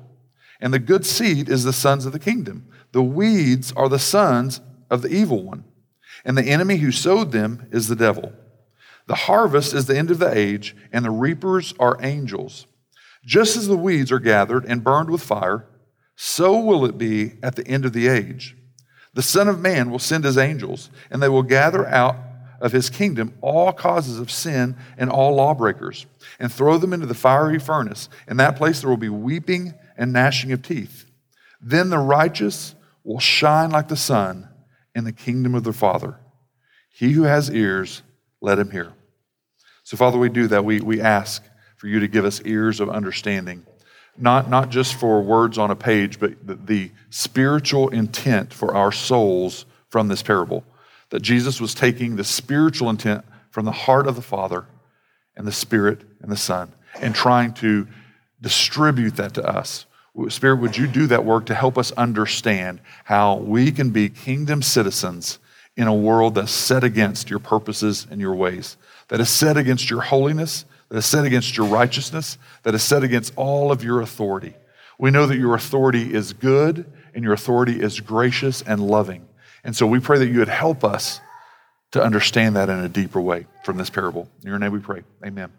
and 0.60 0.74
the 0.74 0.80
good 0.80 1.06
seed 1.06 1.48
is 1.48 1.64
the 1.64 1.72
sons 1.72 2.06
of 2.06 2.12
the 2.12 2.20
kingdom. 2.20 2.68
The 2.92 3.02
weeds 3.02 3.72
are 3.72 3.88
the 3.88 4.00
sons 4.00 4.60
of 4.92 5.02
the 5.02 5.10
evil 5.10 5.42
one, 5.42 5.64
and 6.24 6.38
the 6.38 6.44
enemy 6.44 6.76
who 6.76 6.92
sowed 6.92 7.32
them 7.32 7.68
is 7.72 7.88
the 7.88 7.96
devil. 7.96 8.34
The 9.08 9.16
harvest 9.16 9.74
is 9.74 9.88
the 9.88 9.98
end 9.98 10.12
of 10.12 10.20
the 10.20 10.32
age, 10.32 10.76
and 10.92 11.04
the 11.04 11.10
reapers 11.10 11.74
are 11.80 11.98
angels. 12.02 12.68
Just 13.26 13.56
as 13.56 13.68
the 13.68 13.78
weeds 13.78 14.12
are 14.12 14.20
gathered 14.20 14.66
and 14.66 14.84
burned 14.84 15.10
with 15.10 15.24
fire, 15.24 15.66
so 16.16 16.60
will 16.60 16.86
it 16.86 16.98
be 16.98 17.34
at 17.42 17.56
the 17.56 17.66
end 17.68 17.86
of 17.86 17.94
the 17.94 18.08
age. 18.08 18.56
The 19.14 19.24
Son 19.24 19.48
of 19.48 19.60
Man 19.60 19.90
will 19.90 20.00
send 20.00 20.24
his 20.24 20.38
angels, 20.38 20.90
and 21.10 21.22
they 21.24 21.30
will 21.30 21.44
gather 21.44 21.88
out 21.88 22.18
of 22.60 22.74
his 22.74 22.90
kingdom 22.90 23.34
all 23.42 23.74
causes 23.74 24.20
of 24.20 24.30
sin 24.30 24.76
and 24.98 25.10
all 25.10 25.36
lawbreakers, 25.36 26.06
and 26.38 26.52
throw 26.52 26.78
them 26.78 26.94
into 26.94 27.08
the 27.08 27.16
fiery 27.16 27.60
furnace. 27.60 28.10
In 28.28 28.38
that 28.38 28.56
place 28.56 28.82
there 28.82 28.90
will 28.90 28.98
be 28.98 29.10
weeping 29.10 29.74
and 29.98 30.14
gnashing 30.14 30.52
of 30.52 30.62
teeth. 30.62 31.06
Then 31.62 31.90
the 31.90 31.98
righteous 31.98 32.76
will 33.04 33.20
shine 33.20 33.72
like 33.72 33.88
the 33.88 33.96
sun 33.96 34.48
in 34.96 35.04
the 35.04 35.12
kingdom 35.12 35.56
of 35.56 35.64
their 35.64 35.74
Father. 35.74 36.18
He 36.90 37.12
who 37.12 37.24
has 37.24 37.50
ears, 37.50 38.02
let 38.42 38.60
him 38.60 38.72
hear. 38.72 38.94
So, 39.84 39.98
Father, 39.98 40.18
we 40.18 40.30
do 40.30 40.48
that. 40.48 40.66
We, 40.66 40.80
we 40.82 41.02
ask 41.02 41.44
for 41.78 41.88
you 41.88 42.00
to 42.00 42.08
give 42.08 42.26
us 42.26 42.42
ears 42.46 42.80
of 42.80 42.90
understanding, 42.90 43.66
not, 44.18 44.50
not 44.50 44.70
just 44.70 44.96
for 44.96 45.22
words 45.22 45.58
on 45.58 45.72
a 45.72 45.76
page, 45.76 46.20
but 46.20 46.46
the, 46.46 46.56
the 46.56 46.92
spiritual 47.10 47.90
intent 47.90 48.54
for 48.54 48.76
our 48.76 48.92
souls 48.92 49.66
from 49.90 50.08
this 50.08 50.22
parable 50.22 50.64
that 51.10 51.22
Jesus 51.22 51.60
was 51.62 51.74
taking 51.74 52.16
the 52.16 52.24
spiritual 52.24 52.90
intent 52.90 53.24
from 53.50 53.66
the 53.66 53.72
heart 53.72 54.08
of 54.08 54.16
the 54.16 54.22
Father 54.22 54.66
and 55.36 55.46
the 55.46 55.52
Spirit 55.52 56.02
and 56.22 56.32
the 56.32 56.38
Son 56.38 56.72
and 57.00 57.14
trying 57.14 57.54
to 57.56 57.88
distribute 58.42 59.18
that 59.18 59.34
to 59.36 59.46
us. 59.46 59.86
Spirit, 60.30 60.58
would 60.58 60.76
you 60.76 60.88
do 60.88 61.08
that 61.08 61.24
work 61.24 61.46
to 61.46 61.56
help 61.56 61.78
us 61.78 61.92
understand 61.94 62.82
how 63.06 63.38
we 63.38 63.72
can 63.72 63.92
be 63.92 64.10
kingdom 64.10 64.62
citizens 64.62 65.40
in 65.78 65.88
a 65.88 65.94
world 65.94 66.36
that's 66.36 66.52
set 66.52 66.84
against 66.84 67.30
your 67.30 67.40
purposes 67.40 68.06
and 68.12 68.20
your 68.20 68.36
ways, 68.36 68.76
that 69.08 69.22
is 69.22 69.30
set 69.30 69.56
against 69.56 69.90
your 69.90 70.02
holiness, 70.02 70.66
that 70.90 70.98
is 70.98 71.06
set 71.06 71.24
against 71.24 71.56
your 71.56 71.66
righteousness, 71.66 72.38
that 72.64 72.76
is 72.76 72.84
set 72.84 73.04
against 73.04 73.34
all 73.38 73.72
of 73.72 73.84
your 73.84 74.02
authority? 74.02 74.54
We 75.00 75.12
know 75.12 75.26
that 75.26 75.38
your 75.38 75.56
authority 75.56 76.14
is 76.14 76.34
good 76.34 76.86
and 77.16 77.24
your 77.24 77.34
authority 77.34 77.82
is 77.82 78.00
gracious 78.02 78.62
and 78.62 78.86
loving. 78.86 79.28
And 79.64 79.76
so 79.76 79.88
we 79.88 80.00
pray 80.00 80.20
that 80.20 80.28
you 80.28 80.40
would 80.40 80.50
help 80.50 80.84
us 80.84 81.22
to 81.92 82.04
understand 82.04 82.56
that 82.56 82.70
in 82.70 82.80
a 82.80 82.90
deeper 82.90 83.22
way 83.22 83.48
from 83.64 83.78
this 83.78 83.90
parable. 83.90 84.30
In 84.44 84.50
your 84.50 84.60
name 84.60 84.72
we 84.72 84.80
pray. 84.80 85.04
Amen. 85.26 85.52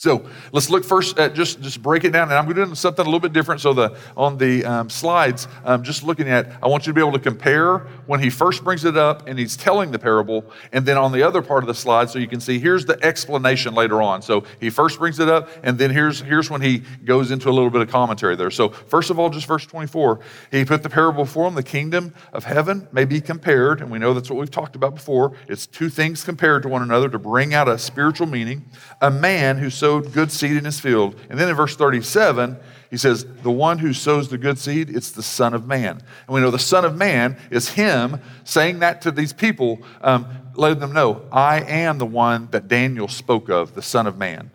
So 0.00 0.24
let's 0.52 0.70
look 0.70 0.84
first 0.84 1.18
at 1.18 1.34
just, 1.34 1.60
just 1.60 1.82
break 1.82 2.04
it 2.04 2.10
down. 2.10 2.28
And 2.28 2.34
I'm 2.34 2.54
doing 2.54 2.72
something 2.76 3.04
a 3.04 3.08
little 3.08 3.18
bit 3.18 3.32
different. 3.32 3.60
So 3.60 3.72
the, 3.72 3.98
on 4.16 4.38
the 4.38 4.64
um, 4.64 4.88
slides, 4.88 5.48
um, 5.64 5.82
just 5.82 6.04
looking 6.04 6.28
at, 6.28 6.52
I 6.62 6.68
want 6.68 6.86
you 6.86 6.92
to 6.92 6.94
be 6.94 7.00
able 7.00 7.14
to 7.14 7.18
compare 7.18 7.78
when 8.06 8.20
he 8.20 8.30
first 8.30 8.62
brings 8.62 8.84
it 8.84 8.96
up 8.96 9.26
and 9.26 9.36
he's 9.36 9.56
telling 9.56 9.90
the 9.90 9.98
parable. 9.98 10.44
And 10.70 10.86
then 10.86 10.98
on 10.98 11.10
the 11.10 11.24
other 11.24 11.42
part 11.42 11.64
of 11.64 11.66
the 11.66 11.74
slide, 11.74 12.10
so 12.10 12.20
you 12.20 12.28
can 12.28 12.38
see 12.38 12.60
here's 12.60 12.86
the 12.86 13.04
explanation 13.04 13.74
later 13.74 14.00
on. 14.00 14.22
So 14.22 14.44
he 14.60 14.70
first 14.70 15.00
brings 15.00 15.18
it 15.18 15.28
up, 15.28 15.50
and 15.64 15.76
then 15.76 15.90
here's, 15.90 16.20
here's 16.20 16.48
when 16.48 16.60
he 16.60 16.84
goes 17.04 17.32
into 17.32 17.48
a 17.48 17.50
little 17.50 17.68
bit 17.68 17.80
of 17.80 17.88
commentary 17.88 18.36
there. 18.36 18.52
So 18.52 18.68
first 18.68 19.10
of 19.10 19.18
all, 19.18 19.30
just 19.30 19.46
verse 19.46 19.66
24, 19.66 20.20
he 20.52 20.64
put 20.64 20.84
the 20.84 20.90
parable 20.90 21.24
before 21.24 21.48
him. 21.48 21.56
The 21.56 21.64
kingdom 21.64 22.14
of 22.32 22.44
heaven 22.44 22.86
may 22.92 23.04
be 23.04 23.20
compared, 23.20 23.80
and 23.80 23.90
we 23.90 23.98
know 23.98 24.14
that's 24.14 24.30
what 24.30 24.38
we've 24.38 24.48
talked 24.48 24.76
about 24.76 24.94
before. 24.94 25.32
It's 25.48 25.66
two 25.66 25.88
things 25.88 26.22
compared 26.22 26.62
to 26.62 26.68
one 26.68 26.82
another 26.82 27.08
to 27.08 27.18
bring 27.18 27.52
out 27.52 27.66
a 27.66 27.76
spiritual 27.78 28.28
meaning. 28.28 28.64
A 29.00 29.10
man 29.10 29.58
who 29.58 29.70
sowed 29.88 30.12
good 30.12 30.30
seed 30.30 30.56
in 30.56 30.66
his 30.66 30.78
field. 30.78 31.16
And 31.30 31.40
then 31.40 31.48
in 31.48 31.54
verse 31.54 31.74
37, 31.74 32.58
he 32.90 32.98
says, 32.98 33.24
The 33.42 33.50
one 33.50 33.78
who 33.78 33.94
sows 33.94 34.28
the 34.28 34.36
good 34.36 34.58
seed, 34.58 34.94
it's 34.94 35.12
the 35.12 35.22
Son 35.22 35.54
of 35.54 35.66
Man. 35.66 35.92
And 36.26 36.34
we 36.34 36.42
know 36.42 36.50
the 36.50 36.58
Son 36.58 36.84
of 36.84 36.94
Man 36.94 37.38
is 37.50 37.70
him 37.70 38.20
saying 38.44 38.80
that 38.80 39.00
to 39.02 39.10
these 39.10 39.32
people, 39.32 39.80
um, 40.02 40.26
letting 40.54 40.80
them 40.80 40.92
know, 40.92 41.22
I 41.32 41.62
am 41.62 41.96
the 41.96 42.06
one 42.06 42.48
that 42.50 42.68
Daniel 42.68 43.08
spoke 43.08 43.48
of, 43.48 43.74
the 43.74 43.80
Son 43.80 44.06
of 44.06 44.18
Man. 44.18 44.50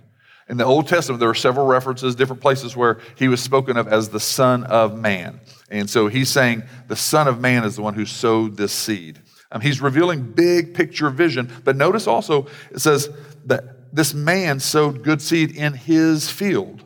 In 0.50 0.58
the 0.58 0.66
Old 0.66 0.88
Testament, 0.88 1.20
there 1.20 1.30
are 1.30 1.36
several 1.36 1.66
references, 1.66 2.14
different 2.14 2.42
places 2.42 2.76
where 2.76 3.00
he 3.16 3.28
was 3.28 3.42
spoken 3.42 3.76
of 3.76 3.88
as 3.88 4.10
the 4.10 4.20
Son 4.20 4.66
of 4.66 5.00
Man. 5.00 5.40
And 5.72 5.90
so 5.90 6.10
he's 6.10 6.30
saying 6.30 6.62
the 6.88 6.96
Son 6.96 7.28
of 7.28 7.42
Man 7.42 7.64
is 7.64 7.78
the 7.78 7.82
one 7.82 7.96
who 7.96 8.06
sowed 8.06 8.56
this 8.56 8.72
seed. 8.72 9.20
Um, 9.52 9.62
he's 9.62 9.82
revealing 9.82 10.22
big 10.34 10.76
picture 10.76 11.10
vision. 11.10 11.50
But 11.64 11.76
notice 11.76 12.06
also, 12.06 12.48
it 12.72 12.80
says 12.80 13.10
that 13.46 13.73
this 13.94 14.14
man 14.14 14.60
sowed 14.60 15.04
good 15.04 15.22
seed 15.22 15.56
in 15.56 15.74
his 15.74 16.30
field. 16.30 16.84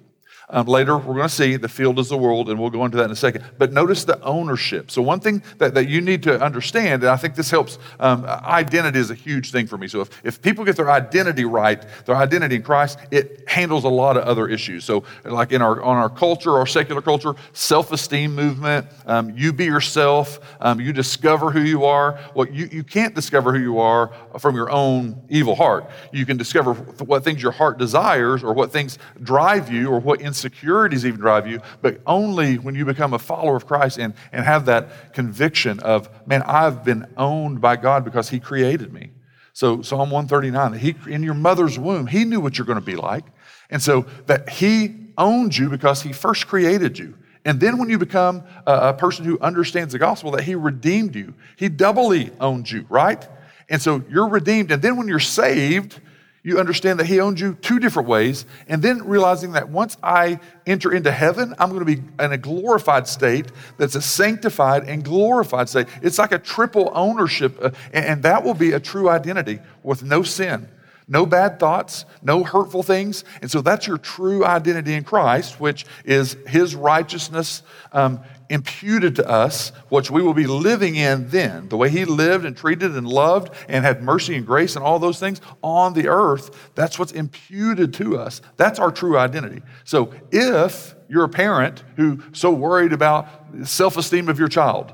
Um, 0.49 0.65
later, 0.65 0.97
we're 0.97 1.15
going 1.15 1.27
to 1.27 1.29
see 1.29 1.57
the 1.57 1.67
field 1.67 1.99
is 1.99 2.07
the 2.07 2.15
world, 2.15 2.49
and 2.49 2.57
we'll 2.57 2.69
go 2.69 2.85
into 2.85 2.95
that 2.97 3.03
in 3.05 3.11
a 3.11 3.17
second. 3.17 3.43
But 3.57 3.73
notice 3.73 4.05
the 4.05 4.21
ownership. 4.21 4.89
So, 4.89 5.01
one 5.01 5.19
thing 5.19 5.43
that, 5.57 5.73
that 5.73 5.89
you 5.89 5.99
need 5.99 6.23
to 6.23 6.41
understand, 6.41 7.03
and 7.03 7.11
I 7.11 7.17
think 7.17 7.35
this 7.35 7.51
helps, 7.51 7.77
um, 7.99 8.23
identity 8.25 8.97
is 8.97 9.11
a 9.11 9.15
huge 9.15 9.51
thing 9.51 9.67
for 9.67 9.77
me. 9.77 9.89
So, 9.89 9.99
if, 9.99 10.09
if 10.23 10.41
people 10.41 10.63
get 10.63 10.77
their 10.77 10.89
identity 10.89 11.43
right, 11.43 11.83
their 12.05 12.15
identity 12.15 12.55
in 12.55 12.63
Christ, 12.63 12.97
it 13.11 13.43
handles 13.45 13.83
a 13.83 13.89
lot 13.89 14.15
of 14.15 14.23
other 14.23 14.47
issues. 14.47 14.85
So, 14.85 15.03
like 15.25 15.51
in 15.51 15.61
our, 15.61 15.83
on 15.83 15.97
our 15.97 16.09
culture, 16.09 16.53
our 16.53 16.65
secular 16.65 17.01
culture, 17.01 17.35
self 17.51 17.91
esteem 17.91 18.33
movement, 18.33 18.87
um, 19.05 19.37
you 19.37 19.51
be 19.51 19.65
yourself, 19.65 20.39
um, 20.61 20.79
you 20.79 20.93
discover 20.93 21.51
who 21.51 21.61
you 21.61 21.83
are. 21.83 22.21
Well, 22.35 22.47
you, 22.47 22.69
you 22.71 22.85
can't 22.85 23.13
discover 23.13 23.51
who 23.51 23.59
you 23.59 23.79
are 23.79 24.13
from 24.39 24.55
your 24.55 24.69
own 24.69 25.21
evil 25.27 25.55
heart. 25.55 25.89
You 26.13 26.25
can 26.25 26.37
discover 26.37 26.73
what 26.73 27.25
things 27.25 27.43
your 27.43 27.51
heart 27.51 27.77
desires, 27.77 28.45
or 28.45 28.53
what 28.53 28.71
things 28.71 28.97
drive 29.23 29.69
you, 29.69 29.89
or 29.89 29.99
what 29.99 30.21
insecurities 30.37 31.05
even 31.05 31.19
drive 31.19 31.47
you, 31.47 31.59
but 31.81 31.99
only 32.05 32.57
when 32.57 32.75
you 32.75 32.85
become 32.85 33.13
a 33.13 33.19
follower 33.19 33.55
of 33.55 33.65
Christ 33.65 33.97
and, 33.97 34.13
and 34.31 34.45
have 34.45 34.65
that 34.67 35.13
conviction 35.13 35.79
of, 35.79 36.09
man, 36.27 36.43
I've 36.43 36.83
been 36.83 37.07
owned 37.17 37.59
by 37.59 37.75
God 37.75 38.05
because 38.05 38.29
He 38.29 38.39
created 38.39 38.93
me. 38.93 39.09
So 39.53 39.81
Psalm 39.81 40.11
139, 40.11 40.73
He 40.73 40.95
in 41.11 41.23
your 41.23 41.33
mother's 41.33 41.79
womb, 41.79 42.05
He 42.05 42.23
knew 42.23 42.39
what 42.39 42.57
you're 42.57 42.67
going 42.67 42.79
to 42.79 42.85
be 42.85 42.95
like. 42.95 43.25
And 43.71 43.81
so 43.81 44.05
that 44.27 44.49
He 44.49 44.95
owns 45.17 45.57
you 45.57 45.69
because 45.69 46.03
He 46.03 46.13
first 46.13 46.47
created 46.47 46.99
you. 46.99 47.17
And 47.43 47.59
then 47.59 47.79
when 47.79 47.89
you 47.89 47.97
become 47.97 48.43
a, 48.67 48.89
a 48.89 48.93
person 48.93 49.25
who 49.25 49.39
understands 49.39 49.93
the 49.93 49.99
gospel, 49.99 50.31
that 50.31 50.43
He 50.43 50.53
redeemed 50.53 51.15
you, 51.15 51.33
He 51.55 51.69
doubly 51.69 52.31
owns 52.39 52.71
you, 52.71 52.85
right? 52.89 53.27
And 53.69 53.81
so 53.81 54.03
you're 54.09 54.29
redeemed. 54.29 54.71
And 54.71 54.81
then 54.81 54.97
when 54.97 55.07
you're 55.07 55.19
saved, 55.19 55.99
you 56.47 56.59
understand 56.59 56.97
that 56.97 57.07
He 57.07 57.19
owns 57.19 57.41
you 57.41 57.55
two 57.55 57.77
different 57.77 58.07
ways, 58.07 58.45
and 58.69 58.81
then 58.81 59.05
realizing 59.05 59.51
that 59.51 59.67
once 59.67 59.97
I 60.01 60.39
enter 60.65 60.93
into 60.93 61.11
heaven, 61.11 61.53
I'm 61.59 61.67
going 61.71 61.85
to 61.85 61.85
be 61.85 62.01
in 62.23 62.31
a 62.31 62.37
glorified 62.37 63.05
state 63.05 63.47
that's 63.77 63.95
a 63.95 64.01
sanctified 64.01 64.87
and 64.87 65.03
glorified 65.03 65.67
state. 65.67 65.87
It's 66.01 66.17
like 66.17 66.31
a 66.31 66.39
triple 66.39 66.89
ownership, 66.95 67.57
uh, 67.61 67.71
and 67.91 68.23
that 68.23 68.45
will 68.45 68.53
be 68.53 68.71
a 68.71 68.79
true 68.79 69.09
identity 69.09 69.59
with 69.83 70.03
no 70.03 70.23
sin. 70.23 70.69
No 71.09 71.25
bad 71.25 71.59
thoughts, 71.59 72.05
no 72.21 72.45
hurtful 72.45 72.81
things. 72.81 73.25
And 73.41 73.51
so 73.51 73.61
that's 73.61 73.85
your 73.85 73.97
true 73.97 74.45
identity 74.45 74.93
in 74.93 75.03
Christ, 75.03 75.59
which 75.59 75.85
is 76.05 76.37
His 76.47 76.75
righteousness 76.75 77.61
um, 77.91 78.21
imputed 78.49 79.15
to 79.15 79.27
us, 79.27 79.71
which 79.89 80.09
we 80.09 80.21
will 80.21 80.33
be 80.33 80.47
living 80.47 80.95
in 80.95 81.29
then. 81.29 81.69
The 81.69 81.77
way 81.77 81.89
He 81.89 82.05
lived 82.05 82.45
and 82.45 82.55
treated 82.55 82.95
and 82.95 83.07
loved 83.07 83.53
and 83.67 83.83
had 83.83 84.01
mercy 84.01 84.35
and 84.35 84.45
grace 84.45 84.75
and 84.75 84.83
all 84.83 84.99
those 84.99 85.19
things 85.19 85.41
on 85.61 85.93
the 85.93 86.07
earth, 86.07 86.71
that's 86.75 86.97
what's 86.97 87.11
imputed 87.11 87.93
to 87.95 88.17
us. 88.17 88.41
That's 88.55 88.79
our 88.79 88.91
true 88.91 89.17
identity. 89.17 89.61
So 89.83 90.13
if 90.31 90.95
you're 91.09 91.25
a 91.25 91.29
parent 91.29 91.83
who's 91.95 92.21
so 92.33 92.51
worried 92.51 92.93
about 92.93 93.27
self 93.63 93.97
esteem 93.97 94.29
of 94.29 94.39
your 94.39 94.49
child, 94.49 94.93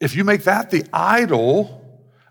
if 0.00 0.14
you 0.14 0.24
make 0.24 0.44
that 0.44 0.70
the 0.70 0.84
idol, 0.92 1.82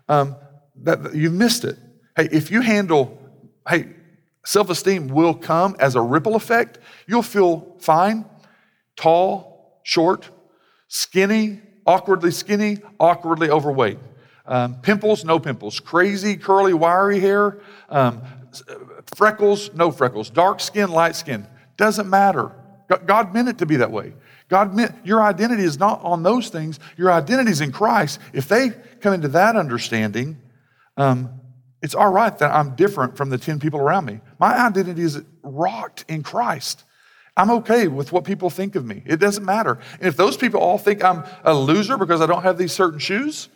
um, 0.08 0.36
that, 0.82 1.14
you've 1.14 1.32
missed 1.32 1.64
it. 1.64 1.76
Hey, 2.14 2.28
if 2.30 2.50
you 2.50 2.60
handle, 2.60 3.18
hey, 3.68 3.94
self 4.44 4.70
esteem 4.70 5.08
will 5.08 5.34
come 5.34 5.76
as 5.78 5.94
a 5.94 6.00
ripple 6.00 6.36
effect. 6.36 6.78
You'll 7.06 7.22
feel 7.22 7.76
fine, 7.80 8.24
tall, 8.96 9.55
short, 9.86 10.28
skinny, 10.88 11.60
awkwardly 11.86 12.32
skinny, 12.32 12.78
awkwardly 12.98 13.50
overweight. 13.50 13.98
Um, 14.44 14.80
pimples, 14.80 15.24
no 15.24 15.38
pimples. 15.38 15.78
Crazy, 15.78 16.36
curly, 16.36 16.74
wiry 16.74 17.20
hair. 17.20 17.60
Um, 17.88 18.20
freckles, 19.14 19.72
no 19.74 19.92
freckles. 19.92 20.28
Dark 20.28 20.58
skin, 20.58 20.90
light 20.90 21.14
skin. 21.14 21.46
Doesn't 21.76 22.10
matter. 22.10 22.50
God 23.06 23.32
meant 23.32 23.48
it 23.48 23.58
to 23.58 23.66
be 23.66 23.76
that 23.76 23.92
way. 23.92 24.14
God 24.48 24.74
meant 24.74 24.92
your 25.04 25.22
identity 25.22 25.62
is 25.62 25.78
not 25.78 26.02
on 26.02 26.24
those 26.24 26.48
things. 26.48 26.80
Your 26.96 27.12
identity 27.12 27.52
is 27.52 27.60
in 27.60 27.70
Christ. 27.70 28.18
If 28.32 28.48
they 28.48 28.70
come 29.00 29.14
into 29.14 29.28
that 29.28 29.54
understanding, 29.54 30.36
um, 30.96 31.30
it's 31.80 31.94
all 31.94 32.10
right 32.10 32.36
that 32.38 32.50
I'm 32.52 32.74
different 32.74 33.16
from 33.16 33.30
the 33.30 33.38
10 33.38 33.60
people 33.60 33.78
around 33.78 34.06
me. 34.06 34.20
My 34.40 34.66
identity 34.66 35.02
is 35.02 35.22
rocked 35.44 36.04
in 36.08 36.24
Christ. 36.24 36.82
I'm 37.36 37.50
okay 37.50 37.86
with 37.88 38.12
what 38.12 38.24
people 38.24 38.48
think 38.48 38.76
of 38.76 38.86
me. 38.86 39.02
It 39.04 39.18
doesn't 39.18 39.44
matter. 39.44 39.78
And 39.98 40.08
if 40.08 40.16
those 40.16 40.36
people 40.36 40.60
all 40.60 40.78
think 40.78 41.04
I'm 41.04 41.24
a 41.44 41.54
loser 41.54 41.98
because 41.98 42.20
I 42.20 42.26
don't 42.26 42.42
have 42.42 42.56
these 42.56 42.72
certain 42.72 42.98
shoes, 42.98 43.50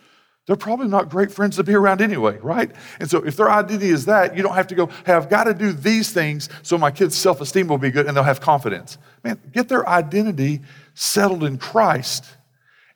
they're 0.47 0.57
probably 0.57 0.89
not 0.89 1.09
great 1.09 1.31
friends 1.31 1.57
to 1.57 1.65
be 1.65 1.75
around 1.75 2.01
anyway, 2.01 2.39
right? 2.43 2.71
And 2.99 3.09
so 3.09 3.25
if 3.25 3.37
their 3.37 3.51
identity 3.51 3.91
is 3.91 4.07
that, 4.07 4.37
you 4.37 4.43
don't 4.43 4.55
have 4.55 4.67
to 4.69 4.75
go, 4.75 4.87
hey, 5.07 5.13
I've 5.13 5.31
got 5.31 5.45
to 5.45 5.55
do 5.55 5.73
these 5.73 6.13
things 6.13 6.49
so 6.63 6.77
my 6.77 6.91
kids' 6.91 7.17
self 7.17 7.41
esteem 7.41 7.69
will 7.69 7.79
be 7.79 7.91
good 7.91 8.07
and 8.07 8.17
they'll 8.17 8.25
have 8.25 8.41
confidence. 8.41 8.99
Man, 9.23 9.41
get 9.53 9.69
their 9.69 9.89
identity 9.89 10.61
settled 10.95 11.45
in 11.45 11.57
Christ 11.57 12.25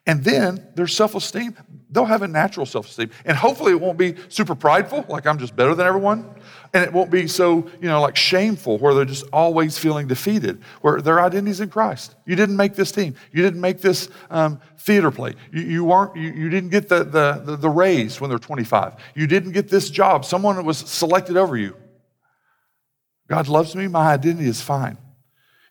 and 0.07 0.23
then 0.23 0.67
their 0.75 0.87
self 0.87 1.15
esteem, 1.15 1.57
they'll 1.91 2.05
have 2.05 2.23
a 2.23 2.29
natural 2.29 2.67
self 2.67 2.89
esteem. 2.89 3.11
And 3.25 3.37
hopefully 3.37 3.73
it 3.73 3.81
won't 3.81 3.97
be 3.97 4.17
super 4.29 4.55
prideful, 4.55 5.07
like 5.09 5.27
I'm 5.27 5.39
just 5.39 5.57
better 5.57 5.75
than 5.75 5.87
everyone. 5.87 6.35
And 6.75 6.85
it 6.85 6.93
won't 6.93 7.11
be 7.11 7.27
so, 7.27 7.71
you 7.81 7.89
know, 7.89 8.01
like 8.03 8.17
shameful, 8.17 8.79
where 8.79 8.93
they're 8.93 9.05
just 9.07 9.25
always 9.33 9.79
feeling 9.79 10.07
defeated, 10.07 10.61
where 10.83 11.01
their 11.01 11.21
identity's 11.21 11.61
in 11.61 11.71
Christ. 11.71 12.17
You 12.27 12.37
didn't 12.37 12.57
make 12.57 12.75
this 12.75 12.93
team. 12.93 13.15
You 13.33 13.43
didn't 13.43 13.61
make 13.61 13.81
this 13.81 14.11
um, 14.29 14.61
theater 14.79 15.11
play. 15.11 15.35
You, 15.53 15.63
you 15.63 15.85
weren't, 15.85 16.17
you, 16.17 16.33
you, 16.33 16.51
didn't 16.51 16.71
get 16.71 16.89
the, 16.89 17.05
the, 17.05 17.43
the, 17.45 17.57
the 17.57 17.71
raise 17.71 18.21
when 18.21 18.29
they're 18.29 18.39
25. 18.39 18.97
You 19.15 19.27
didn't 19.27 19.53
get 19.53 19.69
this 19.69 19.89
job. 19.89 20.25
Someone 20.25 20.63
was 20.67 20.79
selected 20.79 21.37
over 21.37 21.57
you. 21.57 21.77
God 23.29 23.49
loves 23.49 23.75
me. 23.75 23.87
My 23.87 24.13
identity 24.13 24.49
is 24.49 24.61
fine. 24.61 24.99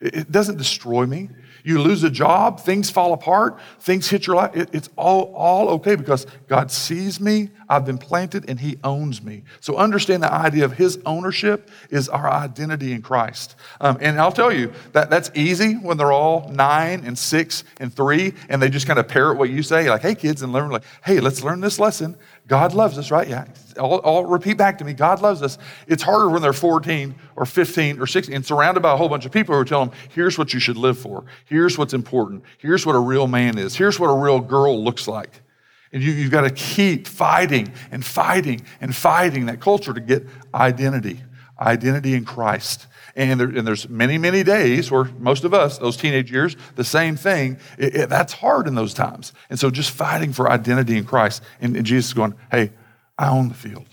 It, 0.02 0.16
it 0.16 0.32
doesn't 0.32 0.58
destroy 0.58 1.06
me. 1.06 1.30
You 1.64 1.82
lose 1.82 2.04
a 2.04 2.10
job, 2.10 2.60
things 2.60 2.90
fall 2.90 3.14
apart, 3.14 3.58
things 3.80 4.10
hit 4.10 4.28
your 4.28 4.36
life. 4.36 4.56
It, 4.56 4.70
it's 4.74 4.90
all, 4.98 5.34
all 5.34 5.70
okay 5.70 5.96
because 5.96 6.28
God 6.48 6.70
sees 6.70 7.22
me, 7.22 7.50
I've 7.70 7.86
been 7.86 7.98
planted, 7.98 8.50
and 8.50 8.60
He 8.60 8.78
owns 8.84 9.24
me. 9.24 9.44
So 9.62 9.78
understand 9.78 10.24
the 10.24 10.32
idea 10.32 10.66
of 10.66 10.74
His 10.74 11.00
ownership 11.06 11.70
is 11.90 12.10
our 12.10 12.30
identity 12.30 12.92
in 12.92 13.02
Christ. 13.02 13.56
Um, 13.80 13.98
and 14.02 14.20
I'll 14.20 14.32
tell 14.32 14.52
you 14.52 14.74
that 14.92 15.10
that's 15.10 15.32
easy 15.36 15.76
when 15.76 15.98
they're 15.98 16.12
all 16.12 16.50
nine 16.50 17.04
and 17.06 17.18
six 17.18 17.64
and 17.78 17.94
three, 17.94 18.34
and 18.50 18.62
they 18.62 18.70
just 18.70 18.86
kind 18.86 19.00
of 19.00 19.08
parrot 19.08 19.38
what 19.38 19.50
you 19.50 19.64
say, 19.64 19.90
like, 19.90 20.02
hey, 20.02 20.16
kids, 20.16 20.42
and 20.42 20.52
learn, 20.52 20.70
like, 20.70 20.84
hey, 21.06 21.22
let's 21.22 21.44
learn 21.44 21.62
this 21.62 21.80
lesson. 21.80 22.18
God 22.48 22.74
loves 22.74 22.98
us, 22.98 23.10
right? 23.10 23.28
Yeah. 23.28 23.46
I'll, 23.78 24.02
I'll, 24.04 24.26
repeat 24.26 24.58
back 24.58 24.78
to 24.80 24.86
me 24.86 24.94
God 24.94 25.22
loves 25.22 25.42
us. 25.42 25.58
It's 25.88 26.04
harder 26.04 26.30
when 26.30 26.42
they're 26.42 26.54
14 26.54 27.16
or 27.36 27.46
15 27.46 28.00
or 28.00 28.06
16 28.08 28.36
and 28.36 28.46
surrounded 28.46 28.82
by 28.82 28.94
a 28.94 28.98
whole 28.98 29.10
bunch 29.10 29.26
of 29.26 29.32
people 29.32 29.56
who 29.56 29.62
are 29.62 29.66
telling 29.66 29.90
them, 29.90 29.98
here's 30.10 30.38
what 30.38 30.54
you 30.54 30.60
should 30.60 30.78
live 30.78 30.98
for. 30.98 31.26
Here's 31.46 31.78
what's 31.78 31.94
important. 31.94 32.44
Here's 32.58 32.86
what 32.86 32.96
a 32.96 33.00
real 33.00 33.28
man 33.28 33.58
is. 33.58 33.76
Here's 33.76 34.00
what 34.00 34.08
a 34.08 34.16
real 34.16 34.40
girl 34.40 34.84
looks 34.84 35.08
like. 35.08 35.42
And 35.94 36.04
you, 36.04 36.12
you've 36.12 36.32
got 36.32 36.42
to 36.42 36.50
keep 36.50 37.08
fighting 37.08 37.72
and 37.92 38.04
fighting 38.04 38.62
and 38.82 38.96
fighting 38.96 39.46
that 39.46 39.62
culture 39.62 39.94
to 39.94 40.02
get 40.02 40.28
identity, 40.54 41.22
identity 41.60 42.16
in 42.16 42.26
Christ. 42.26 42.88
And, 43.16 43.40
there, 43.40 43.48
and, 43.48 43.68
there's 43.68 43.88
many, 43.90 44.18
many 44.18 44.44
days 44.44 44.90
where 44.90 45.06
most 45.20 45.44
of 45.44 45.54
us, 45.54 45.78
those 45.78 45.98
teenage 45.98 46.32
years, 46.32 46.56
the 46.76 46.84
same 46.84 47.16
thing. 47.16 47.58
It, 47.78 47.96
it, 47.96 48.10
that's 48.10 48.34
hard 48.34 48.68
in 48.68 48.74
those 48.74 48.94
times. 48.94 49.34
And 49.50 49.60
so 49.60 49.70
just 49.70 49.92
fighting 49.92 50.34
for 50.34 50.50
identity 50.50 50.98
in 50.98 51.06
Christ. 51.06 51.44
And, 51.62 51.76
and 51.76 51.86
Jesus 51.86 52.08
is 52.08 52.14
going, 52.14 52.34
hey, 52.50 52.72
I 53.18 53.30
own 53.30 53.50
the 53.50 53.56
field. 53.56 53.88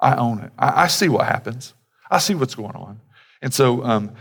I 0.00 0.14
own 0.14 0.38
it. 0.40 0.52
I, 0.58 0.84
I 0.84 0.86
see 0.86 1.08
what 1.08 1.26
happens. 1.26 1.74
I 2.10 2.18
see 2.18 2.34
what's 2.34 2.54
going 2.54 2.76
on. 2.76 3.00
And 3.40 3.52
so, 3.52 3.82
um, 3.84 4.12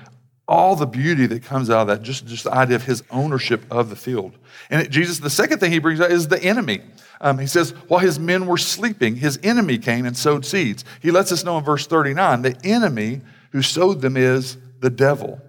all 0.48 0.76
the 0.76 0.86
beauty 0.86 1.28
that 1.28 1.44
comes 1.44 1.70
out 1.70 1.82
of 1.82 1.88
that, 1.88 2.02
just, 2.02 2.26
just 2.26 2.44
the 2.44 2.54
idea 2.54 2.76
of 2.76 2.84
his 2.84 3.04
ownership 3.10 3.64
of 3.72 3.90
the 3.90 3.96
field. 3.96 4.38
And 4.70 4.82
it, 4.82 4.92
Jesus, 4.92 5.20
the 5.20 5.30
second 5.30 5.60
thing 5.60 5.72
he 5.72 5.80
brings 5.80 6.02
out 6.02 6.12
is 6.12 6.28
the 6.28 6.44
enemy. 6.44 6.82
Um, 7.22 7.38
he 7.38 7.48
says, 7.48 7.72
while 7.88 8.02
his 8.02 8.20
men 8.20 8.48
were 8.48 8.58
sleeping, 8.58 9.16
his 9.16 9.40
enemy 9.44 9.78
came 9.78 10.06
and 10.06 10.18
sowed 10.18 10.46
seeds. 10.46 10.84
He 11.02 11.10
lets 11.10 11.32
us 11.32 11.46
know 11.46 11.58
in 11.58 11.64
verse 11.64 11.88
39 11.88 12.42
the 12.42 12.58
enemy 12.66 13.22
who 13.52 13.62
sowed 13.62 14.02
them 14.02 14.18
is 14.18 14.58
the 14.80 14.90
devil. 14.90 15.42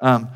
Um, 0.00 0.28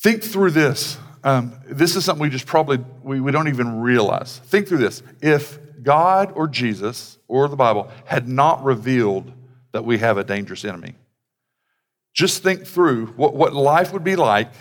think 0.00 0.22
through 0.22 0.50
this. 0.50 0.98
Um, 1.22 1.58
this 1.66 1.96
is 1.96 2.04
something 2.04 2.22
we 2.22 2.28
just 2.28 2.46
probably 2.46 2.78
we, 3.02 3.20
we 3.20 3.32
don't 3.32 3.48
even 3.48 3.80
realize. 3.80 4.38
Think 4.38 4.68
through 4.68 4.78
this. 4.78 5.02
If 5.22 5.58
God 5.82 6.32
or 6.34 6.48
Jesus 6.48 7.18
or 7.28 7.48
the 7.48 7.56
Bible 7.56 7.90
had 8.04 8.28
not 8.28 8.62
revealed 8.64 9.32
that 9.72 9.84
we 9.84 9.98
have 9.98 10.18
a 10.18 10.24
dangerous 10.24 10.64
enemy, 10.64 10.94
just 12.12 12.42
think 12.42 12.66
through 12.66 13.06
what, 13.16 13.34
what 13.34 13.54
life 13.54 13.92
would 13.92 14.04
be 14.04 14.16
like 14.16 14.52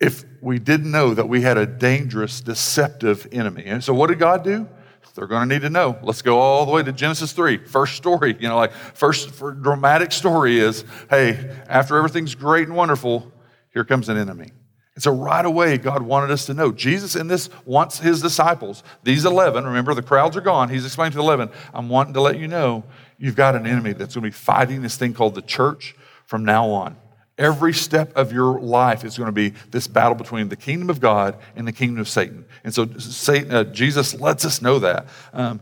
if 0.00 0.24
we 0.40 0.58
didn't 0.58 0.90
know 0.90 1.14
that 1.14 1.28
we 1.28 1.42
had 1.42 1.56
a 1.56 1.66
dangerous, 1.66 2.40
deceptive 2.40 3.26
enemy. 3.32 3.64
And 3.66 3.82
so, 3.82 3.94
what 3.94 4.08
did 4.08 4.18
God 4.18 4.44
do? 4.44 4.68
They're 5.14 5.26
going 5.26 5.48
to 5.48 5.54
need 5.54 5.62
to 5.62 5.70
know. 5.70 5.98
Let's 6.02 6.22
go 6.22 6.38
all 6.38 6.64
the 6.64 6.72
way 6.72 6.82
to 6.82 6.92
Genesis 6.92 7.32
3. 7.32 7.58
First 7.66 7.96
story, 7.96 8.36
you 8.40 8.48
know, 8.48 8.56
like 8.56 8.72
first 8.72 9.36
dramatic 9.38 10.12
story 10.12 10.58
is 10.58 10.84
hey, 11.10 11.54
after 11.68 11.96
everything's 11.96 12.34
great 12.34 12.66
and 12.66 12.76
wonderful, 12.76 13.30
here 13.72 13.84
comes 13.84 14.08
an 14.08 14.16
enemy. 14.16 14.52
And 14.94 15.02
so 15.02 15.10
right 15.10 15.44
away, 15.44 15.78
God 15.78 16.02
wanted 16.02 16.30
us 16.30 16.46
to 16.46 16.54
know. 16.54 16.70
Jesus 16.70 17.16
in 17.16 17.26
this 17.26 17.48
wants 17.64 17.98
his 17.98 18.20
disciples, 18.20 18.82
these 19.02 19.24
11, 19.24 19.64
remember 19.64 19.94
the 19.94 20.02
crowds 20.02 20.36
are 20.36 20.42
gone. 20.42 20.68
He's 20.68 20.84
explaining 20.84 21.12
to 21.12 21.18
the 21.18 21.24
11, 21.24 21.50
I'm 21.72 21.88
wanting 21.88 22.14
to 22.14 22.20
let 22.20 22.38
you 22.38 22.48
know 22.48 22.84
you've 23.18 23.36
got 23.36 23.54
an 23.54 23.66
enemy 23.66 23.92
that's 23.92 24.14
going 24.14 24.22
to 24.22 24.28
be 24.28 24.32
fighting 24.32 24.82
this 24.82 24.96
thing 24.96 25.14
called 25.14 25.34
the 25.34 25.42
church 25.42 25.94
from 26.26 26.44
now 26.44 26.68
on. 26.68 26.96
Every 27.42 27.72
step 27.72 28.16
of 28.16 28.32
your 28.32 28.60
life 28.60 29.04
is 29.04 29.18
going 29.18 29.26
to 29.26 29.32
be 29.32 29.50
this 29.72 29.88
battle 29.88 30.14
between 30.14 30.48
the 30.48 30.54
kingdom 30.54 30.88
of 30.88 31.00
God 31.00 31.36
and 31.56 31.66
the 31.66 31.72
kingdom 31.72 31.98
of 31.98 32.08
Satan. 32.08 32.44
And 32.62 32.72
so 32.72 32.86
Satan, 32.98 33.52
uh, 33.52 33.64
Jesus 33.64 34.14
lets 34.20 34.44
us 34.44 34.62
know 34.62 34.78
that. 34.78 35.08
Um, 35.32 35.60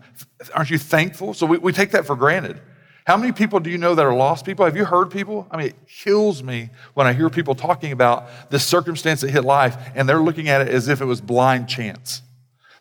aren't 0.55 0.69
you 0.69 0.77
thankful? 0.77 1.33
So 1.33 1.47
we, 1.47 1.57
we 1.57 1.73
take 1.73 1.93
that 1.93 2.05
for 2.05 2.17
granted. 2.17 2.61
How 3.07 3.17
many 3.17 3.33
people 3.33 3.61
do 3.61 3.71
you 3.71 3.79
know 3.79 3.95
that 3.95 4.05
are 4.05 4.15
lost 4.15 4.45
people? 4.45 4.67
Have 4.67 4.77
you 4.77 4.85
heard 4.85 5.11
people? 5.11 5.47
I 5.51 5.57
mean, 5.57 5.69
it 5.69 5.89
kills 5.89 6.43
me 6.43 6.69
when 6.93 7.07
I 7.07 7.15
hear 7.15 7.31
people 7.31 7.55
talking 7.55 7.93
about 7.93 8.29
this 8.51 8.63
circumstance 8.63 9.23
that 9.23 9.31
hit 9.31 9.47
life 9.47 9.77
and 9.95 10.07
they're 10.07 10.21
looking 10.21 10.51
at 10.51 10.61
it 10.61 10.69
as 10.69 10.87
if 10.87 11.01
it 11.01 11.07
was 11.07 11.23
blind 11.23 11.67
chance 11.67 12.21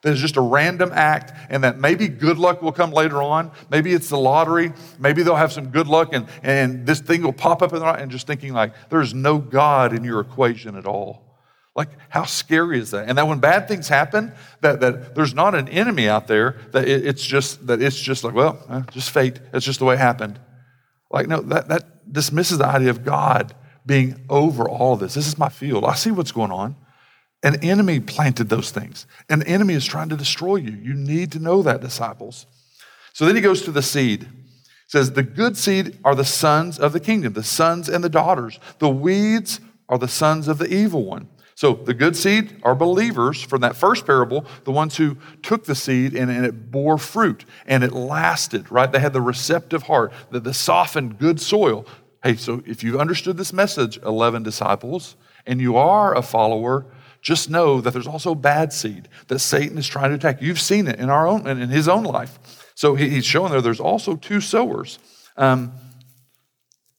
that 0.01 0.13
is 0.13 0.19
just 0.19 0.37
a 0.37 0.41
random 0.41 0.91
act 0.93 1.33
and 1.49 1.63
that 1.63 1.77
maybe 1.79 2.07
good 2.07 2.37
luck 2.37 2.61
will 2.61 2.71
come 2.71 2.91
later 2.91 3.21
on. 3.21 3.51
Maybe 3.69 3.93
it's 3.93 4.09
the 4.09 4.17
lottery. 4.17 4.71
Maybe 4.97 5.23
they'll 5.23 5.35
have 5.35 5.51
some 5.51 5.69
good 5.69 5.87
luck 5.87 6.09
and, 6.13 6.27
and 6.41 6.85
this 6.85 7.01
thing 7.01 7.21
will 7.21 7.33
pop 7.33 7.61
up 7.61 7.73
in 7.73 7.79
the 7.79 7.85
and 7.85 8.09
just 8.09 8.25
thinking 8.25 8.53
like 8.53 8.73
there's 8.89 9.13
no 9.13 9.37
God 9.37 9.93
in 9.93 10.03
your 10.03 10.19
equation 10.21 10.75
at 10.75 10.85
all. 10.85 11.29
Like, 11.75 11.89
how 12.09 12.25
scary 12.25 12.79
is 12.79 12.91
that? 12.91 13.07
And 13.07 13.17
that 13.17 13.27
when 13.27 13.39
bad 13.39 13.67
things 13.67 13.87
happen, 13.87 14.33
that, 14.61 14.81
that 14.81 15.15
there's 15.15 15.33
not 15.33 15.55
an 15.55 15.69
enemy 15.69 16.09
out 16.09 16.27
there, 16.27 16.57
that 16.71 16.87
it, 16.87 17.05
it's 17.05 17.25
just 17.25 17.67
that 17.67 17.81
it's 17.81 17.99
just 17.99 18.23
like, 18.23 18.33
well, 18.33 18.59
eh, 18.69 18.81
just 18.91 19.11
fate. 19.11 19.39
It's 19.53 19.65
just 19.65 19.79
the 19.79 19.85
way 19.85 19.93
it 19.93 19.99
happened. 19.99 20.39
Like, 21.09 21.27
no, 21.27 21.41
that, 21.41 21.69
that 21.69 22.11
dismisses 22.11 22.57
the 22.57 22.65
idea 22.65 22.89
of 22.89 23.05
God 23.05 23.55
being 23.85 24.25
over 24.29 24.67
all 24.67 24.97
this. 24.97 25.13
This 25.13 25.27
is 25.27 25.37
my 25.37 25.49
field. 25.49 25.85
I 25.85 25.93
see 25.95 26.11
what's 26.11 26.31
going 26.31 26.51
on. 26.51 26.75
An 27.41 27.63
enemy 27.63 27.99
planted 27.99 28.49
those 28.49 28.71
things. 28.71 29.05
An 29.29 29.43
enemy 29.43 29.73
is 29.73 29.85
trying 29.85 30.09
to 30.09 30.17
destroy 30.17 30.57
you. 30.57 30.71
You 30.71 30.93
need 30.93 31.31
to 31.33 31.39
know 31.39 31.61
that, 31.61 31.81
disciples. 31.81 32.45
So 33.13 33.25
then 33.25 33.35
he 33.35 33.41
goes 33.41 33.61
to 33.63 33.71
the 33.71 33.81
seed. 33.81 34.27
Says, 34.87 35.11
The 35.11 35.23
good 35.23 35.55
seed 35.55 35.97
are 36.03 36.15
the 36.15 36.25
sons 36.25 36.79
of 36.79 36.93
the 36.93 36.99
kingdom, 36.99 37.33
the 37.33 37.43
sons 37.43 37.87
and 37.87 38.03
the 38.03 38.09
daughters. 38.09 38.59
The 38.79 38.89
weeds 38.89 39.61
are 39.87 39.97
the 39.97 40.07
sons 40.07 40.47
of 40.47 40.57
the 40.57 40.71
evil 40.73 41.05
one. 41.05 41.29
So 41.55 41.73
the 41.73 41.93
good 41.93 42.15
seed 42.15 42.55
are 42.63 42.73
believers 42.73 43.41
from 43.41 43.61
that 43.61 43.75
first 43.75 44.05
parable, 44.05 44.45
the 44.63 44.71
ones 44.71 44.95
who 44.95 45.17
took 45.43 45.65
the 45.65 45.75
seed 45.75 46.15
and, 46.15 46.31
and, 46.31 46.45
it 46.45 46.71
bore 46.71 46.97
fruit 46.97 47.43
and 47.65 47.83
it 47.83 47.91
lasted, 47.91 48.71
right? 48.71 48.89
They 48.89 48.99
had 48.99 49.11
the 49.11 49.21
receptive 49.21 49.83
heart, 49.83 50.13
the, 50.31 50.39
the 50.39 50.53
softened, 50.53 51.19
good 51.19 51.41
soil. 51.41 51.85
Hey, 52.23 52.37
so 52.37 52.63
if 52.65 52.81
you've 52.81 52.99
understood 52.99 53.35
this 53.35 53.51
message, 53.51 53.97
11 53.97 54.43
disciples, 54.43 55.17
and 55.45 55.59
you 55.59 55.75
are 55.75 56.15
a 56.15 56.21
follower, 56.21 56.85
just 57.21 57.49
know 57.49 57.81
that 57.81 57.91
there's 57.91 58.07
also 58.07 58.35
bad 58.35 58.71
seed 58.71 59.09
that 59.27 59.39
Satan 59.39 59.77
is 59.77 59.87
trying 59.87 60.09
to 60.09 60.15
attack. 60.15 60.41
You've 60.41 60.59
seen 60.59 60.87
it 60.87 60.99
in 60.99 61.09
our 61.09 61.27
own 61.27 61.47
and 61.47 61.61
in 61.61 61.69
his 61.69 61.87
own 61.87 62.03
life. 62.03 62.39
So 62.75 62.95
he's 62.95 63.25
showing 63.25 63.51
there 63.51 63.61
there's 63.61 63.79
also 63.79 64.15
two 64.15 64.39
sowers. 64.39 64.99
Um, 65.35 65.73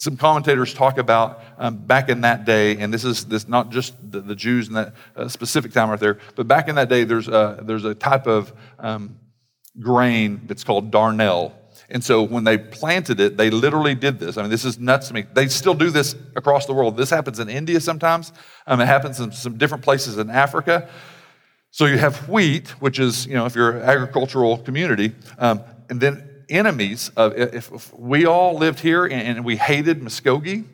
some 0.00 0.16
commentators 0.16 0.72
talk 0.72 0.96
about 0.96 1.42
um, 1.58 1.76
back 1.76 2.08
in 2.08 2.22
that 2.22 2.46
day, 2.46 2.78
and 2.78 2.92
this 2.92 3.04
is 3.04 3.26
this 3.26 3.46
not 3.46 3.70
just 3.70 3.94
the, 4.10 4.20
the 4.20 4.34
Jews 4.34 4.68
in 4.68 4.74
that 4.74 4.94
uh, 5.14 5.28
specific 5.28 5.72
time 5.72 5.90
right 5.90 6.00
there, 6.00 6.18
but 6.36 6.48
back 6.48 6.68
in 6.68 6.76
that 6.76 6.88
day, 6.88 7.04
there's 7.04 7.28
a, 7.28 7.60
there's 7.62 7.84
a 7.84 7.94
type 7.94 8.26
of 8.26 8.52
um, 8.78 9.18
grain 9.78 10.40
that's 10.46 10.64
called 10.64 10.90
darnel, 10.90 11.52
and 11.90 12.04
so 12.04 12.22
when 12.22 12.44
they 12.44 12.56
planted 12.56 13.18
it, 13.18 13.36
they 13.36 13.50
literally 13.50 13.94
did 13.94 14.20
this. 14.20 14.36
I 14.36 14.42
mean, 14.42 14.50
this 14.50 14.64
is 14.64 14.78
nuts 14.78 15.08
to 15.08 15.14
me. 15.14 15.24
They 15.34 15.48
still 15.48 15.74
do 15.74 15.90
this 15.90 16.14
across 16.36 16.66
the 16.66 16.72
world. 16.72 16.96
This 16.96 17.10
happens 17.10 17.40
in 17.40 17.48
India 17.48 17.80
sometimes. 17.80 18.32
Um, 18.66 18.80
it 18.80 18.86
happens 18.86 19.18
in 19.18 19.32
some 19.32 19.58
different 19.58 19.82
places 19.82 20.16
in 20.16 20.30
Africa. 20.30 20.88
So 21.72 21.86
you 21.86 21.98
have 21.98 22.28
wheat, 22.28 22.68
which 22.80 22.98
is, 22.98 23.26
you 23.26 23.34
know, 23.34 23.46
if 23.46 23.54
you're 23.54 23.78
an 23.78 23.82
agricultural 23.82 24.58
community, 24.58 25.12
um, 25.38 25.60
and 25.88 26.00
then 26.00 26.44
enemies 26.48 27.10
of, 27.16 27.36
if, 27.36 27.72
if, 27.72 27.98
we 27.98 28.26
all 28.26 28.56
lived 28.56 28.80
here 28.80 29.04
and, 29.04 29.38
and 29.38 29.44
we 29.44 29.56
hated 29.56 30.00
Muskogee, 30.00 30.64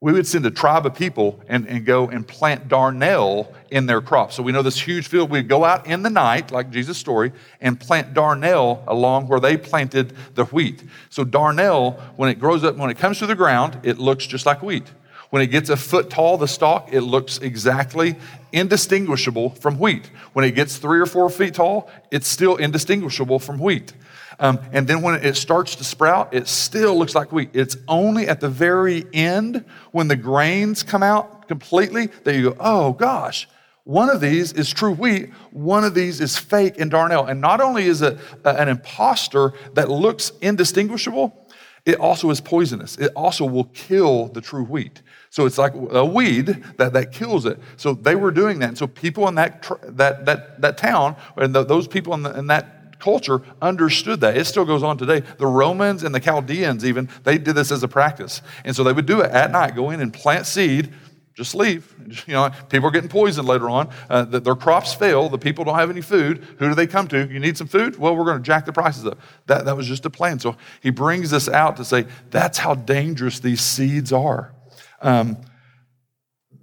we 0.00 0.12
would 0.12 0.26
send 0.26 0.46
a 0.46 0.50
tribe 0.50 0.86
of 0.86 0.94
people 0.94 1.40
and, 1.48 1.66
and 1.66 1.84
go 1.84 2.08
and 2.08 2.26
plant 2.26 2.68
darnel 2.68 3.52
in 3.70 3.86
their 3.86 4.00
crops. 4.00 4.36
So 4.36 4.44
we 4.44 4.52
know 4.52 4.62
this 4.62 4.80
huge 4.80 5.08
field. 5.08 5.28
We'd 5.28 5.48
go 5.48 5.64
out 5.64 5.88
in 5.88 6.02
the 6.02 6.10
night, 6.10 6.52
like 6.52 6.70
Jesus' 6.70 6.96
story, 6.96 7.32
and 7.60 7.78
plant 7.80 8.14
darnel 8.14 8.84
along 8.86 9.26
where 9.26 9.40
they 9.40 9.56
planted 9.56 10.12
the 10.36 10.44
wheat. 10.46 10.84
So 11.10 11.24
darnel, 11.24 11.98
when 12.16 12.30
it 12.30 12.38
grows 12.38 12.62
up, 12.62 12.76
when 12.76 12.90
it 12.90 12.98
comes 12.98 13.18
to 13.18 13.26
the 13.26 13.34
ground, 13.34 13.80
it 13.82 13.98
looks 13.98 14.24
just 14.24 14.46
like 14.46 14.62
wheat. 14.62 14.86
When 15.30 15.42
it 15.42 15.48
gets 15.48 15.68
a 15.68 15.76
foot 15.76 16.08
tall, 16.08 16.38
the 16.38 16.48
stalk, 16.48 16.90
it 16.92 17.02
looks 17.02 17.38
exactly 17.38 18.16
indistinguishable 18.52 19.50
from 19.50 19.78
wheat. 19.78 20.10
When 20.32 20.44
it 20.44 20.52
gets 20.52 20.78
three 20.78 21.00
or 21.00 21.06
four 21.06 21.28
feet 21.28 21.54
tall, 21.54 21.90
it's 22.10 22.28
still 22.28 22.56
indistinguishable 22.56 23.40
from 23.40 23.58
wheat. 23.58 23.92
Um, 24.40 24.60
and 24.72 24.86
then 24.86 25.02
when 25.02 25.16
it 25.16 25.36
starts 25.36 25.74
to 25.76 25.84
sprout, 25.84 26.32
it 26.32 26.46
still 26.46 26.96
looks 26.96 27.14
like 27.14 27.32
wheat. 27.32 27.50
It's 27.52 27.76
only 27.88 28.28
at 28.28 28.40
the 28.40 28.48
very 28.48 29.04
end 29.12 29.64
when 29.90 30.08
the 30.08 30.16
grains 30.16 30.82
come 30.82 31.02
out 31.02 31.48
completely 31.48 32.06
that 32.24 32.34
you 32.34 32.50
go, 32.50 32.56
oh 32.60 32.92
gosh, 32.92 33.48
one 33.84 34.10
of 34.10 34.20
these 34.20 34.52
is 34.52 34.70
true 34.70 34.92
wheat, 34.92 35.30
one 35.50 35.82
of 35.82 35.94
these 35.94 36.20
is 36.20 36.36
fake 36.36 36.78
and 36.78 36.92
darnel. 36.92 37.28
And 37.28 37.40
not 37.40 37.60
only 37.60 37.84
is 37.84 38.02
it 38.02 38.18
an 38.44 38.68
impostor 38.68 39.54
that 39.74 39.90
looks 39.90 40.30
indistinguishable, 40.42 41.48
it 41.86 41.98
also 41.98 42.28
is 42.28 42.38
poisonous. 42.38 42.98
It 42.98 43.12
also 43.16 43.46
will 43.46 43.64
kill 43.64 44.28
the 44.28 44.42
true 44.42 44.64
wheat. 44.64 45.00
So 45.30 45.46
it's 45.46 45.56
like 45.56 45.72
a 45.74 46.04
weed 46.04 46.62
that, 46.76 46.92
that 46.92 47.12
kills 47.12 47.46
it. 47.46 47.58
So 47.76 47.94
they 47.94 48.14
were 48.14 48.30
doing 48.30 48.58
that. 48.58 48.68
And 48.68 48.78
so 48.78 48.86
people 48.86 49.26
in 49.26 49.36
that, 49.36 49.66
that, 49.84 50.26
that, 50.26 50.60
that 50.60 50.76
town, 50.76 51.16
and 51.36 51.54
those 51.54 51.88
people 51.88 52.12
in, 52.12 52.22
the, 52.22 52.38
in 52.38 52.46
that 52.48 52.77
culture 52.98 53.42
understood 53.62 54.20
that. 54.20 54.36
It 54.36 54.44
still 54.46 54.64
goes 54.64 54.82
on 54.82 54.98
today. 54.98 55.20
The 55.38 55.46
Romans 55.46 56.02
and 56.04 56.14
the 56.14 56.20
Chaldeans, 56.20 56.84
even, 56.84 57.08
they 57.24 57.38
did 57.38 57.54
this 57.54 57.70
as 57.70 57.82
a 57.82 57.88
practice. 57.88 58.42
And 58.64 58.74
so 58.74 58.84
they 58.84 58.92
would 58.92 59.06
do 59.06 59.20
it 59.20 59.30
at 59.30 59.50
night, 59.50 59.74
go 59.74 59.90
in 59.90 60.00
and 60.00 60.12
plant 60.12 60.46
seed, 60.46 60.92
just 61.34 61.54
leave. 61.54 61.94
You 62.26 62.32
know, 62.32 62.50
people 62.70 62.88
are 62.88 62.90
getting 62.90 63.10
poisoned 63.10 63.46
later 63.46 63.68
on. 63.68 63.90
Uh, 64.08 64.24
their 64.24 64.54
crops 64.54 64.94
fail. 64.94 65.28
The 65.28 65.36
people 65.36 65.62
don't 65.62 65.74
have 65.74 65.90
any 65.90 66.00
food. 66.00 66.42
Who 66.58 66.68
do 66.68 66.74
they 66.74 66.86
come 66.86 67.06
to? 67.08 67.30
You 67.30 67.38
need 67.38 67.58
some 67.58 67.66
food? 67.66 67.98
Well, 67.98 68.16
we're 68.16 68.24
going 68.24 68.38
to 68.38 68.42
jack 68.42 68.64
the 68.64 68.72
prices 68.72 69.04
up. 69.04 69.18
That, 69.44 69.66
that 69.66 69.76
was 69.76 69.86
just 69.86 70.06
a 70.06 70.10
plan. 70.10 70.38
So 70.38 70.56
he 70.82 70.88
brings 70.88 71.30
this 71.30 71.50
out 71.50 71.76
to 71.76 71.84
say 71.84 72.06
that's 72.30 72.56
how 72.56 72.74
dangerous 72.74 73.40
these 73.40 73.60
seeds 73.60 74.10
are. 74.10 74.54
Um, 75.02 75.36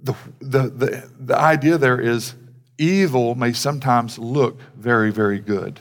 the, 0.01 0.15
the, 0.39 0.61
the, 0.69 1.09
the 1.19 1.37
idea 1.37 1.77
there 1.77 2.01
is 2.01 2.33
evil 2.79 3.35
may 3.35 3.53
sometimes 3.53 4.17
look 4.17 4.59
very, 4.75 5.11
very 5.11 5.39
good 5.39 5.79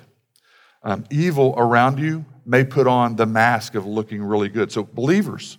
um, 0.84 1.04
evil 1.10 1.54
around 1.56 1.98
you 1.98 2.24
may 2.46 2.62
put 2.62 2.86
on 2.86 3.16
the 3.16 3.26
mask 3.26 3.74
of 3.74 3.86
looking 3.86 4.22
really 4.22 4.48
good. 4.48 4.70
So, 4.70 4.84
believers, 4.84 5.58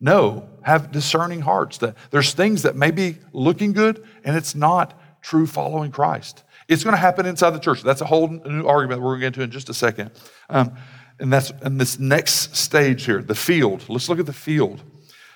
know, 0.00 0.48
have 0.62 0.92
discerning 0.92 1.40
hearts 1.40 1.78
that 1.78 1.96
there's 2.10 2.34
things 2.34 2.62
that 2.62 2.76
may 2.76 2.90
be 2.90 3.16
looking 3.32 3.72
good 3.72 4.04
and 4.24 4.36
it's 4.36 4.54
not 4.54 5.00
true 5.22 5.46
following 5.46 5.90
Christ. 5.90 6.44
It's 6.68 6.84
going 6.84 6.92
to 6.94 7.00
happen 7.00 7.26
inside 7.26 7.50
the 7.50 7.58
church. 7.58 7.82
That's 7.82 8.00
a 8.00 8.06
whole 8.06 8.28
new 8.28 8.66
argument 8.66 9.00
we're 9.00 9.18
going 9.18 9.20
to 9.20 9.24
get 9.24 9.26
into 9.28 9.42
in 9.42 9.50
just 9.50 9.68
a 9.68 9.74
second. 9.74 10.10
Um, 10.50 10.76
and 11.18 11.32
that's 11.32 11.50
in 11.64 11.78
this 11.78 11.98
next 11.98 12.54
stage 12.54 13.06
here, 13.06 13.22
the 13.22 13.34
field. 13.34 13.84
Let's 13.88 14.08
look 14.08 14.18
at 14.18 14.26
the 14.26 14.32
field. 14.32 14.82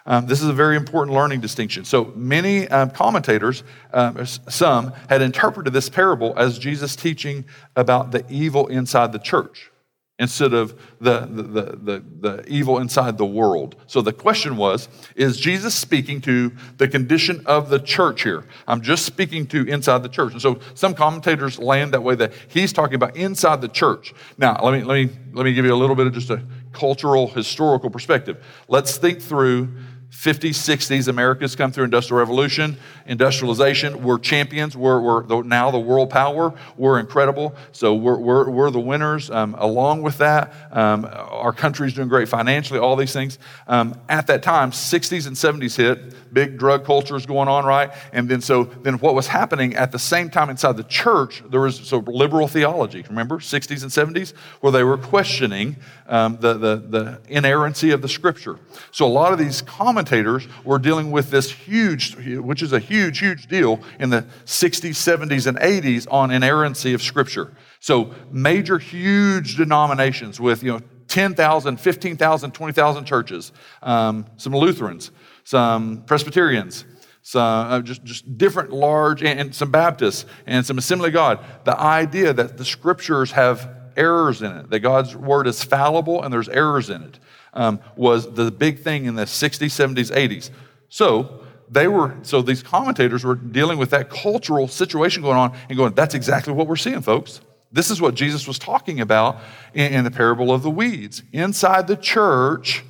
Um, 0.06 0.26
this 0.26 0.42
is 0.42 0.48
a 0.48 0.52
very 0.52 0.76
important 0.76 1.14
learning 1.14 1.40
distinction. 1.40 1.84
So 1.84 2.12
many 2.16 2.68
um, 2.68 2.90
commentators, 2.90 3.62
um, 3.92 4.24
some, 4.26 4.92
had 5.08 5.22
interpreted 5.22 5.72
this 5.72 5.88
parable 5.88 6.34
as 6.36 6.58
Jesus 6.58 6.96
teaching 6.96 7.44
about 7.76 8.10
the 8.10 8.24
evil 8.30 8.66
inside 8.68 9.12
the 9.12 9.18
church. 9.18 9.70
instead 10.18 10.52
of 10.52 10.78
the, 11.00 11.20
the, 11.20 11.62
the, 11.82 12.04
the, 12.20 12.44
evil 12.46 12.78
inside 12.78 13.16
the 13.16 13.24
world. 13.24 13.74
So 13.86 14.02
the 14.02 14.12
question 14.12 14.58
was 14.58 14.88
Is 15.16 15.38
Jesus 15.38 15.74
speaking 15.74 16.20
to 16.22 16.52
the 16.76 16.86
condition 16.86 17.42
of 17.46 17.70
the 17.70 17.78
church 17.78 18.22
here? 18.22 18.44
I'm 18.68 18.82
just 18.82 19.06
speaking 19.06 19.46
to 19.48 19.66
inside 19.66 20.02
the 20.02 20.10
church. 20.10 20.32
And 20.32 20.42
so 20.42 20.60
some 20.74 20.94
commentators 20.94 21.58
land 21.58 21.94
that 21.94 22.02
way 22.02 22.14
that 22.16 22.34
he's 22.48 22.72
talking 22.72 22.96
about 22.96 23.16
inside 23.16 23.62
the 23.62 23.68
church. 23.68 24.12
Now, 24.36 24.60
let 24.62 24.72
me, 24.72 24.84
let 24.84 25.06
me, 25.06 25.10
let 25.32 25.44
me 25.44 25.54
give 25.54 25.64
you 25.64 25.72
a 25.72 25.80
little 25.80 25.96
bit 25.96 26.06
of 26.06 26.12
just 26.12 26.28
a 26.28 26.42
cultural, 26.72 27.28
historical 27.28 27.88
perspective. 27.90 28.44
Let's 28.68 28.98
think 28.98 29.22
through 29.22 29.74
50s, 30.10 30.50
60s, 30.50 31.08
America's 31.08 31.54
come 31.54 31.70
through 31.70 31.84
industrial 31.84 32.18
revolution, 32.18 32.76
industrialization. 33.06 34.02
We're 34.02 34.18
champions. 34.18 34.76
We're, 34.76 35.00
we're 35.00 35.42
now 35.44 35.70
the 35.70 35.78
world 35.78 36.10
power. 36.10 36.52
We're 36.76 36.98
incredible. 36.98 37.54
So 37.72 37.94
we're, 37.94 38.18
we're, 38.18 38.50
we're 38.50 38.70
the 38.70 38.80
winners. 38.80 39.30
Um, 39.30 39.54
along 39.58 40.02
with 40.02 40.18
that, 40.18 40.52
um, 40.72 41.08
our 41.10 41.52
country's 41.52 41.94
doing 41.94 42.08
great 42.08 42.28
financially, 42.28 42.80
all 42.80 42.96
these 42.96 43.12
things. 43.12 43.38
Um, 43.68 43.98
at 44.08 44.26
that 44.26 44.42
time, 44.42 44.72
60s 44.72 45.26
and 45.26 45.36
70s 45.36 45.76
hit, 45.76 46.29
big 46.32 46.58
drug 46.58 46.84
culture 46.84 47.16
is 47.16 47.26
going 47.26 47.48
on, 47.48 47.64
right? 47.64 47.90
And 48.12 48.28
then 48.28 48.40
so 48.40 48.64
then 48.64 48.94
what 48.98 49.14
was 49.14 49.26
happening 49.26 49.74
at 49.74 49.92
the 49.92 49.98
same 49.98 50.30
time 50.30 50.50
inside 50.50 50.76
the 50.76 50.84
church, 50.84 51.42
there 51.50 51.60
was 51.60 51.76
so 51.76 51.98
liberal 51.98 52.48
theology, 52.48 53.04
remember, 53.08 53.38
60s 53.38 53.82
and 53.82 54.14
70s, 54.16 54.34
where 54.60 54.72
they 54.72 54.84
were 54.84 54.98
questioning 54.98 55.76
um, 56.08 56.38
the, 56.40 56.54
the, 56.54 56.76
the 56.76 57.20
inerrancy 57.28 57.90
of 57.90 58.02
the 58.02 58.08
scripture. 58.08 58.58
So 58.90 59.06
a 59.06 59.08
lot 59.08 59.32
of 59.32 59.38
these 59.38 59.62
commentators 59.62 60.46
were 60.64 60.78
dealing 60.78 61.10
with 61.10 61.30
this 61.30 61.50
huge, 61.50 62.16
which 62.16 62.62
is 62.62 62.72
a 62.72 62.78
huge, 62.78 63.18
huge 63.18 63.46
deal 63.46 63.80
in 63.98 64.10
the 64.10 64.22
60s, 64.44 64.90
70s, 64.90 65.46
and 65.46 65.58
80s 65.58 66.06
on 66.10 66.30
inerrancy 66.30 66.94
of 66.94 67.02
scripture. 67.02 67.52
So 67.80 68.14
major, 68.30 68.78
huge 68.78 69.56
denominations 69.56 70.38
with, 70.38 70.62
you 70.62 70.72
know, 70.72 70.80
10,000, 71.10 71.80
15,000, 71.80 72.52
20,000 72.52 73.04
churches, 73.04 73.52
um, 73.82 74.26
some 74.36 74.54
Lutherans, 74.54 75.10
some 75.50 76.04
Presbyterians, 76.06 76.84
some 77.22 77.72
uh, 77.72 77.80
just, 77.80 78.04
just 78.04 78.38
different 78.38 78.70
large, 78.70 79.20
and, 79.24 79.40
and 79.40 79.52
some 79.52 79.68
Baptists, 79.68 80.24
and 80.46 80.64
some 80.64 80.78
Assembly 80.78 81.08
of 81.08 81.12
God. 81.12 81.44
The 81.64 81.76
idea 81.76 82.32
that 82.32 82.56
the 82.56 82.64
scriptures 82.64 83.32
have 83.32 83.68
errors 83.96 84.42
in 84.42 84.52
it, 84.52 84.70
that 84.70 84.78
God's 84.78 85.16
word 85.16 85.48
is 85.48 85.64
fallible 85.64 86.22
and 86.22 86.32
there's 86.32 86.48
errors 86.48 86.88
in 86.88 87.02
it, 87.02 87.18
um, 87.52 87.80
was 87.96 88.32
the 88.32 88.52
big 88.52 88.78
thing 88.78 89.06
in 89.06 89.16
the 89.16 89.24
60s, 89.24 89.66
70s, 89.66 90.14
80s. 90.14 90.50
So 90.88 91.42
they 91.68 91.88
were, 91.88 92.16
so 92.22 92.42
these 92.42 92.62
commentators 92.62 93.24
were 93.24 93.34
dealing 93.34 93.76
with 93.76 93.90
that 93.90 94.08
cultural 94.08 94.68
situation 94.68 95.20
going 95.20 95.36
on 95.36 95.56
and 95.68 95.76
going, 95.76 95.94
that's 95.94 96.14
exactly 96.14 96.52
what 96.52 96.68
we're 96.68 96.76
seeing, 96.76 97.02
folks. 97.02 97.40
This 97.72 97.90
is 97.90 98.00
what 98.00 98.14
Jesus 98.14 98.46
was 98.46 98.60
talking 98.60 99.00
about 99.00 99.40
in, 99.74 99.94
in 99.94 100.04
the 100.04 100.12
parable 100.12 100.52
of 100.52 100.62
the 100.62 100.70
weeds. 100.70 101.24
Inside 101.32 101.88
the 101.88 101.96
church, 101.96 102.84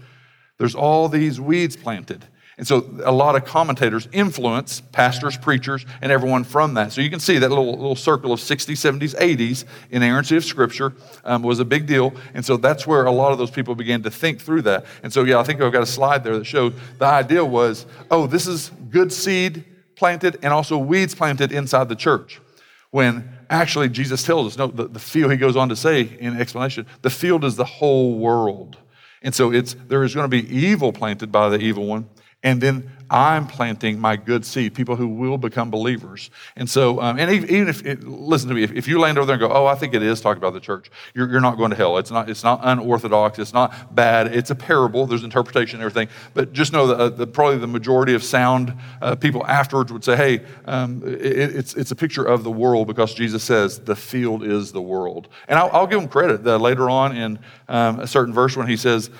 there's 0.59 0.75
all 0.75 1.09
these 1.09 1.41
weeds 1.41 1.75
planted. 1.75 2.27
And 2.61 2.69
so 2.69 2.87
a 3.05 3.11
lot 3.11 3.37
of 3.37 3.47
commentators 3.47 4.07
influence 4.13 4.83
pastors, 4.93 5.35
preachers, 5.35 5.87
and 6.03 6.13
everyone 6.13 6.45
from 6.45 6.75
that. 6.75 6.93
So 6.93 7.01
you 7.01 7.09
can 7.09 7.19
see 7.19 7.39
that 7.39 7.49
little, 7.49 7.71
little 7.71 7.97
circle 7.97 8.35
of 8.35 8.41
60s, 8.41 8.73
70s, 8.73 9.17
80s, 9.19 9.65
inerrancy 9.91 10.37
of 10.37 10.45
Scripture 10.45 10.93
um, 11.25 11.43
was 11.43 11.59
a 11.59 11.65
big 11.65 11.87
deal. 11.87 12.13
And 12.35 12.45
so 12.45 12.59
that's 12.59 12.87
where 12.87 13.07
a 13.07 13.11
lot 13.11 13.33
of 13.33 13.39
those 13.39 13.51
people 13.51 13.75
began 13.75 14.03
to 14.03 14.11
think 14.11 14.43
through 14.43 14.61
that. 14.63 14.85
And 15.03 15.11
so, 15.11 15.25
yeah, 15.25 15.39
I 15.39 15.43
think 15.43 15.63
I've 15.63 15.73
got 15.73 15.83
a 15.83 15.87
slide 15.87 16.23
there 16.23 16.37
that 16.37 16.45
showed 16.45 16.75
the 16.99 17.07
idea 17.07 17.43
was, 17.43 17.87
oh, 18.11 18.27
this 18.27 18.47
is 18.47 18.71
good 18.91 19.11
seed 19.11 19.65
planted 19.97 20.39
and 20.43 20.53
also 20.53 20.77
weeds 20.77 21.15
planted 21.15 21.53
inside 21.53 21.89
the 21.89 21.97
church. 21.97 22.43
When 22.91 23.27
actually 23.49 23.89
Jesus 23.89 24.23
tells 24.23 24.49
us, 24.49 24.59
no, 24.59 24.67
the, 24.67 24.87
the 24.87 24.99
field, 24.99 25.33
he 25.33 25.39
goes 25.39 25.57
on 25.57 25.71
to 25.71 25.77
say 25.77 26.03
in 26.03 26.39
explanation, 26.39 26.85
the 27.01 27.09
field 27.09 27.43
is 27.43 27.57
the 27.57 27.65
whole 27.65 28.19
world. 28.19 28.77
And 29.23 29.35
so 29.35 29.51
it's 29.51 29.75
there 29.89 30.05
is 30.05 30.15
going 30.15 30.31
to 30.31 30.43
be 30.43 30.47
evil 30.55 30.93
planted 30.93 31.33
by 31.33 31.49
the 31.49 31.59
evil 31.59 31.87
one, 31.87 32.07
and 32.43 32.61
then 32.61 32.91
I'm 33.11 33.49
planting 33.49 33.99
my 33.99 34.15
good 34.15 34.47
seed, 34.47 34.73
people 34.73 34.95
who 34.95 35.09
will 35.09 35.37
become 35.37 35.69
believers. 35.69 36.31
And 36.55 36.71
so, 36.71 37.01
um, 37.01 37.19
and 37.19 37.29
even 37.51 37.69
if, 37.69 37.83
listen 38.05 38.49
to 38.49 38.55
me, 38.55 38.63
if, 38.63 38.71
if, 38.71 38.87
you 38.87 39.01
land 39.01 39.19
over 39.19 39.27
there 39.27 39.35
and 39.35 39.41
go, 39.41 39.53
oh, 39.53 39.67
I 39.67 39.75
think 39.75 39.95
it 39.95 40.03
is 40.03 40.21
talking 40.21 40.39
about 40.39 40.53
the 40.53 40.61
church, 40.61 40.93
you're, 41.13 41.29
you're, 41.29 41.41
not 41.41 41.59
going 41.59 41.71
to 41.71 41.77
hell. 41.77 41.99
It's 41.99 42.13
not, 42.13 42.31
it's 42.31 42.45
not 42.45 42.61
unorthodox. 42.63 43.41
It's 43.41 43.53
not 43.53 43.97
bad. 43.97 44.29
It's 44.29 44.51
a 44.51 44.55
parable. 44.55 45.07
There's 45.07 45.25
interpretation 45.25 45.81
and 45.81 45.85
everything. 45.85 46.09
But 46.35 46.53
just 46.53 46.73
know 46.73 46.87
that, 46.87 47.01
uh, 47.01 47.09
that 47.09 47.27
probably 47.33 47.59
the 47.59 47.67
majority 47.67 48.15
of 48.15 48.23
sound 48.23 48.75
uh, 49.03 49.17
people 49.17 49.45
afterwards 49.45 49.93
would 49.93 50.05
say, 50.05 50.15
hey, 50.15 50.47
um, 50.67 51.03
it, 51.05 51.57
it's, 51.57 51.75
it's 51.75 51.91
a 51.91 51.97
picture 51.97 52.25
of 52.25 52.45
the 52.45 52.51
world 52.51 52.87
because 52.87 53.13
Jesus 53.13 53.43
says 53.43 53.81
the 53.81 53.97
field 53.97 54.45
is 54.45 54.71
the 54.71 54.83
world. 54.83 55.27
And 55.49 55.59
I'll, 55.59 55.71
I'll 55.73 55.87
give 55.89 56.01
him 56.01 56.09
credit 56.09 56.45
that 56.45 56.59
later 56.59 56.89
on 56.89 57.17
in 57.17 57.41
um, 57.69 57.99
a 57.99 58.07
certain 58.07 58.33
verse 58.33 58.57
when 58.57 58.69
he 58.69 58.77
says, 58.77 59.11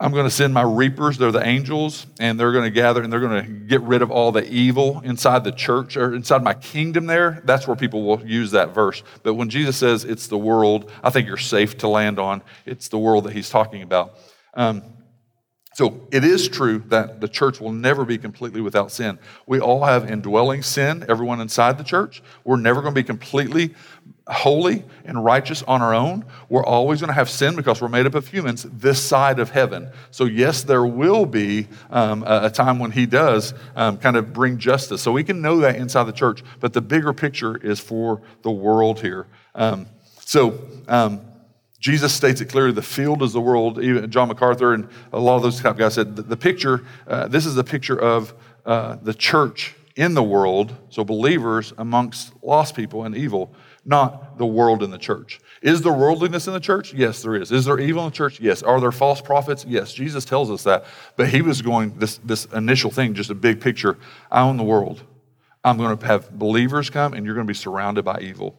I'm 0.00 0.12
going 0.12 0.26
to 0.26 0.30
send 0.30 0.54
my 0.54 0.62
reapers, 0.62 1.18
they're 1.18 1.32
the 1.32 1.44
angels, 1.44 2.06
and 2.20 2.38
they're 2.38 2.52
going 2.52 2.64
to 2.64 2.70
gather 2.70 3.02
and 3.02 3.12
they're 3.12 3.18
going 3.18 3.44
to 3.44 3.50
get 3.50 3.80
rid 3.82 4.00
of 4.00 4.12
all 4.12 4.30
the 4.30 4.48
evil 4.48 5.00
inside 5.00 5.42
the 5.42 5.50
church 5.50 5.96
or 5.96 6.14
inside 6.14 6.44
my 6.44 6.54
kingdom 6.54 7.06
there. 7.06 7.42
That's 7.44 7.66
where 7.66 7.76
people 7.76 8.04
will 8.04 8.24
use 8.24 8.52
that 8.52 8.72
verse. 8.72 9.02
But 9.24 9.34
when 9.34 9.50
Jesus 9.50 9.76
says 9.76 10.04
it's 10.04 10.28
the 10.28 10.38
world, 10.38 10.92
I 11.02 11.10
think 11.10 11.26
you're 11.26 11.36
safe 11.36 11.78
to 11.78 11.88
land 11.88 12.20
on. 12.20 12.42
It's 12.64 12.86
the 12.86 12.98
world 12.98 13.24
that 13.24 13.32
he's 13.32 13.50
talking 13.50 13.82
about. 13.82 14.14
Um, 14.54 14.84
so 15.78 16.08
it 16.10 16.24
is 16.24 16.48
true 16.48 16.82
that 16.88 17.20
the 17.20 17.28
church 17.28 17.60
will 17.60 17.70
never 17.70 18.04
be 18.04 18.18
completely 18.18 18.60
without 18.60 18.90
sin. 18.90 19.16
We 19.46 19.60
all 19.60 19.84
have 19.84 20.10
indwelling 20.10 20.62
sin, 20.62 21.04
everyone 21.08 21.40
inside 21.40 21.78
the 21.78 21.84
church. 21.84 22.20
We're 22.42 22.56
never 22.56 22.82
going 22.82 22.94
to 22.94 23.00
be 23.00 23.06
completely 23.06 23.76
holy 24.28 24.84
and 25.04 25.24
righteous 25.24 25.62
on 25.62 25.80
our 25.82 25.94
own. 25.94 26.24
We're 26.48 26.64
always 26.64 27.00
going 27.00 27.08
to 27.08 27.14
have 27.14 27.30
sin 27.30 27.56
because 27.56 27.80
we're 27.80 27.88
made 27.88 28.06
up 28.06 28.14
of 28.14 28.28
humans 28.28 28.66
this 28.70 29.02
side 29.02 29.38
of 29.38 29.50
heaven. 29.50 29.90
So, 30.10 30.24
yes, 30.24 30.62
there 30.62 30.84
will 30.84 31.26
be 31.26 31.68
um, 31.90 32.22
a, 32.26 32.50
time 32.50 32.78
when 32.78 32.90
He 32.90 33.06
does 33.06 33.54
um, 33.74 33.96
kind 33.98 34.16
of 34.16 34.32
bring 34.32 34.58
justice. 34.58 35.02
So, 35.02 35.12
we 35.12 35.24
can 35.24 35.40
know 35.40 35.58
that 35.58 35.76
inside 35.76 36.04
the 36.04 36.12
church, 36.12 36.42
but 36.60 36.72
the 36.72 36.80
bigger 36.82 37.12
picture 37.12 37.56
is 37.56 37.80
for 37.80 38.22
the 38.42 38.50
world 38.50 39.00
here. 39.00 39.26
Um, 39.54 39.86
so, 40.20 40.58
um, 40.88 41.22
Jesus 41.80 42.12
states 42.12 42.40
it 42.40 42.46
clearly 42.46 42.72
the 42.72 42.82
field 42.82 43.22
is 43.22 43.32
the 43.32 43.40
world. 43.40 43.82
Even 43.82 44.10
John 44.10 44.28
MacArthur 44.28 44.74
and 44.74 44.88
a 45.12 45.18
lot 45.18 45.36
of 45.36 45.42
those 45.42 45.60
type 45.60 45.76
guys 45.76 45.94
said 45.94 46.16
the, 46.16 46.22
the 46.22 46.36
picture, 46.36 46.84
uh, 47.06 47.28
this 47.28 47.46
is 47.46 47.54
the 47.54 47.64
picture 47.64 47.98
of 47.98 48.34
uh, 48.66 48.96
the 49.02 49.14
church 49.14 49.74
in 49.98 50.14
the 50.14 50.22
world, 50.22 50.76
so 50.90 51.02
believers 51.04 51.72
amongst 51.76 52.32
lost 52.42 52.76
people 52.76 53.04
and 53.04 53.16
evil, 53.16 53.52
not 53.88 54.36
the 54.38 54.46
world 54.46 54.82
in 54.82 54.90
the 54.90 54.98
church. 54.98 55.40
Is 55.62 55.82
there 55.82 55.92
worldliness 55.92 56.46
in 56.46 56.52
the 56.52 56.60
church? 56.60 56.92
Yes, 56.92 57.22
there 57.22 57.34
is. 57.34 57.50
Is 57.50 57.64
there 57.64 57.80
evil 57.80 58.04
in 58.04 58.10
the 58.10 58.14
church? 58.14 58.38
Yes. 58.38 58.62
Are 58.62 58.80
there 58.80 58.92
false 58.92 59.20
prophets? 59.20 59.64
Yes. 59.66 59.92
Jesus 59.92 60.24
tells 60.24 60.50
us 60.50 60.62
that. 60.64 60.84
But 61.16 61.30
he 61.30 61.42
was 61.42 61.62
going 61.62 61.98
this, 61.98 62.18
this 62.18 62.44
initial 62.46 62.90
thing, 62.90 63.14
just 63.14 63.30
a 63.30 63.34
big 63.34 63.60
picture. 63.60 63.98
I 64.30 64.42
own 64.42 64.58
the 64.58 64.64
world. 64.64 65.02
I'm 65.64 65.76
going 65.76 65.96
to 65.96 66.06
have 66.06 66.30
believers 66.38 66.88
come, 66.90 67.14
and 67.14 67.26
you're 67.26 67.34
going 67.34 67.46
to 67.46 67.50
be 67.50 67.56
surrounded 67.56 68.04
by 68.04 68.20
evil. 68.20 68.58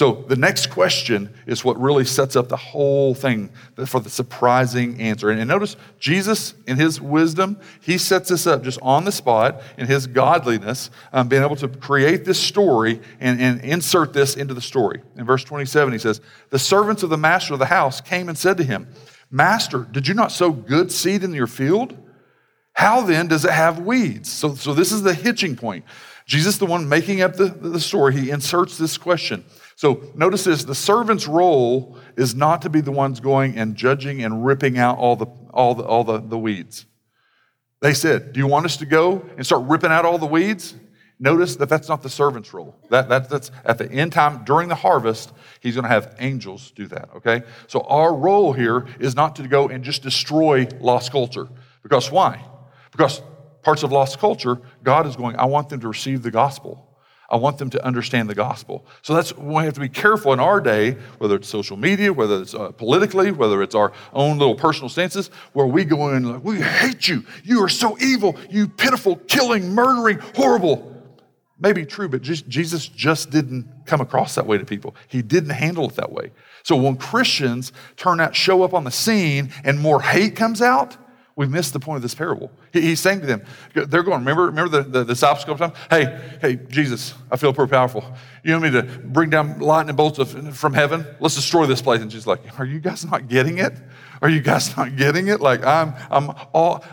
So 0.00 0.24
the 0.28 0.36
next 0.36 0.68
question 0.68 1.28
is 1.44 1.62
what 1.62 1.78
really 1.78 2.06
sets 2.06 2.34
up 2.34 2.48
the 2.48 2.56
whole 2.56 3.14
thing 3.14 3.50
for 3.84 4.00
the 4.00 4.08
surprising 4.08 4.98
answer. 4.98 5.28
And 5.28 5.46
notice 5.46 5.76
Jesus, 5.98 6.54
in 6.66 6.78
his 6.78 7.02
wisdom, 7.02 7.60
he 7.82 7.98
sets 7.98 8.30
this 8.30 8.46
up 8.46 8.62
just 8.62 8.78
on 8.80 9.04
the 9.04 9.12
spot 9.12 9.60
in 9.76 9.86
his 9.86 10.06
godliness, 10.06 10.88
um, 11.12 11.28
being 11.28 11.42
able 11.42 11.56
to 11.56 11.68
create 11.68 12.24
this 12.24 12.40
story 12.40 12.98
and, 13.20 13.42
and 13.42 13.60
insert 13.60 14.14
this 14.14 14.36
into 14.36 14.54
the 14.54 14.62
story. 14.62 15.02
In 15.18 15.26
verse 15.26 15.44
27, 15.44 15.92
he 15.92 15.98
says, 15.98 16.22
The 16.48 16.58
servants 16.58 17.02
of 17.02 17.10
the 17.10 17.18
master 17.18 17.52
of 17.52 17.58
the 17.58 17.66
house 17.66 18.00
came 18.00 18.30
and 18.30 18.38
said 18.38 18.56
to 18.56 18.64
him, 18.64 18.88
Master, 19.30 19.86
did 19.92 20.08
you 20.08 20.14
not 20.14 20.32
sow 20.32 20.50
good 20.50 20.90
seed 20.90 21.24
in 21.24 21.34
your 21.34 21.46
field? 21.46 21.94
How 22.72 23.02
then 23.02 23.28
does 23.28 23.44
it 23.44 23.50
have 23.50 23.80
weeds? 23.80 24.32
So, 24.32 24.54
so 24.54 24.72
this 24.72 24.92
is 24.92 25.02
the 25.02 25.12
hitching 25.12 25.56
point. 25.56 25.84
Jesus, 26.24 26.56
the 26.56 26.64
one 26.64 26.88
making 26.88 27.20
up 27.20 27.36
the, 27.36 27.48
the 27.48 27.80
story, 27.80 28.16
he 28.16 28.30
inserts 28.30 28.78
this 28.78 28.96
question. 28.96 29.44
So 29.80 30.02
notice 30.14 30.44
this 30.44 30.64
the 30.64 30.74
servant's 30.74 31.26
role 31.26 31.96
is 32.14 32.34
not 32.34 32.60
to 32.62 32.68
be 32.68 32.82
the 32.82 32.92
ones 32.92 33.18
going 33.18 33.56
and 33.56 33.74
judging 33.74 34.22
and 34.22 34.44
ripping 34.44 34.76
out 34.76 34.98
all 34.98 35.16
the, 35.16 35.24
all 35.54 35.74
the, 35.74 35.84
all 35.84 36.04
the, 36.04 36.18
the 36.18 36.36
weeds. 36.36 36.84
They 37.80 37.94
said, 37.94 38.34
Do 38.34 38.40
you 38.40 38.46
want 38.46 38.66
us 38.66 38.76
to 38.76 38.84
go 38.84 39.24
and 39.38 39.46
start 39.46 39.62
ripping 39.62 39.90
out 39.90 40.04
all 40.04 40.18
the 40.18 40.26
weeds? 40.26 40.74
Notice 41.18 41.56
that 41.56 41.70
that's 41.70 41.88
not 41.88 42.02
the 42.02 42.10
servant's 42.10 42.52
role. 42.52 42.76
That, 42.90 43.08
that, 43.08 43.30
that's 43.30 43.50
at 43.64 43.78
the 43.78 43.90
end 43.90 44.12
time, 44.12 44.44
during 44.44 44.68
the 44.68 44.74
harvest, 44.74 45.32
he's 45.60 45.76
going 45.76 45.84
to 45.84 45.88
have 45.88 46.14
angels 46.18 46.72
do 46.72 46.86
that, 46.88 47.08
okay? 47.16 47.42
So 47.66 47.80
our 47.88 48.14
role 48.14 48.52
here 48.52 48.86
is 48.98 49.16
not 49.16 49.34
to 49.36 49.48
go 49.48 49.70
and 49.70 49.82
just 49.82 50.02
destroy 50.02 50.68
lost 50.80 51.10
culture. 51.10 51.48
Because 51.82 52.12
why? 52.12 52.44
Because 52.92 53.22
parts 53.62 53.82
of 53.82 53.92
lost 53.92 54.18
culture, 54.18 54.60
God 54.82 55.06
is 55.06 55.16
going, 55.16 55.36
I 55.36 55.46
want 55.46 55.70
them 55.70 55.80
to 55.80 55.88
receive 55.88 56.22
the 56.22 56.30
gospel. 56.30 56.86
I 57.30 57.36
want 57.36 57.58
them 57.58 57.70
to 57.70 57.84
understand 57.84 58.28
the 58.28 58.34
gospel. 58.34 58.84
So 59.02 59.14
that's 59.14 59.30
why 59.36 59.62
we 59.62 59.64
have 59.66 59.74
to 59.74 59.80
be 59.80 59.88
careful 59.88 60.32
in 60.32 60.40
our 60.40 60.60
day, 60.60 60.96
whether 61.18 61.36
it's 61.36 61.48
social 61.48 61.76
media, 61.76 62.12
whether 62.12 62.42
it's 62.42 62.54
uh, 62.54 62.72
politically, 62.72 63.30
whether 63.30 63.62
it's 63.62 63.74
our 63.74 63.92
own 64.12 64.38
little 64.38 64.56
personal 64.56 64.88
stances, 64.88 65.30
where 65.52 65.66
we 65.66 65.84
go 65.84 66.10
in 66.14 66.24
like, 66.24 66.44
we 66.44 66.60
hate 66.60 67.06
you. 67.06 67.24
You 67.44 67.62
are 67.62 67.68
so 67.68 67.96
evil. 67.98 68.36
You 68.50 68.66
pitiful, 68.66 69.16
killing, 69.16 69.72
murdering, 69.74 70.18
horrible. 70.34 70.88
Maybe 71.60 71.84
true, 71.84 72.08
but 72.08 72.22
just, 72.22 72.48
Jesus 72.48 72.88
just 72.88 73.30
didn't 73.30 73.68
come 73.84 74.00
across 74.00 74.34
that 74.34 74.46
way 74.46 74.58
to 74.58 74.64
people. 74.64 74.96
He 75.08 75.22
didn't 75.22 75.50
handle 75.50 75.88
it 75.88 75.94
that 75.96 76.10
way. 76.10 76.32
So 76.62 76.74
when 76.74 76.96
Christians 76.96 77.72
turn 77.96 78.18
out, 78.18 78.34
show 78.34 78.62
up 78.62 78.74
on 78.74 78.84
the 78.84 78.90
scene, 78.90 79.52
and 79.62 79.78
more 79.78 80.00
hate 80.00 80.36
comes 80.36 80.62
out, 80.62 80.96
we've 81.40 81.50
missed 81.50 81.72
the 81.72 81.80
point 81.80 81.96
of 81.96 82.02
this 82.02 82.14
parable. 82.14 82.52
He, 82.70 82.82
he's 82.82 83.00
saying 83.00 83.20
to 83.20 83.26
them, 83.26 83.42
they're 83.72 84.02
going, 84.02 84.18
remember, 84.18 84.44
remember 84.44 84.82
the, 84.82 84.82
the, 84.82 85.04
the 85.04 85.14
disciples 85.14 85.46
couple 85.46 85.66
times? 85.66 85.78
Hey, 85.88 86.20
hey, 86.42 86.56
Jesus, 86.68 87.14
I 87.32 87.38
feel 87.38 87.54
pretty 87.54 87.70
powerful. 87.70 88.04
You 88.44 88.52
want 88.52 88.64
me 88.64 88.70
to 88.72 88.82
bring 88.82 89.30
down 89.30 89.58
lightning 89.58 89.96
bolts 89.96 90.18
of, 90.18 90.54
from 90.54 90.74
heaven? 90.74 91.06
Let's 91.18 91.36
destroy 91.36 91.64
this 91.64 91.80
place. 91.80 92.02
And 92.02 92.10
Jesus 92.10 92.26
like, 92.26 92.60
are 92.60 92.66
you 92.66 92.78
guys 92.78 93.06
not 93.06 93.26
getting 93.26 93.56
it? 93.56 93.72
Are 94.20 94.28
you 94.28 94.42
guys 94.42 94.76
not 94.76 94.96
getting 94.96 95.28
it? 95.28 95.40
Like 95.40 95.64
I'm, 95.64 95.94
I'm 96.10 96.34
all, 96.52 96.84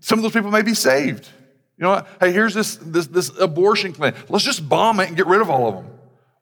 some 0.00 0.18
of 0.18 0.22
those 0.22 0.32
people 0.32 0.50
may 0.50 0.62
be 0.62 0.72
saved. 0.72 1.28
You 1.76 1.82
know 1.82 1.90
what? 1.90 2.08
Hey, 2.18 2.32
here's 2.32 2.54
this, 2.54 2.76
this, 2.76 3.08
this 3.08 3.30
abortion 3.38 3.92
clinic. 3.92 4.30
Let's 4.30 4.44
just 4.44 4.66
bomb 4.66 5.00
it 5.00 5.08
and 5.08 5.16
get 5.18 5.26
rid 5.26 5.42
of 5.42 5.50
all 5.50 5.68
of 5.68 5.74
them. 5.74 5.92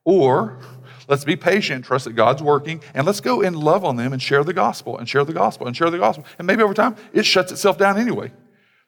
Or 0.05 0.59
let's 1.07 1.23
be 1.23 1.35
patient, 1.35 1.85
trust 1.85 2.05
that 2.05 2.13
God's 2.13 2.41
working, 2.41 2.81
and 2.93 3.05
let's 3.05 3.21
go 3.21 3.41
and 3.41 3.55
love 3.55 3.83
on 3.85 3.95
them 3.95 4.13
and 4.13 4.21
share 4.21 4.43
the 4.43 4.53
gospel 4.53 4.97
and 4.97 5.07
share 5.07 5.25
the 5.25 5.33
gospel 5.33 5.67
and 5.67 5.75
share 5.75 5.89
the 5.89 5.97
gospel. 5.97 6.25
And 6.37 6.47
maybe 6.47 6.63
over 6.63 6.73
time, 6.73 6.95
it 7.13 7.25
shuts 7.25 7.51
itself 7.51 7.77
down 7.77 7.97
anyway. 7.97 8.31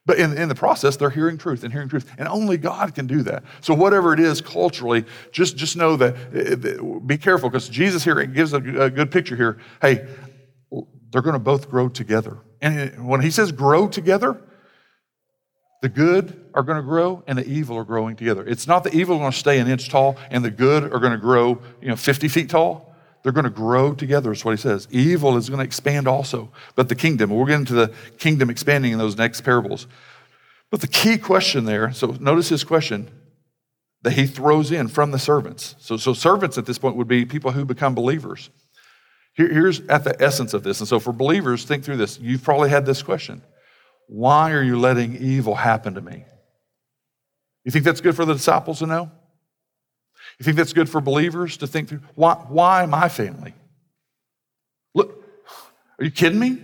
But 0.06 0.20
in, 0.20 0.38
in 0.38 0.50
the 0.50 0.56
process, 0.56 0.98
they're 0.98 1.10
hearing 1.10 1.38
truth 1.38 1.64
and 1.64 1.72
hearing 1.72 1.88
truth. 1.88 2.12
And 2.18 2.28
only 2.28 2.58
God 2.58 2.94
can 2.94 3.08
do 3.08 3.22
that. 3.24 3.44
So, 3.62 3.74
whatever 3.74 4.14
it 4.14 4.20
is 4.20 4.42
culturally, 4.42 5.06
just, 5.32 5.56
just 5.56 5.78
know 5.78 5.96
that, 5.96 6.16
uh, 6.78 7.00
be 7.00 7.18
careful 7.18 7.50
because 7.50 7.70
Jesus 7.70 8.04
here 8.04 8.22
gives 8.26 8.52
a, 8.52 8.58
a 8.58 8.90
good 8.90 9.12
picture 9.12 9.38
here. 9.38 9.60
Hey, 9.82 10.06
they're 11.12 11.22
going 11.22 11.34
to 11.34 11.40
both 11.40 11.70
grow 11.70 11.88
together. 11.88 12.40
And 12.62 13.08
when 13.08 13.22
he 13.22 13.32
says 13.32 13.52
grow 13.52 13.88
together, 13.88 14.42
the 15.84 15.90
good 15.90 16.50
are 16.54 16.64
going 16.64 16.78
to 16.78 16.82
grow 16.82 17.22
and 17.28 17.38
the 17.38 17.46
evil 17.46 17.76
are 17.76 17.84
growing 17.84 18.16
together. 18.16 18.46
It's 18.48 18.68
not 18.68 18.86
the 18.86 18.96
evil 18.96 19.18
are 19.18 19.20
going 19.20 19.34
to 19.34 19.38
stay 19.38 19.60
an 19.60 19.68
inch 19.68 19.90
tall 19.90 20.16
and 20.32 20.44
the 20.44 20.50
good 20.50 20.86
are 20.86 21.00
going 21.00 21.12
to 21.12 21.18
grow, 21.18 21.62
you 21.82 21.90
know, 21.90 21.98
50 21.98 22.30
feet 22.30 22.50
tall. 22.50 22.96
They're 23.22 23.34
going 23.34 23.44
to 23.44 23.50
grow 23.50 23.94
together, 23.94 24.32
is 24.32 24.46
what 24.46 24.52
he 24.52 24.62
says. 24.62 24.88
Evil 24.92 25.36
is 25.36 25.50
going 25.50 25.60
to 25.60 25.66
expand 25.66 26.08
also. 26.08 26.50
But 26.76 26.88
the 26.88 26.96
kingdom, 26.96 27.32
we'll 27.32 27.46
get 27.46 27.56
into 27.56 27.74
the 27.74 27.94
kingdom 28.18 28.50
expanding 28.50 28.94
in 28.94 28.98
those 28.98 29.18
next 29.18 29.42
parables. 29.42 29.88
But 30.72 30.80
the 30.80 30.88
key 30.88 31.18
question 31.18 31.66
there, 31.66 31.92
so 31.92 32.16
notice 32.18 32.48
his 32.48 32.64
question 32.64 33.10
that 34.04 34.14
he 34.14 34.26
throws 34.26 34.72
in 34.72 34.88
from 34.88 35.12
the 35.12 35.20
servants. 35.20 35.76
So, 35.80 35.98
so 35.98 36.14
servants 36.14 36.58
at 36.58 36.66
this 36.66 36.78
point 36.78 36.96
would 36.96 37.10
be 37.10 37.26
people 37.26 37.52
who 37.52 37.66
become 37.66 37.94
believers. 37.94 38.50
Here, 39.34 39.50
here's 39.50 39.82
at 39.88 40.06
the 40.06 40.16
essence 40.24 40.54
of 40.54 40.64
this. 40.64 40.80
And 40.80 40.88
so 40.88 41.02
for 41.02 41.12
believers, 41.12 41.66
think 41.66 41.84
through 41.84 41.98
this. 41.98 42.18
You've 42.20 42.42
probably 42.42 42.70
had 42.70 42.86
this 42.86 43.04
question 43.04 43.42
why 44.08 44.52
are 44.52 44.64
you 44.64 44.80
letting 44.80 45.16
evil 45.16 45.56
happen 45.56 45.96
to 45.96 46.02
me? 46.02 46.26
You 47.64 47.72
think 47.72 47.86
that's 47.86 48.02
good 48.02 48.16
for 48.16 48.26
the 48.26 48.34
disciples 48.34 48.80
to 48.80 48.86
know? 48.86 49.12
You 50.40 50.44
think 50.44 50.58
that's 50.58 50.74
good 50.74 50.90
for 50.90 51.02
believers 51.02 51.58
to 51.58 51.68
think 51.68 51.90
through? 51.90 52.02
Why, 52.16 52.34
why 52.34 52.86
my 52.86 53.10
family? 53.10 53.54
Look, 54.94 55.24
are 56.00 56.06
you 56.06 56.12
kidding 56.12 56.40
me? 56.40 56.64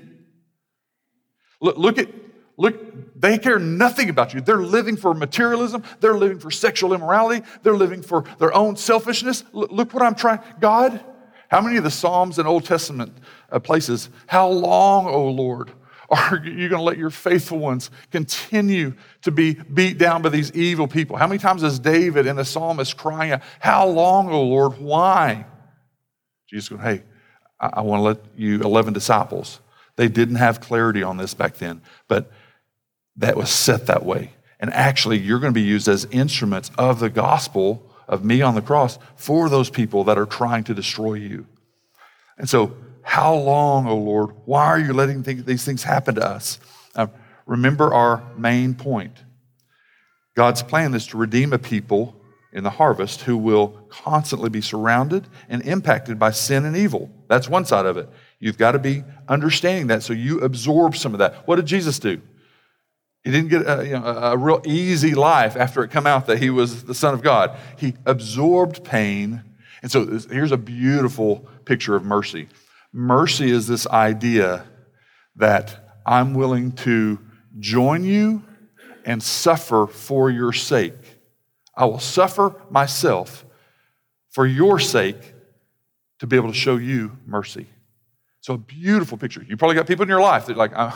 Look, 1.62 1.78
look 1.78 1.98
at, 1.98 2.10
look, 2.58 3.20
they 3.20 3.38
care 3.38 3.60
nothing 3.60 4.10
about 4.10 4.34
you. 4.34 4.42
They're 4.42 4.58
living 4.58 4.96
for 4.96 5.14
materialism. 5.14 5.84
They're 6.00 6.18
living 6.18 6.40
for 6.40 6.52
sexual 6.52 6.94
immorality. 6.94 7.46
They're 7.64 7.76
living 7.76 8.02
for 8.02 8.24
their 8.40 8.54
own 8.54 8.76
selfishness. 8.76 9.44
Look, 9.52 9.72
look 9.72 9.94
what 9.94 10.04
I'm 10.04 10.16
trying. 10.16 10.40
God, 10.60 11.04
how 11.50 11.62
many 11.62 11.78
of 11.78 11.84
the 11.84 11.92
Psalms 11.92 12.40
and 12.40 12.48
Old 12.48 12.66
Testament 12.66 13.18
uh, 13.52 13.60
places, 13.60 14.10
how 14.28 14.48
long, 14.48 15.08
O 15.08 15.28
Lord, 15.28 15.72
are 16.10 16.38
you 16.44 16.70
going 16.70 16.80
to 16.80 16.84
let 16.84 16.98
your 16.98 17.10
faithful 17.10 17.60
ones 17.60 17.92
continue 18.12 18.94
to 19.22 19.32
be 19.32 19.54
beat 19.54 19.98
down 19.98 20.22
by 20.22 20.30
these 20.30 20.52
evil 20.54 20.88
people? 20.88 21.18
How 21.18 21.28
many 21.28 21.40
times 21.40 21.64
is 21.64 21.80
David 21.80 22.26
in 22.26 22.36
the 22.36 22.46
psalmist 22.46 22.98
crying 22.98 23.32
out, 23.32 23.42
How 23.60 23.88
long, 23.88 24.30
O 24.30 24.44
Lord? 24.44 24.80
Why? 24.80 25.46
Jesus 26.48 26.70
going, 26.70 26.82
Hey, 26.82 27.04
I 27.60 27.82
want 27.82 28.00
to 28.00 28.04
let 28.04 28.18
you, 28.36 28.62
11 28.62 28.94
disciples, 28.94 29.60
they 29.98 30.08
didn't 30.08 30.36
have 30.36 30.62
clarity 30.62 31.04
on 31.04 31.18
this 31.18 31.34
back 31.34 31.58
then, 31.58 31.82
but 32.08 32.32
that 33.18 33.36
was 33.36 33.50
set 33.50 33.88
that 33.88 34.06
way. 34.06 34.32
And 34.60 34.74
actually, 34.74 35.20
you're 35.20 35.40
going 35.40 35.54
to 35.54 35.60
be 35.60 35.66
used 35.66 35.88
as 35.88 36.06
instruments 36.06 36.72
of 36.78 37.00
the 37.00 37.10
gospel 37.10 37.84
of 38.08 38.26
me 38.26 38.42
on 38.42 38.56
the 38.56 38.62
cross 38.62 38.98
for 39.16 39.50
those 39.50 39.70
people 39.70 40.06
that 40.06 40.18
are 40.18 40.26
trying 40.26 40.64
to 40.66 40.74
destroy 40.74 41.14
you. 41.14 41.46
And 42.38 42.50
so, 42.50 42.76
how 43.10 43.34
long, 43.34 43.88
O 43.88 43.98
Lord? 43.98 44.36
Why 44.46 44.68
are 44.68 44.80
you 44.80 44.94
letting 44.94 45.24
these 45.24 45.66
things 45.66 45.82
happen 45.82 46.14
to 46.14 46.24
us? 46.24 46.60
Now, 46.96 47.12
remember 47.48 47.92
our 47.92 48.24
main 48.38 48.76
point. 48.76 49.24
God's 50.36 50.62
plan 50.62 50.94
is 50.94 51.08
to 51.08 51.18
redeem 51.18 51.52
a 51.52 51.58
people 51.58 52.16
in 52.54 52.64
the 52.64 52.70
harvest 52.70 53.22
who 53.22 53.36
will 53.36 53.70
constantly 53.90 54.52
be 54.52 54.62
surrounded 54.62 55.28
and 55.50 55.64
impacted 55.64 56.20
by 56.20 56.30
sin 56.30 56.66
and 56.66 56.78
evil. 56.78 57.10
That's 57.28 57.50
one 57.50 57.66
side 57.66 57.88
of 57.88 57.98
it. 57.98 58.08
You've 58.40 58.60
got 58.60 58.74
to 58.74 58.80
be 58.80 59.04
understanding 59.28 59.88
that 59.88 60.04
so 60.04 60.14
you 60.14 60.42
absorb 60.42 60.96
some 60.96 61.14
of 61.14 61.18
that. 61.18 61.48
What 61.48 61.56
did 61.56 61.66
Jesus 61.66 61.98
do? 61.98 62.22
He 63.24 63.32
didn't 63.32 63.50
get 63.50 63.68
a, 63.68 63.86
you 63.88 63.94
know, 63.94 64.06
a 64.06 64.38
real 64.38 64.62
easy 64.66 65.16
life 65.16 65.56
after 65.56 65.84
it 65.84 65.90
come 65.90 66.06
out 66.06 66.28
that 66.28 66.38
he 66.38 66.52
was 66.52 66.84
the 66.84 66.94
Son 66.94 67.16
of 67.16 67.24
God. 67.24 67.58
He 67.76 67.96
absorbed 68.06 68.84
pain. 68.84 69.44
And 69.82 69.92
so 69.92 70.06
here's 70.30 70.52
a 70.52 70.58
beautiful 70.58 71.48
picture 71.66 71.96
of 71.96 72.04
mercy. 72.06 72.50
Mercy 72.92 73.52
is 73.52 73.68
this 73.68 73.86
idea 73.88 74.66
that 75.36 76.00
I'm 76.06 76.34
willing 76.34 76.72
to 76.74 77.20
join 77.60 78.04
you 78.04 78.44
and 79.06 79.22
suffer 79.22 79.88
for 79.88 80.30
your 80.30 80.54
sake. 80.54 80.94
I 81.76 81.86
will 81.86 82.00
suffer 82.00 82.56
myself 82.70 83.46
for 84.32 84.46
your 84.46 84.80
sake 84.80 85.34
to 86.20 86.28
be 86.28 86.36
able 86.36 86.50
to 86.50 86.58
show 86.58 86.78
you 86.78 87.18
mercy. 87.26 87.68
So 88.42 88.54
a 88.54 88.58
beautiful 88.58 89.18
picture. 89.18 89.46
You 89.48 89.58
probably 89.58 89.76
got 89.76 89.86
people 89.86 90.04
in 90.04 90.10
your 90.10 90.22
life 90.22 90.46
that 90.46 90.58
like, 90.58 90.72
uh, 90.74 90.92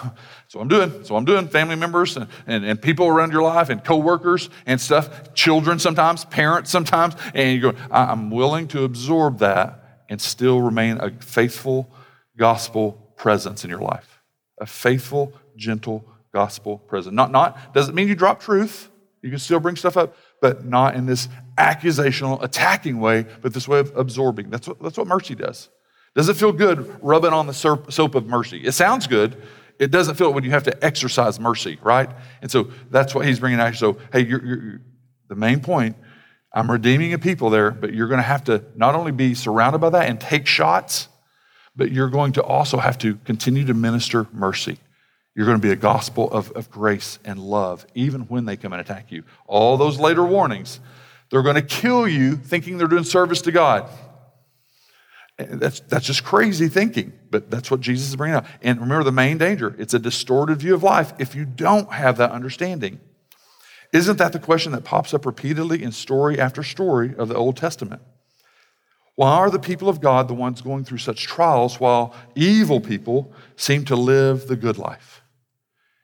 so 0.48 0.60
I'm 0.60 0.68
doing, 0.68 1.04
so 1.04 1.16
I'm 1.16 1.26
doing, 1.26 1.48
family 1.48 1.76
members 1.76 2.16
and, 2.18 2.28
and, 2.48 2.66
and 2.66 2.82
people 2.82 3.08
around 3.08 3.32
your 3.32 3.44
life 3.44 3.70
and 3.70 3.84
coworkers 3.84 4.50
and 4.66 4.80
stuff, 4.80 5.34
children 5.34 5.78
sometimes, 5.78 6.26
parents 6.26 6.72
sometimes, 6.72 7.16
and 7.34 7.62
you 7.62 7.76
I'm 7.92 8.32
willing 8.32 8.68
to 8.70 8.84
absorb 8.84 9.40
that 9.40 9.83
and 10.10 10.22
still 10.22 10.62
remain 10.62 11.00
a 11.00 11.12
faithful 11.22 11.90
gospel 12.38 13.14
presence 13.16 13.64
in 13.64 13.70
your 13.70 13.82
life. 13.82 14.20
A 14.60 14.66
faithful, 14.66 15.34
gentle 15.56 16.06
gospel 16.34 16.80
presence. 16.80 17.14
Not, 17.14 17.32
not 17.32 17.74
doesn't 17.74 17.96
mean 17.96 18.08
you 18.08 18.16
drop 18.16 18.42
truth. 18.42 18.90
You 19.22 19.30
can 19.30 19.40
still 19.40 19.60
bring 19.60 19.76
stuff 19.76 19.96
up, 19.96 20.16
but 20.42 20.66
not 20.66 20.96
in 20.96 21.06
this 21.06 21.30
accusational, 21.58 22.44
attacking 22.44 23.00
way, 23.00 23.26
but 23.42 23.54
this 23.54 23.68
way 23.68 23.80
of 23.80 23.96
absorbing. 23.96 24.50
That's 24.50 24.68
what, 24.68 24.82
that's 24.82 24.98
what 24.98 25.08
mercy 25.08 25.36
does. 25.36 25.70
Does 26.16 26.30
it 26.30 26.36
feel 26.36 26.52
good 26.52 27.04
rubbing 27.04 27.32
on 27.34 27.48
the 27.48 27.54
soap 27.54 28.16
of 28.16 28.28
mercy? 28.28 28.60
It 28.60 28.74
sounds 28.74 29.08
good. 29.08 29.42
It 29.80 29.90
doesn't 29.90 30.16
feel 30.16 30.30
it 30.30 30.36
when 30.36 30.44
you 30.44 30.52
have 30.52 30.64
to 30.64 30.86
exercise 30.86 31.40
mercy, 31.40 31.80
right? 31.82 32.10
And 32.42 32.52
so 32.52 32.70
that's 32.92 33.16
what 33.16 33.26
he's 33.26 33.40
bringing 33.40 33.60
out. 33.60 33.76
So, 33.76 33.98
hey, 34.12 34.24
you're, 34.24 34.46
you're, 34.46 34.82
the 35.30 35.36
main 35.36 35.62
point 35.62 35.96
I'm 36.54 36.70
redeeming 36.70 37.14
a 37.14 37.20
people 37.20 37.50
there, 37.50 37.72
but 37.72 37.94
you're 37.94 38.08
going 38.08 38.20
to 38.20 38.24
have 38.24 38.44
to 38.46 38.64
not 38.76 38.94
only 38.94 39.12
be 39.12 39.34
surrounded 39.34 39.80
by 39.80 39.90
that 39.90 40.08
and 40.08 40.20
take 40.20 40.46
shots, 40.46 41.08
but 41.76 41.92
you're 41.92 42.10
going 42.10 42.34
to 42.34 42.44
also 42.44 42.78
have 42.78 42.98
to 43.00 43.16
continue 43.26 43.66
to 43.66 43.74
minister 43.74 44.28
mercy. 44.32 44.78
You're 45.36 45.48
going 45.48 45.58
to 45.58 45.62
be 45.62 45.72
a 45.72 45.76
gospel 45.76 46.32
of, 46.32 46.52
of 46.52 46.70
grace 46.70 47.18
and 47.26 47.40
love, 47.40 47.88
even 47.96 48.22
when 48.22 48.46
they 48.46 48.56
come 48.56 48.72
and 48.72 48.80
attack 48.80 49.12
you. 49.12 49.24
All 49.48 49.78
those 49.78 50.00
later 50.00 50.24
warnings, 50.24 50.80
they're 51.32 51.42
going 51.42 51.56
to 51.56 51.64
kill 51.64 52.08
you 52.08 52.36
thinking 52.36 52.78
they're 52.78 52.88
doing 52.88 53.04
service 53.04 53.42
to 53.42 53.52
God. 53.52 53.90
That's, 55.38 55.80
that's 55.80 56.06
just 56.06 56.24
crazy 56.24 56.68
thinking, 56.68 57.14
but 57.32 57.50
that's 57.50 57.72
what 57.72 57.82
Jesus 57.82 58.10
is 58.10 58.16
bringing 58.16 58.36
up. 58.36 58.46
And 58.62 58.80
remember 58.80 59.04
the 59.04 59.12
main 59.12 59.40
danger 59.40 59.76
it's 59.80 59.96
a 59.96 60.00
distorted 60.00 60.60
view 60.60 60.76
of 60.76 60.84
life 60.84 61.14
if 61.18 61.34
you 61.34 61.46
don't 61.46 61.92
have 61.92 62.18
that 62.18 62.30
understanding. 62.30 63.00
Isn't 63.94 64.18
that 64.18 64.34
the 64.34 64.40
question 64.40 64.72
that 64.72 64.84
pops 64.84 65.14
up 65.14 65.26
repeatedly 65.26 65.84
in 65.84 65.92
story 65.92 66.40
after 66.40 66.64
story 66.64 67.14
of 67.16 67.30
the 67.30 67.36
Old 67.36 67.56
Testament? 67.56 68.02
Why 69.16 69.34
are 69.34 69.52
the 69.52 69.60
people 69.60 69.88
of 69.88 70.02
God 70.02 70.28
the 70.28 70.34
ones 70.34 70.62
going 70.62 70.84
through 70.84 70.98
such 70.98 71.24
trials 71.24 71.80
while 71.80 72.16
evil 72.34 72.82
people 72.82 73.32
seem 73.56 73.86
to 73.86 73.96
live 73.96 74.48
the 74.48 74.56
good 74.56 74.80
life? 74.80 75.22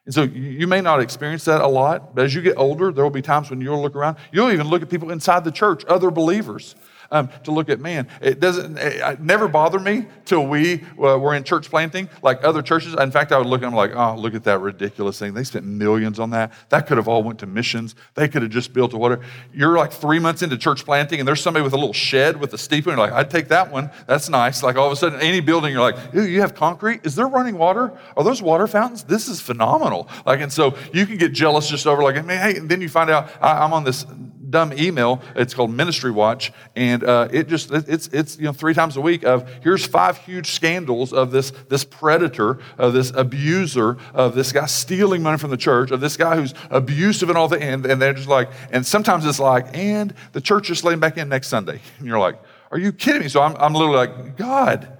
And 0.05 0.13
so 0.13 0.21
you 0.23 0.67
may 0.67 0.81
not 0.81 1.01
experience 1.01 1.45
that 1.45 1.61
a 1.61 1.67
lot, 1.67 2.15
but 2.15 2.25
as 2.25 2.35
you 2.35 2.41
get 2.41 2.57
older, 2.57 2.91
there 2.91 3.03
will 3.03 3.11
be 3.11 3.23
times 3.23 3.49
when 3.49 3.61
you'll 3.61 3.81
look 3.81 3.95
around. 3.95 4.17
You'll 4.31 4.51
even 4.51 4.67
look 4.67 4.83
at 4.83 4.89
people 4.89 5.09
inside 5.09 5.43
the 5.43 5.51
church, 5.51 5.83
other 5.85 6.11
believers, 6.11 6.75
um, 7.11 7.29
to 7.43 7.51
look 7.51 7.69
at 7.69 7.79
man. 7.79 8.07
It 8.21 8.39
doesn't 8.39 8.77
it, 8.77 9.19
never 9.21 9.47
bother 9.47 9.79
me 9.79 10.05
till 10.25 10.45
we 10.45 10.83
uh, 10.97 11.17
were 11.17 11.35
in 11.35 11.43
church 11.43 11.69
planting, 11.69 12.09
like 12.21 12.43
other 12.43 12.61
churches. 12.61 12.93
In 12.93 13.11
fact, 13.11 13.31
I 13.31 13.37
would 13.37 13.47
look 13.47 13.61
at 13.61 13.65
them 13.65 13.75
like, 13.75 13.95
oh, 13.95 14.15
look 14.15 14.35
at 14.35 14.43
that 14.43 14.59
ridiculous 14.59 15.19
thing. 15.19 15.33
They 15.33 15.43
spent 15.43 15.65
millions 15.65 16.19
on 16.19 16.29
that. 16.31 16.53
That 16.69 16.87
could 16.87 16.97
have 16.97 17.07
all 17.07 17.23
went 17.23 17.39
to 17.39 17.47
missions. 17.47 17.95
They 18.15 18.27
could 18.27 18.41
have 18.41 18.51
just 18.51 18.73
built 18.73 18.93
a 18.93 18.97
whatever. 18.97 19.23
You're 19.53 19.77
like 19.77 19.91
three 19.91 20.19
months 20.19 20.41
into 20.41 20.57
church 20.57 20.85
planting, 20.85 21.19
and 21.19 21.27
there's 21.27 21.41
somebody 21.41 21.63
with 21.63 21.73
a 21.73 21.77
little 21.77 21.93
shed 21.93 22.39
with 22.39 22.53
a 22.53 22.57
steeple, 22.57 22.91
and 22.91 22.99
you're 22.99 23.07
like, 23.07 23.15
I'd 23.15 23.31
take 23.31 23.47
that 23.49 23.71
one. 23.71 23.89
That's 24.07 24.29
nice. 24.29 24.63
Like 24.63 24.75
all 24.75 24.87
of 24.87 24.93
a 24.93 24.95
sudden, 24.95 25.19
any 25.21 25.39
building, 25.39 25.73
you're 25.73 25.81
like, 25.81 25.97
you 26.13 26.41
have 26.41 26.55
concrete? 26.55 27.01
Is 27.05 27.15
there 27.15 27.27
running 27.27 27.57
water? 27.57 27.97
Are 28.15 28.23
those 28.23 28.41
water 28.41 28.67
fountains? 28.67 29.03
This 29.03 29.27
is 29.27 29.41
phenomenal. 29.41 30.07
Like, 30.25 30.41
and 30.41 30.51
so 30.51 30.77
you 30.93 31.05
can 31.05 31.17
get 31.17 31.33
jealous 31.33 31.69
just 31.69 31.87
over 31.87 32.03
like, 32.03 32.15
hey, 32.15 32.57
and 32.57 32.69
then 32.69 32.81
you 32.81 32.89
find 32.89 33.09
out 33.09 33.29
I, 33.41 33.63
I'm 33.63 33.73
on 33.73 33.83
this 33.83 34.05
dumb 34.49 34.73
email. 34.73 35.21
It's 35.35 35.53
called 35.53 35.71
Ministry 35.71 36.11
Watch, 36.11 36.51
and 36.75 37.03
uh, 37.03 37.27
it 37.31 37.47
just 37.47 37.71
it's 37.71 38.07
it's 38.07 38.37
you 38.37 38.45
know 38.45 38.53
three 38.53 38.73
times 38.73 38.97
a 38.97 39.01
week 39.01 39.23
of 39.23 39.49
here's 39.61 39.85
five 39.85 40.17
huge 40.17 40.51
scandals 40.51 41.13
of 41.13 41.31
this 41.31 41.51
this 41.69 41.83
predator, 41.83 42.59
of 42.77 42.93
this 42.93 43.11
abuser, 43.15 43.97
of 44.13 44.35
this 44.35 44.51
guy 44.51 44.65
stealing 44.65 45.21
money 45.23 45.37
from 45.37 45.51
the 45.51 45.57
church, 45.57 45.91
of 45.91 46.01
this 46.01 46.17
guy 46.17 46.35
who's 46.35 46.53
abusive 46.69 47.29
and 47.29 47.37
all 47.37 47.47
the 47.47 47.61
and, 47.61 47.85
and 47.85 48.01
they're 48.01 48.13
just 48.13 48.29
like 48.29 48.49
and 48.71 48.85
sometimes 48.85 49.25
it's 49.25 49.39
like 49.39 49.75
and 49.75 50.13
the 50.33 50.41
church 50.41 50.69
is 50.69 50.83
laying 50.83 50.99
back 50.99 51.17
in 51.17 51.29
next 51.29 51.47
Sunday, 51.47 51.81
and 51.97 52.07
you're 52.07 52.19
like, 52.19 52.39
are 52.71 52.79
you 52.79 52.91
kidding 52.91 53.21
me? 53.21 53.27
So 53.27 53.41
I'm 53.41 53.55
I'm 53.57 53.73
literally 53.73 53.97
like 53.97 54.37
God. 54.37 54.95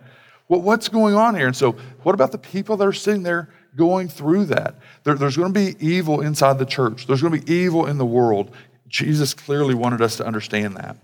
What, 0.48 0.64
what's 0.64 0.90
going 0.90 1.14
on 1.14 1.36
here? 1.36 1.46
And 1.46 1.56
so, 1.56 1.74
what 2.02 2.16
about 2.16 2.32
the 2.32 2.40
people 2.40 2.76
that 2.78 2.88
are 2.88 2.92
sitting 2.92 3.22
there 3.22 3.50
going 3.76 4.08
through 4.08 4.46
that. 4.46 4.76
There, 5.04 5.16
there's 5.16 5.38
going 5.38 5.54
to 5.54 5.60
be 5.60 5.76
evil 5.86 6.22
inside 6.22 6.60
the 6.60 6.66
church, 6.66 7.08
there's 7.08 7.22
going 7.22 7.40
to 7.40 7.46
be 7.46 7.54
evil 7.54 7.86
in 7.86 7.98
the 7.98 8.06
world. 8.06 8.52
Jesus 8.90 9.34
clearly 9.34 9.76
wanted 9.76 10.02
us 10.02 10.18
to 10.18 10.26
understand 10.26 10.76
that. 10.78 10.98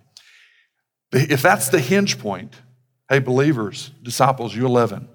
If 1.11 1.41
that's 1.41 1.69
the 1.69 1.79
hinge 1.79 2.19
point, 2.19 2.53
hey, 3.09 3.19
believers, 3.19 3.91
disciples, 4.03 4.55
you 4.55 4.65
11, 4.65 5.07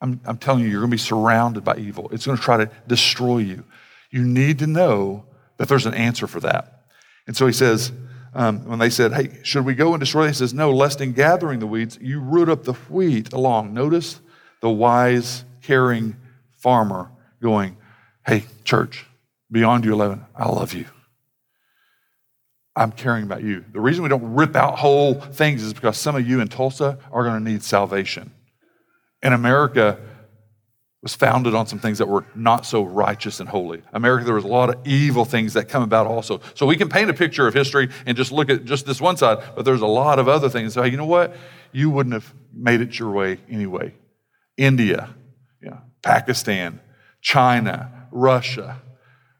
I'm, 0.00 0.20
I'm 0.24 0.38
telling 0.38 0.62
you, 0.62 0.68
you're 0.68 0.80
going 0.80 0.90
to 0.90 0.94
be 0.94 0.98
surrounded 0.98 1.64
by 1.64 1.76
evil. 1.76 2.08
It's 2.10 2.26
going 2.26 2.38
to 2.38 2.42
try 2.42 2.56
to 2.56 2.70
destroy 2.86 3.38
you. 3.38 3.64
You 4.10 4.24
need 4.24 4.58
to 4.60 4.66
know 4.66 5.26
that 5.58 5.68
there's 5.68 5.86
an 5.86 5.94
answer 5.94 6.26
for 6.26 6.40
that. 6.40 6.86
And 7.26 7.36
so 7.36 7.46
he 7.46 7.52
says, 7.52 7.92
um, 8.34 8.64
when 8.66 8.78
they 8.78 8.90
said, 8.90 9.12
Hey, 9.12 9.40
should 9.42 9.64
we 9.64 9.74
go 9.74 9.92
and 9.92 10.00
destroy? 10.00 10.28
He 10.28 10.32
says, 10.32 10.54
No, 10.54 10.70
lest 10.70 11.00
in 11.00 11.12
gathering 11.12 11.58
the 11.58 11.66
weeds, 11.66 11.98
you 12.00 12.20
root 12.20 12.48
up 12.48 12.64
the 12.64 12.74
wheat 12.74 13.32
along. 13.32 13.74
Notice 13.74 14.20
the 14.60 14.70
wise, 14.70 15.44
caring 15.62 16.16
farmer 16.56 17.10
going, 17.42 17.76
Hey, 18.26 18.44
church, 18.64 19.06
beyond 19.50 19.84
you 19.84 19.92
11, 19.92 20.24
I 20.36 20.48
love 20.48 20.74
you. 20.74 20.86
I'm 22.78 22.92
caring 22.92 23.24
about 23.24 23.42
you. 23.42 23.64
The 23.72 23.80
reason 23.80 24.04
we 24.04 24.08
don't 24.08 24.34
rip 24.34 24.54
out 24.54 24.78
whole 24.78 25.14
things 25.14 25.62
is 25.62 25.74
because 25.74 25.98
some 25.98 26.14
of 26.14 26.26
you 26.26 26.40
in 26.40 26.48
Tulsa 26.48 26.98
are 27.10 27.24
going 27.24 27.44
to 27.44 27.50
need 27.50 27.62
salvation. 27.62 28.30
And 29.20 29.34
America 29.34 29.98
was 31.02 31.14
founded 31.14 31.54
on 31.54 31.66
some 31.66 31.78
things 31.78 31.98
that 31.98 32.06
were 32.06 32.24
not 32.34 32.66
so 32.66 32.82
righteous 32.82 33.40
and 33.40 33.48
holy. 33.48 33.82
America, 33.92 34.24
there 34.24 34.34
was 34.34 34.44
a 34.44 34.48
lot 34.48 34.68
of 34.68 34.86
evil 34.86 35.24
things 35.24 35.54
that 35.54 35.68
come 35.68 35.82
about 35.82 36.06
also. 36.06 36.40
So 36.54 36.66
we 36.66 36.76
can 36.76 36.88
paint 36.88 37.10
a 37.10 37.14
picture 37.14 37.46
of 37.48 37.54
history 37.54 37.88
and 38.06 38.16
just 38.16 38.30
look 38.30 38.48
at 38.48 38.64
just 38.64 38.86
this 38.86 39.00
one 39.00 39.16
side, 39.16 39.38
but 39.56 39.64
there's 39.64 39.80
a 39.80 39.86
lot 39.86 40.18
of 40.18 40.28
other 40.28 40.48
things. 40.48 40.74
So, 40.74 40.84
you 40.84 40.96
know 40.96 41.04
what? 41.04 41.36
You 41.72 41.90
wouldn't 41.90 42.14
have 42.14 42.32
made 42.52 42.80
it 42.80 42.98
your 42.98 43.10
way 43.10 43.38
anyway. 43.48 43.94
India, 44.56 45.14
Pakistan, 46.02 46.80
China, 47.20 48.08
Russia. 48.10 48.80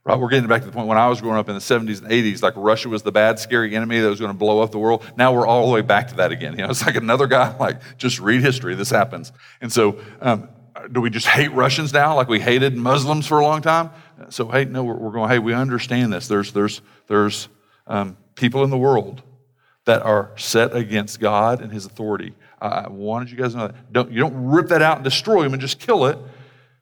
Right? 0.09 0.19
We're 0.19 0.31
getting 0.31 0.49
back 0.49 0.63
to 0.63 0.67
the 0.67 0.73
point 0.73 0.89
when 0.89 0.97
I 0.97 1.07
was 1.07 1.21
growing 1.21 1.37
up 1.37 1.51
in 1.51 1.55
the 1.55 1.61
70s 1.61 2.01
and 2.01 2.11
80s, 2.11 2.43
like 2.43 2.55
Russia 2.57 2.89
was 2.89 3.03
the 3.03 3.13
bad, 3.13 3.39
scary 3.39 3.77
enemy 3.77 4.01
that 4.01 4.09
was 4.09 4.19
going 4.19 4.33
to 4.33 4.39
blow 4.39 4.63
up 4.63 4.71
the 4.71 4.79
world. 4.79 5.05
Now 5.19 5.35
we're 5.35 5.47
all 5.47 5.67
the 5.67 5.73
way 5.75 5.83
back 5.83 6.09
to 6.09 6.15
that 6.15 6.33
again. 6.33 6.55
You 6.55 6.65
know, 6.65 6.71
it's 6.71 6.87
like 6.87 6.97
another 6.97 7.27
guy, 7.27 7.55
like, 7.61 7.83
just 7.99 8.19
read 8.19 8.41
history. 8.41 8.75
This 8.75 8.89
happens. 8.89 9.33
And 9.61 9.71
so, 9.71 10.01
um, 10.23 10.49
do 10.91 11.03
we 11.03 11.11
just 11.11 11.27
hate 11.27 11.53
Russians 11.53 11.93
now 11.93 12.17
like 12.17 12.27
we 12.27 12.41
hated 12.41 12.75
Muslims 12.75 13.27
for 13.27 13.39
a 13.41 13.43
long 13.43 13.61
time? 13.61 13.91
So, 14.31 14.49
hey, 14.49 14.65
no, 14.65 14.83
we're, 14.83 14.95
we're 14.95 15.11
going, 15.11 15.29
hey, 15.29 15.41
we 15.41 15.53
understand 15.53 16.11
this. 16.11 16.27
There's, 16.27 16.55
there's, 16.55 16.81
there's 17.09 17.51
um, 17.87 18.17
people 18.35 18.65
in 18.65 18.71
the 18.71 18.79
world 18.79 19.21
that 19.85 20.01
are 20.01 20.33
set 20.37 20.75
against 20.75 21.21
God 21.21 21.61
and 21.61 21.71
his 21.71 21.85
authority. 21.85 22.35
I 22.63 22.89
wanted 22.89 23.31
you 23.31 23.37
guys 23.37 23.53
to 23.53 23.59
know 23.59 23.67
that. 23.67 23.93
Don't, 23.93 24.11
you 24.11 24.21
don't 24.21 24.47
rip 24.47 24.69
that 24.69 24.81
out 24.81 24.97
and 24.97 25.05
destroy 25.05 25.43
them 25.43 25.53
and 25.53 25.61
just 25.61 25.79
kill 25.79 26.07
it 26.07 26.17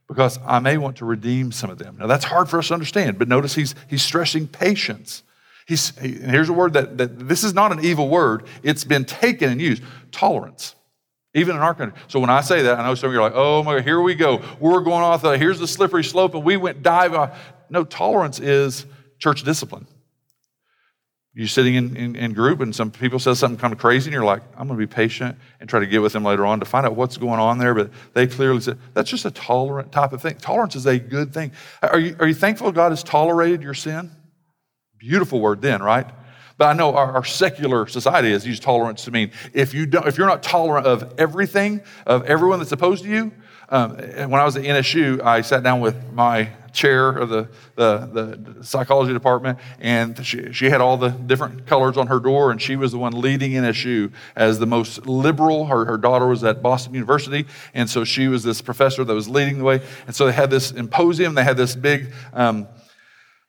because 0.09 0.39
I 0.47 0.59
may 0.61 0.79
want 0.79 0.97
to 0.99 1.05
redeem 1.05 1.53
some 1.53 1.71
of 1.71 1.79
them. 1.79 1.97
Now, 1.99 2.07
that's 2.07 2.25
hard 2.25 2.49
for 2.49 2.59
us 2.59 2.69
to 2.69 2.75
understand, 2.75 3.19
but 3.19 3.29
notice 3.29 3.55
he's, 3.55 3.75
he's 3.89 4.03
stressing 4.03 4.47
patience. 4.47 5.23
He's, 5.67 5.99
he, 5.99 6.15
and 6.15 6.31
here's 6.31 6.49
a 6.49 6.53
word 6.53 6.75
that, 6.75 6.97
that 6.99 7.29
this 7.29 7.43
is 7.43 7.55
not 7.55 7.73
an 7.73 7.85
evil 7.85 8.09
word, 8.09 8.45
it's 8.63 8.85
been 8.85 9.05
taken 9.05 9.51
and 9.51 9.61
used 9.61 9.83
tolerance. 10.13 10.75
Even 11.35 11.57
in 11.57 11.61
our 11.61 11.75
country. 11.75 11.99
So 12.09 12.19
when 12.19 12.31
I 12.31 12.41
say 12.41 12.63
that, 12.63 12.79
I 12.79 12.83
know 12.83 12.95
some 12.95 13.09
of 13.09 13.13
you 13.13 13.21
are 13.21 13.23
like, 13.23 13.35
oh 13.35 13.63
my 13.63 13.75
God, 13.75 13.85
here 13.85 14.01
we 14.01 14.15
go. 14.15 14.43
We're 14.59 14.81
going 14.81 15.03
off, 15.03 15.21
the, 15.21 15.37
here's 15.37 15.59
the 15.59 15.69
slippery 15.69 16.03
slope, 16.03 16.35
and 16.35 16.43
we 16.43 16.57
went 16.57 16.83
dive 16.83 17.13
off. 17.13 17.39
No, 17.69 17.85
tolerance 17.85 18.41
is 18.41 18.87
church 19.19 19.43
discipline. 19.43 19.87
You're 21.39 21.49
sitting 21.49 21.75
in, 21.75 21.95
in, 21.99 22.17
in, 22.17 22.33
group 22.33 22.61
and 22.61 22.75
some 22.75 22.91
people 22.91 23.19
say 23.19 23.35
something 23.35 23.59
kind 23.59 23.71
of 23.71 23.79
crazy 23.79 24.09
and 24.09 24.15
you're 24.15 24.25
like, 24.25 24.43
I'm 24.57 24.69
going 24.69 24.81
to 24.81 24.87
be 24.87 24.91
patient 24.91 25.37
and 25.61 25.69
try 25.69 25.81
to 25.81 25.87
get 25.87 26.01
with 26.01 26.15
them 26.15 26.25
later 26.25 26.47
on 26.47 26.61
to 26.61 26.65
find 26.65 26.87
out 26.87 26.97
what's 26.97 27.19
going 27.19 27.39
on 27.39 27.59
there. 27.59 27.75
But 27.75 27.91
they 28.15 28.27
clearly 28.27 28.63
said, 28.63 28.79
that's 28.95 29.11
just 29.11 29.27
a 29.27 29.31
tolerant 29.31 29.93
type 29.93 30.15
of 30.15 30.23
thing. 30.23 30.37
Tolerance 30.37 30.77
is 30.77 30.87
a 30.87 30.99
good 30.99 31.35
thing. 31.35 31.53
Are 31.83 31.99
you, 31.99 32.17
are 32.21 32.27
you 32.27 32.33
thankful 32.33 32.73
God 32.73 32.91
has 32.91 33.03
tolerated 33.03 33.63
your 33.63 33.75
sin? 33.75 34.11
Beautiful 34.97 35.39
word 35.39 35.61
then, 35.61 35.83
right? 35.83 36.07
But 36.57 36.69
I 36.69 36.73
know 36.73 36.95
our, 36.95 37.13
our, 37.13 37.25
secular 37.25 37.87
society 37.87 38.31
has 38.31 38.47
used 38.47 38.63
tolerance 38.63 39.05
to 39.05 39.11
mean 39.11 39.31
if, 39.53 39.75
you 39.75 39.85
don't, 39.85 40.09
if 40.09 40.17
you're 40.17 40.27
not 40.27 40.43
tolerant 40.43 40.87
of 40.87 41.13
everything, 41.19 41.83
of 42.07 42.25
everyone 42.25 42.61
that's 42.61 42.73
opposed 42.73 43.05
to 43.05 43.11
you. 43.11 43.31
Um, 43.69 43.97
when 43.97 44.35
I 44.35 44.45
was 44.45 44.57
at 44.57 44.63
NSU, 44.63 45.21
I 45.23 45.41
sat 45.41 45.63
down 45.63 45.81
with 45.81 46.13
my 46.13 46.51
chair 46.73 47.09
of 47.09 47.31
the, 47.31 47.49
the, 47.75 48.37
the 48.57 48.65
psychology 48.65 49.13
department, 49.13 49.59
and 49.81 50.25
she, 50.25 50.53
she 50.53 50.67
had 50.67 50.81
all 50.81 50.97
the 50.97 51.09
different 51.09 51.67
colors 51.67 51.97
on 51.97 52.07
her 52.07 52.21
door, 52.21 52.53
and 52.53 52.63
she 52.63 52.77
was 52.77 52.93
the 52.93 52.99
one 52.99 53.19
leading 53.19 53.53
NSU 53.53 54.13
as 54.37 54.59
the 54.59 54.67
most 54.67 55.07
liberal. 55.07 55.67
Her, 55.67 55.85
her 55.87 55.97
daughter 55.97 56.27
was 56.29 56.45
at 56.45 56.63
Boston 56.63 56.95
University, 56.95 57.47
and 57.75 57.91
so 57.91 58.05
she 58.05 58.29
was 58.29 58.45
this 58.45 58.61
professor 58.63 59.03
that 59.03 59.15
was 59.15 59.29
leading 59.29 59.59
the 59.59 59.65
way. 59.65 59.81
And 60.07 60.15
so 60.15 60.27
they 60.27 60.33
had 60.33 60.51
this 60.51 60.69
symposium, 60.69 61.35
they 61.35 61.45
had 61.45 61.57
this 61.57 61.75
big 61.75 62.13
um, 62.33 62.69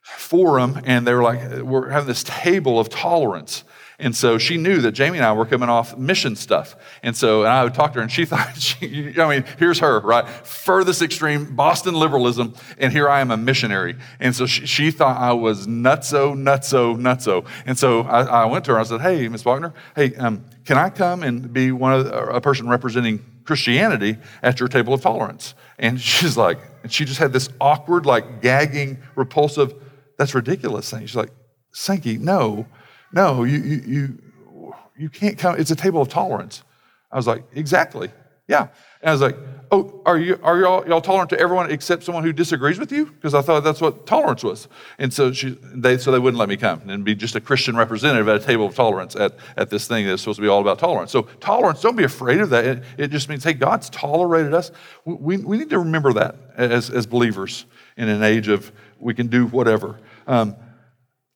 forum, 0.01 0.81
and 0.85 1.05
they 1.05 1.13
were 1.13 1.23
like, 1.23 1.61
we're 1.61 1.89
having 1.89 2.07
this 2.07 2.23
table 2.23 2.79
of 2.79 2.89
tolerance. 2.89 3.63
And 3.99 4.15
so 4.15 4.37
she 4.37 4.57
knew 4.57 4.79
that 4.81 4.91
Jamie 4.91 5.17
and 5.17 5.25
I 5.25 5.33
were 5.33 5.45
coming 5.45 5.69
off 5.69 5.97
mission 5.97 6.35
stuff. 6.35 6.75
And 7.01 7.15
so 7.15 7.41
and 7.41 7.49
I 7.49 7.63
would 7.63 7.73
talk 7.73 7.93
to 7.93 7.99
her, 7.99 8.03
and 8.03 8.11
she 8.11 8.25
thought, 8.25 8.55
she, 8.57 9.13
I 9.17 9.27
mean, 9.27 9.43
here's 9.57 9.79
her, 9.79 9.99
right? 10.01 10.27
Furthest 10.27 11.01
extreme, 11.01 11.55
Boston 11.55 11.95
liberalism, 11.95 12.53
and 12.77 12.93
here 12.93 13.09
I 13.09 13.21
am 13.21 13.31
a 13.31 13.37
missionary. 13.37 13.95
And 14.19 14.35
so 14.35 14.45
she, 14.45 14.67
she 14.67 14.91
thought 14.91 15.17
I 15.17 15.33
was 15.33 15.65
nutso, 15.65 16.35
nutso, 16.35 16.95
nutso. 16.95 17.47
And 17.65 17.77
so 17.77 18.01
I, 18.01 18.21
I 18.23 18.45
went 18.45 18.65
to 18.65 18.73
her, 18.73 18.79
I 18.79 18.83
said, 18.83 19.01
hey, 19.01 19.27
Miss 19.29 19.43
Wagner, 19.43 19.73
hey, 19.95 20.13
um, 20.15 20.45
can 20.63 20.77
I 20.77 20.89
come 20.89 21.23
and 21.23 21.51
be 21.51 21.71
one 21.71 21.93
of 21.93 22.05
the, 22.05 22.15
a 22.27 22.41
person 22.41 22.69
representing 22.69 23.25
Christianity 23.45 24.17
at 24.43 24.59
your 24.59 24.69
table 24.69 24.93
of 24.93 25.01
tolerance? 25.01 25.55
And 25.79 25.99
she's 25.99 26.37
like, 26.37 26.59
and 26.83 26.93
she 26.93 27.03
just 27.03 27.19
had 27.19 27.33
this 27.33 27.49
awkward, 27.59 28.05
like 28.05 28.43
gagging, 28.43 28.99
repulsive, 29.15 29.73
that's 30.17 30.35
ridiculous 30.35 30.89
thing. 30.91 31.01
She's 31.01 31.15
like, 31.15 31.31
Sankey, 31.71 32.17
no. 32.17 32.67
No, 33.11 33.43
you, 33.43 33.57
you, 33.57 33.81
you, 33.85 34.73
you 34.97 35.09
can't 35.09 35.37
come. 35.37 35.59
It's 35.59 35.71
a 35.71 35.75
table 35.75 36.01
of 36.01 36.09
tolerance. 36.09 36.63
I 37.11 37.15
was 37.15 37.27
like, 37.27 37.43
exactly. 37.53 38.11
Yeah. 38.47 38.67
And 39.01 39.09
I 39.09 39.11
was 39.11 39.21
like, 39.21 39.37
oh, 39.71 40.01
are 40.05 40.17
you 40.17 40.39
are 40.41 40.59
y'all, 40.59 40.87
y'all 40.87 41.01
tolerant 41.01 41.29
to 41.31 41.39
everyone 41.39 41.69
except 41.69 42.03
someone 42.03 42.23
who 42.23 42.31
disagrees 42.31 42.79
with 42.79 42.91
you? 42.91 43.05
Because 43.05 43.33
I 43.33 43.41
thought 43.41 43.63
that's 43.63 43.81
what 43.81 44.07
tolerance 44.07 44.43
was. 44.43 44.67
And 44.97 45.13
so 45.13 45.31
she, 45.33 45.57
they 45.61 45.97
so 45.97 46.11
they 46.11 46.19
wouldn't 46.19 46.39
let 46.39 46.49
me 46.49 46.57
come 46.57 46.89
and 46.89 47.03
be 47.03 47.13
just 47.13 47.35
a 47.35 47.41
Christian 47.41 47.75
representative 47.75 48.27
at 48.29 48.37
a 48.37 48.45
table 48.45 48.65
of 48.65 48.75
tolerance 48.75 49.15
at, 49.15 49.35
at 49.57 49.69
this 49.69 49.87
thing 49.87 50.07
that's 50.07 50.21
supposed 50.21 50.37
to 50.37 50.41
be 50.41 50.47
all 50.47 50.61
about 50.61 50.79
tolerance. 50.79 51.11
So 51.11 51.23
tolerance, 51.39 51.81
don't 51.81 51.97
be 51.97 52.05
afraid 52.05 52.39
of 52.39 52.49
that. 52.51 52.65
It, 52.65 52.83
it 52.97 53.07
just 53.09 53.27
means, 53.29 53.43
hey, 53.43 53.53
God's 53.53 53.89
tolerated 53.89 54.53
us. 54.53 54.71
We, 55.05 55.37
we 55.37 55.57
need 55.57 55.69
to 55.69 55.79
remember 55.79 56.13
that 56.13 56.35
as, 56.55 56.89
as 56.89 57.05
believers 57.05 57.65
in 57.97 58.07
an 58.07 58.23
age 58.23 58.47
of 58.47 58.71
we 58.99 59.13
can 59.13 59.27
do 59.27 59.47
whatever. 59.47 59.99
Um, 60.25 60.55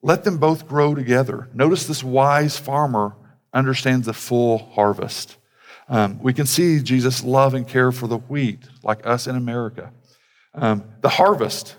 let 0.01 0.23
them 0.23 0.37
both 0.37 0.67
grow 0.67 0.95
together. 0.95 1.49
Notice 1.53 1.85
this 1.85 2.03
wise 2.03 2.57
farmer 2.57 3.15
understands 3.53 4.05
the 4.07 4.13
full 4.13 4.57
harvest. 4.57 5.37
Um, 5.87 6.19
we 6.21 6.33
can 6.33 6.45
see 6.45 6.79
Jesus' 6.81 7.23
love 7.23 7.53
and 7.53 7.67
care 7.67 7.91
for 7.91 8.07
the 8.07 8.17
wheat, 8.17 8.59
like 8.83 9.05
us 9.05 9.27
in 9.27 9.35
America. 9.35 9.91
Um, 10.53 10.83
the 11.01 11.09
harvest, 11.09 11.75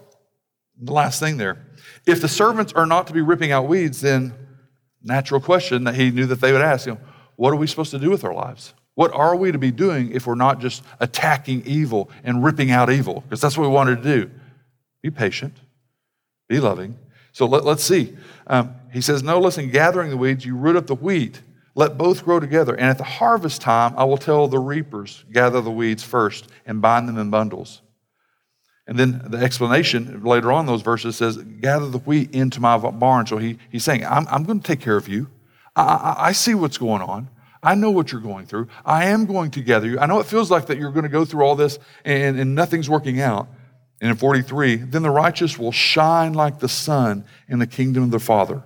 the 0.81 0.93
last 0.93 1.19
thing 1.19 1.37
there. 1.37 1.67
If 2.07 2.21
the 2.21 2.29
servants 2.29 2.73
are 2.75 2.87
not 2.87 3.07
to 3.07 3.13
be 3.13 3.21
ripping 3.21 3.53
out 3.53 3.69
weeds, 3.69 4.01
then 4.01 4.35
natural 5.03 5.41
question 5.41 5.85
that 5.85 5.95
he 5.95 6.11
knew 6.11 6.27
that 6.27 6.41
they 6.41 6.53
would 6.53 6.63
ask, 6.63 6.87
you 6.87 6.93
know, 6.93 7.01
what 7.37 7.53
are 7.53 7.57
we 7.57 7.67
supposed 7.67 7.91
to 7.93 7.99
do 7.99 8.11
with 8.11 8.25
our 8.25 8.35
lives? 8.35 8.75
What 8.95 9.13
are 9.13 9.35
we 9.35 9.53
to 9.53 9.59
be 9.59 9.71
doing 9.71 10.13
if 10.13 10.27
we're 10.27 10.35
not 10.35 10.61
just 10.61 10.83
attacking 11.01 11.63
evil 11.65 12.11
and 12.23 12.45
ripping 12.45 12.71
out 12.71 12.91
evil? 12.91 13.23
Because 13.23 13.41
that's 13.41 13.57
what 13.57 13.65
we 13.65 13.75
wanted 13.75 14.03
to 14.03 14.03
do. 14.03 14.31
Be 15.03 15.11
patient, 15.11 15.57
be 16.49 16.61
loving, 16.61 16.99
so 17.33 17.47
let, 17.47 17.67
us 17.67 17.83
see. 17.83 18.17
Um, 18.47 18.75
he 18.93 19.01
says, 19.01 19.23
No, 19.23 19.41
listen, 19.41 19.71
gathering 19.71 20.11
the 20.11 20.17
weeds, 20.17 20.45
you 20.45 20.55
root 20.57 20.77
up 20.77 20.87
the 20.87 20.95
wheat. 20.95 21.41
Let 21.75 21.97
both 21.97 22.25
grow 22.25 22.39
together. 22.39 22.75
And 22.75 22.85
at 22.85 22.99
the 22.99 23.05
harvest 23.05 23.63
time, 23.63 23.95
I 23.97 24.05
will 24.05 24.19
tell 24.19 24.47
the 24.47 24.59
reapers, 24.59 25.25
gather 25.33 25.63
the 25.63 25.71
weeds 25.71 26.03
first 26.03 26.49
and 26.67 26.83
bind 26.83 27.09
them 27.09 27.17
in 27.17 27.31
bundles. 27.31 27.81
And 28.87 28.99
then 28.99 29.23
the 29.25 29.39
explanation 29.39 30.23
later 30.23 30.53
on 30.53 30.67
those 30.67 30.83
verses 30.83 31.17
says, 31.17 31.39
Gather 31.39 31.89
the 31.89 31.99
wheat 31.99 32.35
into 32.35 32.61
my 32.61 32.77
barn. 32.77 33.27
So 33.27 33.39
he, 33.39 33.59
he's 33.71 33.85
saying, 33.85 34.05
I'm, 34.05 34.27
I'm 34.29 34.45
going 34.45 34.61
to 34.61 34.67
take 34.67 34.81
care 34.81 34.97
of 34.97 35.09
you. 35.09 35.29
I, 35.75 35.83
I, 35.83 36.15
I 36.29 36.33
see 36.33 36.55
what's 36.55 36.79
going 36.79 37.01
on. 37.01 37.31
I 37.63 37.77
know 37.77 37.91
what 37.91 38.11
you're 38.11 38.21
going 38.21 38.45
through. 38.45 38.69
I 38.85 39.07
am 39.07 39.25
going 39.25 39.53
to 39.53 39.61
gather 39.63 39.87
you. 39.87 39.99
I 40.01 40.07
know 40.07 40.19
it 40.19 40.27
feels 40.27 40.51
like 40.51 40.67
that 40.67 40.79
you're 40.79 40.91
going 40.91 41.05
to 41.05 41.09
go 41.09 41.25
through 41.25 41.45
all 41.45 41.55
this 41.55 41.79
and, 42.05 42.39
and 42.39 42.55
nothing's 42.55 42.91
working 42.91 43.21
out. 43.21 43.49
And 44.03 44.11
in 44.11 44.17
43, 44.17 44.77
then 44.77 45.03
the 45.03 45.11
righteous 45.11 45.57
will 45.57 45.71
shine 45.71 46.35
like 46.35 46.59
the 46.59 46.69
sun 46.69 47.25
in 47.49 47.61
the 47.61 47.69
kingdom 47.69 48.03
of 48.03 48.11
their 48.11 48.19
Father. 48.19 48.65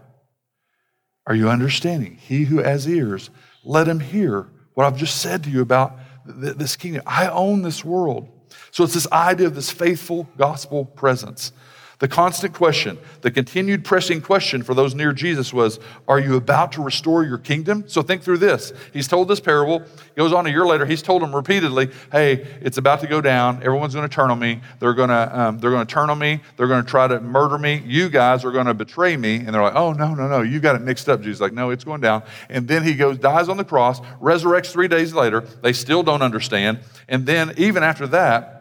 Are 1.26 1.34
you 1.34 1.51
understanding? 1.51 2.16
He 2.16 2.45
who 2.45 2.59
has 2.59 2.89
ears, 2.89 3.28
let 3.62 3.87
him 3.87 4.01
hear 4.01 4.49
what 4.72 4.87
I've 4.87 4.97
just 4.97 5.20
said 5.20 5.45
to 5.45 5.51
you 5.51 5.61
about 5.61 5.99
this 6.24 6.74
kingdom. 6.76 7.03
I 7.05 7.28
own 7.28 7.61
this 7.61 7.84
world. 7.84 8.28
So 8.70 8.82
it's 8.82 8.95
this 8.95 9.12
idea 9.12 9.47
of 9.47 9.55
this 9.55 9.70
faithful 9.70 10.26
gospel 10.39 10.87
presence. 10.87 11.53
The 11.99 12.09
constant 12.09 12.53
question, 12.53 12.99
the 13.22 13.30
continued 13.30 13.82
pressing 13.82 14.20
question 14.20 14.62
for 14.62 14.74
those 14.74 14.94
near 14.94 15.14
Jesus 15.14 15.51
was, 15.51 15.80
Are 16.07 16.20
you 16.20 16.36
about 16.36 16.72
to 16.72 16.82
restore 16.82 17.24
your 17.24 17.38
kingdom? 17.38 17.84
So 17.86 18.03
think 18.03 18.22
through 18.22 18.36
this. 18.38 18.74
He's 18.92 19.09
told 19.09 19.28
this 19.28 19.40
parable. 19.40 19.82
Goes 20.14 20.34
on 20.34 20.47
a 20.47 20.51
year 20.51 20.66
later, 20.66 20.84
he's 20.84 21.01
told 21.01 21.22
them 21.22 21.34
repeatedly, 21.34 21.90
Hey, 22.12 22.47
it's 22.61 22.76
about 22.76 23.01
to 23.01 23.07
go 23.07 23.22
down. 23.22 23.62
Everyone's 23.62 23.94
going 23.94 24.07
to 24.07 24.14
turn 24.14 24.30
on 24.30 24.38
me. 24.38 24.61
They're 24.78 24.92
going 24.92 25.09
to, 25.09 25.40
um, 25.40 25.59
they're 25.59 25.70
going 25.70 25.86
to 25.86 25.92
turn 25.92 26.11
on 26.11 26.18
me. 26.18 26.40
They're 26.59 26.68
going 26.68 26.84
to 26.84 26.90
try 26.90 27.09
to 27.09 27.18
murder 27.20 27.57
me. 27.57 27.82
You 27.86 28.11
guys 28.11 28.44
are 28.44 28.53
going 28.53 28.66
to 28.66 28.74
betray 28.74 29.16
me. 29.16 29.36
And 29.36 29.49
they're 29.49 29.62
like, 29.62 29.74
Oh, 29.74 29.94
no, 29.94 30.14
no, 30.14 30.28
no. 30.28 30.42
You 30.42 30.61
got 30.61 30.76
it 30.76 30.82
mixed 30.82 31.09
up. 31.09 31.22
Jesus 31.22 31.40
like, 31.40 31.55
No, 31.55 31.70
it's 31.70 31.84
going 31.84 32.03
down. 32.03 32.24
And 32.51 32.68
then 32.68 32.82
he 32.82 32.94
goes, 32.94 33.18
dies 33.18 33.49
on 33.49 33.57
the 33.57 33.64
cross, 33.64 34.01
resurrects 34.20 34.70
three 34.70 34.88
days 34.88 35.14
later. 35.14 35.40
They 35.40 35.72
still 35.72 36.03
don't 36.03 36.22
understand. 36.22 36.80
And 37.09 37.24
then 37.24 37.55
even 37.57 37.82
after 37.82 38.07
that, 38.09 38.55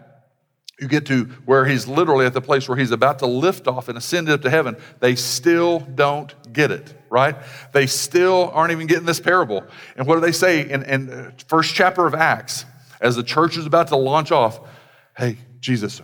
you 0.79 0.87
get 0.87 1.05
to 1.05 1.25
where 1.45 1.65
he's 1.65 1.87
literally 1.87 2.25
at 2.25 2.33
the 2.33 2.41
place 2.41 2.67
where 2.67 2.77
he's 2.77 2.91
about 2.91 3.19
to 3.19 3.25
lift 3.25 3.67
off 3.67 3.87
and 3.87 3.97
ascend 3.97 4.29
up 4.29 4.41
to 4.41 4.49
heaven. 4.49 4.75
They 4.99 5.15
still 5.15 5.79
don't 5.79 6.33
get 6.51 6.69
it, 6.69 6.93
right? 7.09 7.35
They 7.71 7.87
still 7.87 8.51
aren't 8.53 8.71
even 8.71 8.87
getting 8.87 9.05
this 9.05 9.19
parable. 9.19 9.63
And 9.95 10.05
what 10.05 10.15
do 10.15 10.21
they 10.21 10.33
say 10.33 10.69
in, 10.69 10.83
in 10.83 11.09
uh, 11.09 11.31
first 11.47 11.73
chapter 11.73 12.05
of 12.05 12.13
Acts 12.13 12.65
as 12.99 13.15
the 13.15 13.23
church 13.23 13.57
is 13.57 13.65
about 13.65 13.87
to 13.89 13.95
launch 13.95 14.31
off? 14.31 14.59
Hey, 15.17 15.37
Jesus, 15.61 16.01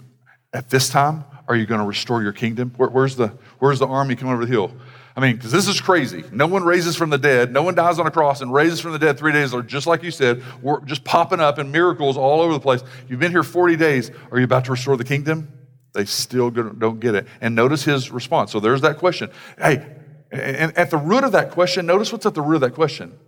at 0.53 0.69
this 0.69 0.87
time, 0.89 1.25
are 1.49 1.55
you 1.55 1.65
going 1.65 1.81
to 1.81 1.85
restore 1.85 2.23
your 2.23 2.31
kingdom? 2.31 2.73
Where, 2.77 2.89
where's, 2.89 3.17
the, 3.17 3.27
where's 3.59 3.79
the 3.79 3.87
army 3.87 4.15
coming 4.15 4.33
over 4.33 4.45
the 4.45 4.51
hill? 4.51 4.71
I 5.15 5.19
mean, 5.19 5.35
because 5.35 5.51
this 5.51 5.67
is 5.67 5.81
crazy. 5.81 6.23
No 6.31 6.47
one 6.47 6.63
raises 6.63 6.95
from 6.95 7.09
the 7.09 7.17
dead. 7.17 7.51
No 7.51 7.63
one 7.63 7.75
dies 7.75 7.99
on 7.99 8.07
a 8.07 8.11
cross 8.11 8.41
and 8.41 8.53
raises 8.53 8.79
from 8.79 8.93
the 8.93 8.99
dead 8.99 9.17
three 9.17 9.33
days 9.33 9.53
later, 9.53 9.67
just 9.67 9.85
like 9.85 10.03
you 10.03 10.11
said. 10.11 10.41
We're 10.61 10.79
just 10.85 11.03
popping 11.03 11.39
up 11.39 11.57
and 11.57 11.71
miracles 11.71 12.17
all 12.17 12.41
over 12.41 12.53
the 12.53 12.59
place. 12.59 12.81
You've 13.09 13.19
been 13.19 13.31
here 13.31 13.43
40 13.43 13.75
days. 13.75 14.11
Are 14.31 14.37
you 14.37 14.45
about 14.45 14.65
to 14.65 14.71
restore 14.71 14.95
the 14.95 15.03
kingdom? 15.03 15.51
They 15.93 16.05
still 16.05 16.49
don't 16.49 16.99
get 16.99 17.15
it. 17.15 17.27
And 17.41 17.55
notice 17.55 17.83
his 17.83 18.11
response. 18.11 18.51
So 18.51 18.61
there's 18.61 18.81
that 18.81 18.97
question. 18.97 19.29
Hey, 19.57 19.85
and 20.31 20.77
at 20.77 20.89
the 20.89 20.97
root 20.97 21.25
of 21.25 21.33
that 21.33 21.51
question, 21.51 21.85
notice 21.85 22.13
what's 22.13 22.25
at 22.25 22.33
the 22.33 22.41
root 22.41 22.55
of 22.55 22.61
that 22.61 22.75
question. 22.75 23.19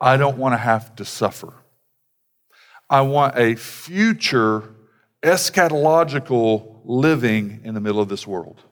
I 0.00 0.16
don't 0.16 0.38
want 0.38 0.54
to 0.54 0.58
have 0.58 0.96
to 0.96 1.04
suffer. 1.04 1.52
I 2.88 3.02
want 3.02 3.36
a 3.36 3.56
future 3.56 4.74
eschatological 5.22 6.80
living 6.84 7.60
in 7.64 7.74
the 7.74 7.80
middle 7.80 8.00
of 8.00 8.08
this 8.08 8.26
world. 8.26 8.62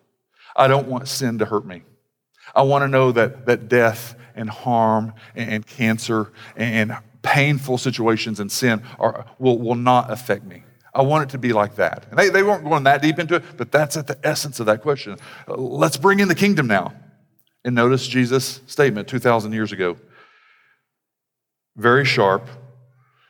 I 0.54 0.68
don't 0.68 0.88
want 0.88 1.08
sin 1.08 1.38
to 1.38 1.44
hurt 1.44 1.66
me. 1.66 1.82
I 2.56 2.62
want 2.62 2.82
to 2.82 2.88
know 2.88 3.12
that, 3.12 3.46
that 3.46 3.68
death 3.68 4.16
and 4.34 4.48
harm 4.48 5.12
and, 5.34 5.64
cancer 5.66 6.32
and, 6.56 6.90
and 6.90 7.00
painful 7.22 7.76
situations 7.76 8.40
and 8.40 8.50
sin 8.50 8.82
are, 8.98 9.26
will, 9.38 9.58
will 9.58 9.74
not 9.74 10.10
affect 10.10 10.44
me. 10.44 10.62
I 10.94 11.02
want 11.02 11.24
it 11.24 11.32
to 11.32 11.38
be 11.38 11.52
like 11.52 11.76
that. 11.76 12.06
And 12.08 12.18
they, 12.18 12.30
they 12.30 12.42
weren't 12.42 12.64
going 12.64 12.84
that 12.84 13.02
deep 13.02 13.18
into 13.18 13.34
it, 13.34 13.44
but 13.58 13.70
that's 13.70 13.98
at 13.98 14.06
the 14.06 14.18
essence 14.24 14.58
of 14.60 14.66
that 14.66 14.80
question. 14.80 15.18
let's 15.46 15.98
bring 15.98 16.20
in 16.20 16.28
the 16.28 16.34
kingdom 16.34 16.66
now. 16.66 16.94
And 17.64 17.74
notice 17.74 18.06
Jesus' 18.06 18.62
statement 18.66 19.06
2,000 19.06 19.52
years 19.52 19.72
ago. 19.72 19.98
Very 21.76 22.06
sharp, 22.06 22.48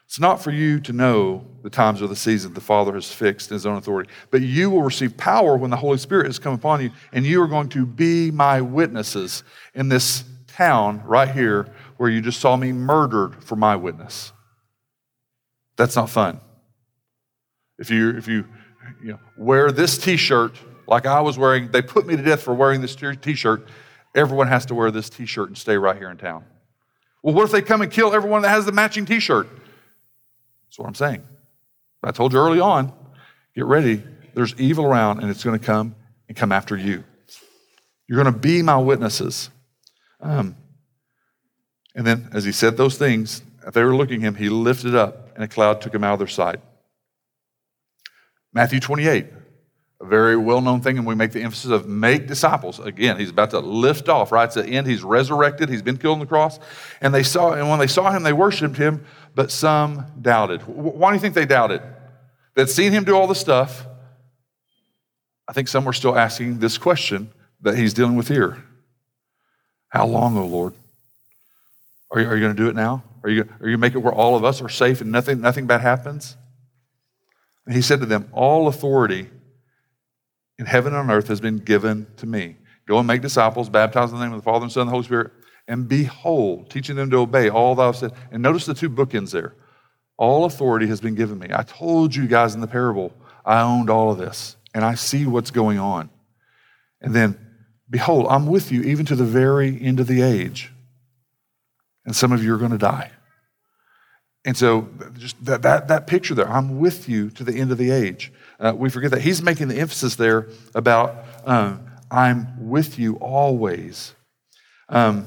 it's 0.07 0.21
not 0.21 0.41
for 0.41 0.53
you 0.53 0.79
to 0.81 0.93
know 0.93 1.45
the 1.63 1.71
times 1.71 2.01
or 2.01 2.07
the 2.07 2.17
seasons 2.17 2.55
the 2.55 2.61
Father 2.61 2.95
has 2.95 3.11
fixed 3.11 3.51
in 3.51 3.55
His 3.55 3.67
own 3.67 3.77
authority, 3.77 4.09
but 4.31 4.41
you 4.41 4.71
will 4.71 4.83
receive 4.83 5.17
power 5.17 5.57
when 5.57 5.71
the 5.71 5.77
Holy 5.77 5.99
Spirit 5.99 6.27
has 6.27 6.39
come 6.39 6.55
upon 6.55 6.81
you, 6.81 6.91
and 7.13 7.27
you 7.27 7.43
are 7.43 7.49
going 7.49 7.69
to 7.71 7.85
be 7.85 8.31
my 8.31 8.61
witnesses 8.61 9.43
in 9.75 9.89
this 9.89 10.25
town 10.47 11.03
right 11.05 11.31
here 11.31 11.67
where 11.97 12.09
you 12.09 12.21
just 12.21 12.41
saw 12.41 12.57
me 12.57 12.73
murdered 12.73 13.43
for 13.43 13.57
my 13.57 13.75
witness. 13.75 14.33
That's 15.77 15.97
not 15.97 16.09
fun. 16.09 16.41
If 17.79 17.91
you, 17.91 18.11
if 18.17 18.29
you, 18.29 18.47
you 19.03 19.13
know, 19.13 19.19
wear 19.37 19.73
this 19.73 19.99
t 19.99 20.17
shirt 20.17 20.55
like 20.87 21.05
I 21.05 21.21
was 21.21 21.37
wearing, 21.37 21.71
they 21.73 21.83
put 21.83 22.07
me 22.07 22.17
to 22.17 22.23
death 22.23 22.43
for 22.43 22.55
wearing 22.55 22.81
this 22.81 22.95
t 22.95 23.35
shirt, 23.35 23.67
everyone 24.15 24.47
has 24.47 24.65
to 24.67 24.75
wear 24.75 24.93
this 24.93 25.11
t 25.11 25.27
shirt 25.27 25.49
and 25.49 25.59
stay 25.59 25.77
right 25.77 25.97
here 25.97 26.11
in 26.11 26.17
town. 26.17 26.45
Well, 27.25 27.35
what 27.35 27.45
if 27.45 27.51
they 27.51 27.61
come 27.61 27.83
and 27.83 27.91
kill 27.91 28.15
everyone 28.15 28.43
that 28.43 28.51
has 28.51 28.67
the 28.67 28.73
matching 28.73 29.05
t 29.05 29.19
shirt? 29.19 29.49
That's 30.67 30.79
what 30.79 30.87
I'm 30.87 30.95
saying. 30.95 31.23
I 32.03 32.12
told 32.12 32.33
you 32.33 32.39
early 32.39 32.61
on 32.61 32.93
get 33.55 33.64
ready. 33.64 34.03
There's 34.35 34.55
evil 34.61 34.85
around, 34.85 35.21
and 35.21 35.31
it's 35.31 35.43
going 35.43 35.59
to 35.59 35.64
come 35.64 35.97
and 36.29 36.37
come 36.37 36.53
after 36.53 36.77
you. 36.77 37.03
You're 38.07 38.23
going 38.23 38.33
to 38.33 38.39
be 38.39 38.62
my 38.62 38.77
witnesses. 38.77 39.51
Um, 40.21 40.57
and 41.95 42.07
then, 42.07 42.29
as 42.33 42.45
he 42.45 42.53
said 42.53 42.77
those 42.77 42.99
things, 42.99 43.43
if 43.67 43.73
they 43.75 43.83
were 43.83 43.97
looking 43.97 44.23
at 44.23 44.29
him, 44.29 44.35
he 44.35 44.49
lifted 44.49 44.95
up, 44.95 45.35
and 45.35 45.43
a 45.43 45.49
cloud 45.49 45.81
took 45.81 45.95
him 45.95 46.05
out 46.05 46.12
of 46.12 46.19
their 46.19 46.29
sight. 46.29 46.61
Matthew 48.53 48.79
28, 48.79 49.27
a 50.01 50.05
very 50.05 50.37
well 50.37 50.61
known 50.61 50.83
thing, 50.83 50.99
and 50.99 51.07
we 51.07 51.14
make 51.14 51.33
the 51.33 51.43
emphasis 51.43 51.71
of 51.71 51.89
make 51.89 52.27
disciples. 52.27 52.79
Again, 52.79 53.19
he's 53.19 53.31
about 53.31 53.51
to 53.51 53.61
lift 53.61 54.09
off, 54.09 54.31
right? 54.31 54.45
It's 54.45 54.55
the 54.55 54.67
end. 54.67 54.87
He's 54.87 55.03
resurrected, 55.03 55.69
he's 55.71 55.83
been 55.83 55.97
killed 55.97 56.14
on 56.14 56.21
the 56.21 56.27
cross. 56.27 56.61
And 57.01 57.14
they 57.14 57.23
saw, 57.23 57.53
and 57.53 57.69
when 57.69 57.79
they 57.79 57.87
saw 57.87 58.11
him, 58.12 58.23
they 58.23 58.35
worshiped 58.35 58.77
him, 58.77 59.05
but 59.37 59.53
some 59.53 60.07
doubted. 60.18 60.62
Why 60.62 61.11
do 61.11 61.14
you 61.14 61.20
think 61.20 61.34
they 61.34 61.45
doubted? 61.45 61.82
They'd 62.55 62.70
seen 62.70 62.91
him 62.91 63.05
do 63.05 63.14
all 63.14 63.26
the 63.26 63.34
stuff. 63.34 63.87
I 65.47 65.53
think 65.53 65.68
some 65.68 65.84
were 65.84 65.93
still 65.93 66.16
asking 66.16 66.59
this 66.59 66.78
question 66.78 67.30
that 67.61 67.76
he's 67.76 67.93
dealing 67.93 68.16
with 68.16 68.28
here 68.28 68.64
How 69.89 70.07
long, 70.07 70.39
O 70.39 70.41
oh 70.41 70.47
Lord? 70.47 70.74
Are 72.11 72.20
you, 72.20 72.32
you 72.32 72.41
going 72.41 72.57
to 72.57 72.62
do 72.62 72.68
it 72.70 72.74
now? 72.74 73.05
Are 73.22 73.28
you, 73.28 73.43
are 73.43 73.45
you 73.45 73.59
going 73.59 73.72
to 73.72 73.78
make 73.78 73.95
it 73.95 73.99
where 73.99 74.12
all 74.12 74.37
of 74.37 74.45
us 74.45 74.62
are 74.62 74.70
safe 74.70 75.03
and 75.03 75.12
nothing, 75.12 75.43
nothing 75.43 75.66
bad 75.66 75.82
happens? 75.82 76.34
And 77.66 77.74
he 77.74 77.82
said 77.82 78.01
to 78.01 78.07
them, 78.07 78.30
All 78.32 78.68
authority 78.68 79.28
in 80.59 80.64
heaven 80.64 80.95
and 80.95 81.11
on 81.11 81.14
earth 81.14 81.28
has 81.28 81.43
been 81.43 81.59
given 81.59 82.07
to 82.16 82.26
me. 82.26 82.57
Go 82.89 82.99
and 82.99 83.07
make 83.07 83.20
disciples, 83.20 83.68
baptize 83.68 84.12
in 84.12 84.18
the 84.18 84.24
name 84.24 84.32
of 84.32 84.41
the 84.41 84.45
Father 84.45 84.62
and 84.62 84.72
Son 84.72 84.82
and 84.82 84.89
the 84.89 84.93
Holy 84.93 85.05
Spirit, 85.05 85.30
and 85.69 85.89
behold, 85.89 86.71
teaching 86.71 86.97
them 86.97 87.11
to 87.11 87.19
obey 87.19 87.49
all 87.49 87.79
I've 87.81 87.97
said. 87.97 88.12
And 88.31 88.43
notice 88.43 88.67
the 88.67 88.75
two 88.75 88.91
bookends 88.91 89.33
there. 89.33 89.55
All 90.17 90.45
authority 90.45 90.87
has 90.87 91.01
been 91.01 91.14
given 91.14 91.39
me. 91.39 91.49
I 91.53 91.62
told 91.62 92.14
you 92.14 92.27
guys 92.27 92.55
in 92.55 92.61
the 92.61 92.67
parable, 92.67 93.12
I 93.45 93.61
owned 93.61 93.91
all 93.91 94.11
of 94.11 94.19
this, 94.19 94.57
and 94.75 94.85
I 94.85 94.95
see 94.95 95.27
what's 95.27 95.51
going 95.51 95.79
on. 95.79 96.09
And 97.01 97.14
then, 97.14 97.39
behold, 97.91 98.27
I'm 98.31 98.47
with 98.47 98.73
you 98.73 98.83
even 98.83 99.05
to 99.07 99.17
the 99.17 99.25
very 99.25 99.79
end 99.81 100.01
of 100.01 100.07
the 100.07 100.23
age. 100.23 100.73
And 102.05 102.14
some 102.14 102.33
of 102.33 102.43
you 102.43 102.55
are 102.55 102.59
going 102.59 102.71
to 102.71 102.79
die. 102.79 103.11
And 104.45 104.57
so, 104.57 104.89
just 105.19 105.45
that, 105.45 105.62
that, 105.62 105.89
that 105.89 106.07
picture 106.07 106.35
there, 106.35 106.49
I'm 106.49 106.79
with 106.79 107.09
you 107.09 107.31
to 107.31 107.43
the 107.43 107.59
end 107.59 107.73
of 107.73 107.79
the 107.79 107.91
age. 107.91 108.33
Uh, 108.61 108.73
we 108.77 108.89
forget 108.89 109.11
that. 109.11 109.23
He's 109.23 109.43
making 109.43 109.69
the 109.69 109.77
emphasis 109.77 110.14
there 110.14 110.49
about 110.75 111.17
um, 111.45 111.85
I'm 112.11 112.69
with 112.69 112.99
you 112.99 113.17
always. 113.17 114.14
Um, 114.89 115.27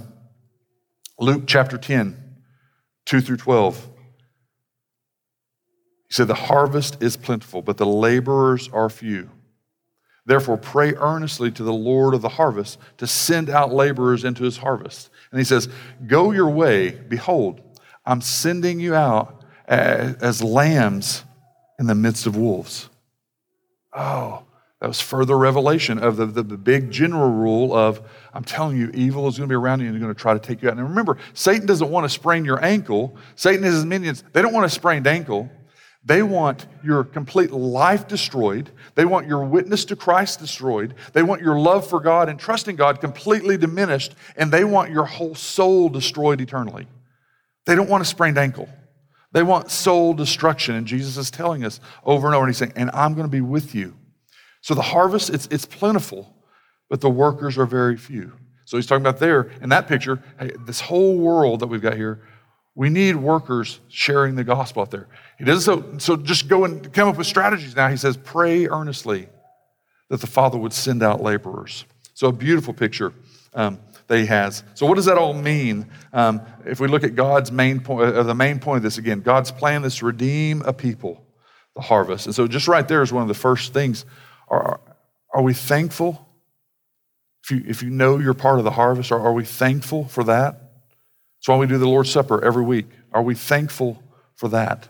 Luke 1.19 1.43
chapter 1.47 1.77
10, 1.77 2.17
2 3.05 3.21
through 3.21 3.37
12. 3.37 3.87
He 6.07 6.13
said, 6.13 6.27
The 6.27 6.33
harvest 6.33 7.03
is 7.03 7.17
plentiful, 7.17 7.61
but 7.61 7.77
the 7.77 7.85
laborers 7.85 8.69
are 8.71 8.89
few. 8.89 9.29
Therefore, 10.25 10.57
pray 10.57 10.93
earnestly 10.95 11.51
to 11.51 11.63
the 11.63 11.73
Lord 11.73 12.13
of 12.13 12.21
the 12.21 12.29
harvest 12.29 12.77
to 12.97 13.07
send 13.07 13.49
out 13.49 13.73
laborers 13.73 14.23
into 14.23 14.43
his 14.43 14.57
harvest. 14.57 15.09
And 15.31 15.39
he 15.39 15.45
says, 15.45 15.67
Go 16.07 16.31
your 16.31 16.49
way. 16.49 16.91
Behold, 16.91 17.61
I'm 18.05 18.21
sending 18.21 18.79
you 18.79 18.95
out 18.95 19.43
as, 19.67 20.15
as 20.15 20.43
lambs 20.43 21.23
in 21.79 21.87
the 21.87 21.95
midst 21.95 22.27
of 22.27 22.37
wolves. 22.37 22.89
Oh, 23.93 24.43
that 24.81 24.87
was 24.87 25.01
further 25.01 25.37
revelation 25.37 25.99
of 25.99 26.15
the, 26.15 26.25
the, 26.25 26.41
the, 26.41 26.57
big 26.57 26.89
general 26.89 27.29
rule 27.29 27.73
of 27.75 28.01
I'm 28.33 28.45
telling 28.45 28.77
you, 28.77 28.89
evil 28.93 29.27
is 29.27 29.37
going 29.37 29.49
to 29.49 29.51
be 29.51 29.55
around 29.55 29.81
you 29.81 29.87
and 29.87 29.95
they're 29.95 30.01
going 30.01 30.13
to 30.13 30.19
try 30.19 30.33
to 30.33 30.39
take 30.39 30.61
you 30.61 30.69
out. 30.69 30.77
And 30.77 30.87
remember, 30.87 31.17
Satan 31.33 31.65
doesn't 31.65 31.89
want 31.89 32.05
to 32.05 32.09
sprain 32.09 32.45
your 32.45 32.63
ankle. 32.63 33.17
Satan 33.35 33.65
and 33.65 33.73
his 33.73 33.85
minions, 33.85 34.23
they 34.31 34.41
don't 34.41 34.53
want 34.53 34.65
a 34.65 34.69
sprained 34.69 35.05
ankle. 35.05 35.49
They 36.05 36.23
want 36.23 36.65
your 36.81 37.03
complete 37.03 37.51
life 37.51 38.07
destroyed. 38.07 38.71
They 38.95 39.03
want 39.03 39.27
your 39.27 39.43
witness 39.43 39.83
to 39.85 39.97
Christ 39.97 40.39
destroyed. 40.39 40.95
They 41.11 41.23
want 41.23 41.41
your 41.41 41.59
love 41.59 41.85
for 41.85 41.99
God 41.99 42.29
and 42.29 42.39
trusting 42.39 42.77
God 42.77 43.01
completely 43.01 43.57
diminished. 43.57 44.15
And 44.37 44.49
they 44.49 44.63
want 44.63 44.91
your 44.91 45.03
whole 45.03 45.35
soul 45.35 45.89
destroyed 45.89 46.39
eternally. 46.39 46.87
They 47.65 47.75
don't 47.75 47.89
want 47.89 48.01
a 48.01 48.05
sprained 48.05 48.37
ankle. 48.37 48.69
They 49.33 49.43
want 49.43 49.71
soul 49.71 50.13
destruction. 50.13 50.75
And 50.75 50.87
Jesus 50.87 51.17
is 51.17 51.29
telling 51.29 51.65
us 51.65 51.81
over 52.05 52.27
and 52.27 52.35
over, 52.35 52.45
and 52.45 52.49
he's 52.49 52.57
saying, 52.57 52.73
and 52.77 52.89
I'm 52.93 53.13
going 53.13 53.27
to 53.27 53.31
be 53.31 53.41
with 53.41 53.75
you. 53.75 53.98
So 54.61 54.73
the 54.73 54.81
harvest, 54.81 55.29
it's, 55.29 55.47
it's 55.51 55.65
plentiful, 55.65 56.35
but 56.89 57.01
the 57.01 57.09
workers 57.09 57.57
are 57.57 57.65
very 57.65 57.97
few. 57.97 58.33
So 58.65 58.77
he's 58.77 58.85
talking 58.85 59.01
about 59.01 59.19
there 59.19 59.51
in 59.61 59.69
that 59.69 59.87
picture, 59.87 60.21
hey, 60.39 60.51
this 60.65 60.79
whole 60.79 61.17
world 61.17 61.61
that 61.61 61.67
we've 61.67 61.81
got 61.81 61.95
here, 61.95 62.21
we 62.75 62.89
need 62.89 63.15
workers 63.15 63.79
sharing 63.89 64.35
the 64.35 64.43
gospel 64.43 64.83
out 64.83 64.91
there. 64.91 65.07
He 65.37 65.43
doesn't 65.43 65.63
so, 65.63 65.97
so 65.97 66.21
just 66.21 66.47
go 66.47 66.65
and 66.65 66.93
come 66.93 67.09
up 67.09 67.17
with 67.17 67.27
strategies 67.27 67.75
now. 67.75 67.89
He 67.89 67.97
says, 67.97 68.15
pray 68.15 68.67
earnestly 68.67 69.27
that 70.09 70.21
the 70.21 70.27
Father 70.27 70.57
would 70.57 70.73
send 70.73 71.03
out 71.03 71.21
laborers. 71.21 71.85
So 72.13 72.27
a 72.27 72.31
beautiful 72.31 72.73
picture 72.73 73.13
um, 73.53 73.79
that 74.07 74.19
he 74.19 74.25
has. 74.25 74.63
So, 74.73 74.85
what 74.85 74.95
does 74.95 75.05
that 75.05 75.17
all 75.17 75.33
mean? 75.33 75.89
Um, 76.11 76.41
if 76.65 76.79
we 76.79 76.87
look 76.87 77.03
at 77.03 77.15
God's 77.15 77.51
main 77.51 77.79
point, 77.79 78.13
uh, 78.13 78.23
the 78.23 78.35
main 78.35 78.59
point 78.59 78.77
of 78.77 78.83
this 78.83 78.97
again, 78.97 79.21
God's 79.21 79.51
plan 79.51 79.83
is 79.85 79.95
to 79.97 80.05
redeem 80.05 80.61
a 80.63 80.73
people, 80.73 81.23
the 81.75 81.81
harvest. 81.81 82.25
And 82.25 82.35
so, 82.35 82.47
just 82.47 82.67
right 82.67 82.87
there 82.87 83.01
is 83.01 83.13
one 83.13 83.21
of 83.21 83.27
the 83.27 83.33
first 83.33 83.73
things. 83.73 84.05
Are, 84.49 84.79
are 85.33 85.41
we 85.41 85.53
thankful? 85.53 86.27
If 87.43 87.51
you, 87.51 87.63
if 87.67 87.83
you 87.83 87.89
know 87.89 88.17
you're 88.17 88.33
part 88.33 88.59
of 88.59 88.65
the 88.65 88.71
harvest, 88.71 89.11
are, 89.11 89.19
are 89.19 89.33
we 89.33 89.45
thankful 89.45 90.05
for 90.05 90.23
that? 90.25 90.53
That's 91.39 91.47
why 91.47 91.57
we 91.57 91.67
do 91.67 91.77
the 91.77 91.87
Lord's 91.87 92.11
Supper 92.11 92.43
every 92.43 92.63
week. 92.63 92.87
Are 93.13 93.23
we 93.23 93.35
thankful 93.35 94.03
for 94.35 94.49
that? 94.49 94.89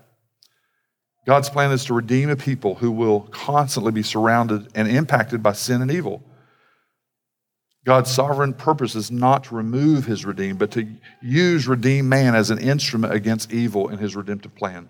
God's 1.27 1.49
plan 1.49 1.71
is 1.71 1.85
to 1.85 1.93
redeem 1.93 2.29
a 2.29 2.35
people 2.35 2.75
who 2.75 2.91
will 2.91 3.21
constantly 3.31 3.91
be 3.91 4.01
surrounded 4.01 4.67
and 4.73 4.87
impacted 4.87 5.43
by 5.43 5.53
sin 5.53 5.81
and 5.81 5.91
evil. 5.91 6.23
God's 7.85 8.11
sovereign 8.11 8.53
purpose 8.53 8.95
is 8.95 9.11
not 9.11 9.45
to 9.45 9.55
remove 9.55 10.05
his 10.05 10.25
redeemed, 10.25 10.59
but 10.59 10.71
to 10.71 10.87
use 11.21 11.67
redeemed 11.67 12.09
man 12.09 12.35
as 12.35 12.49
an 12.49 12.57
instrument 12.57 13.13
against 13.13 13.51
evil 13.53 13.89
in 13.89 13.99
his 13.99 14.15
redemptive 14.15 14.55
plan. 14.55 14.89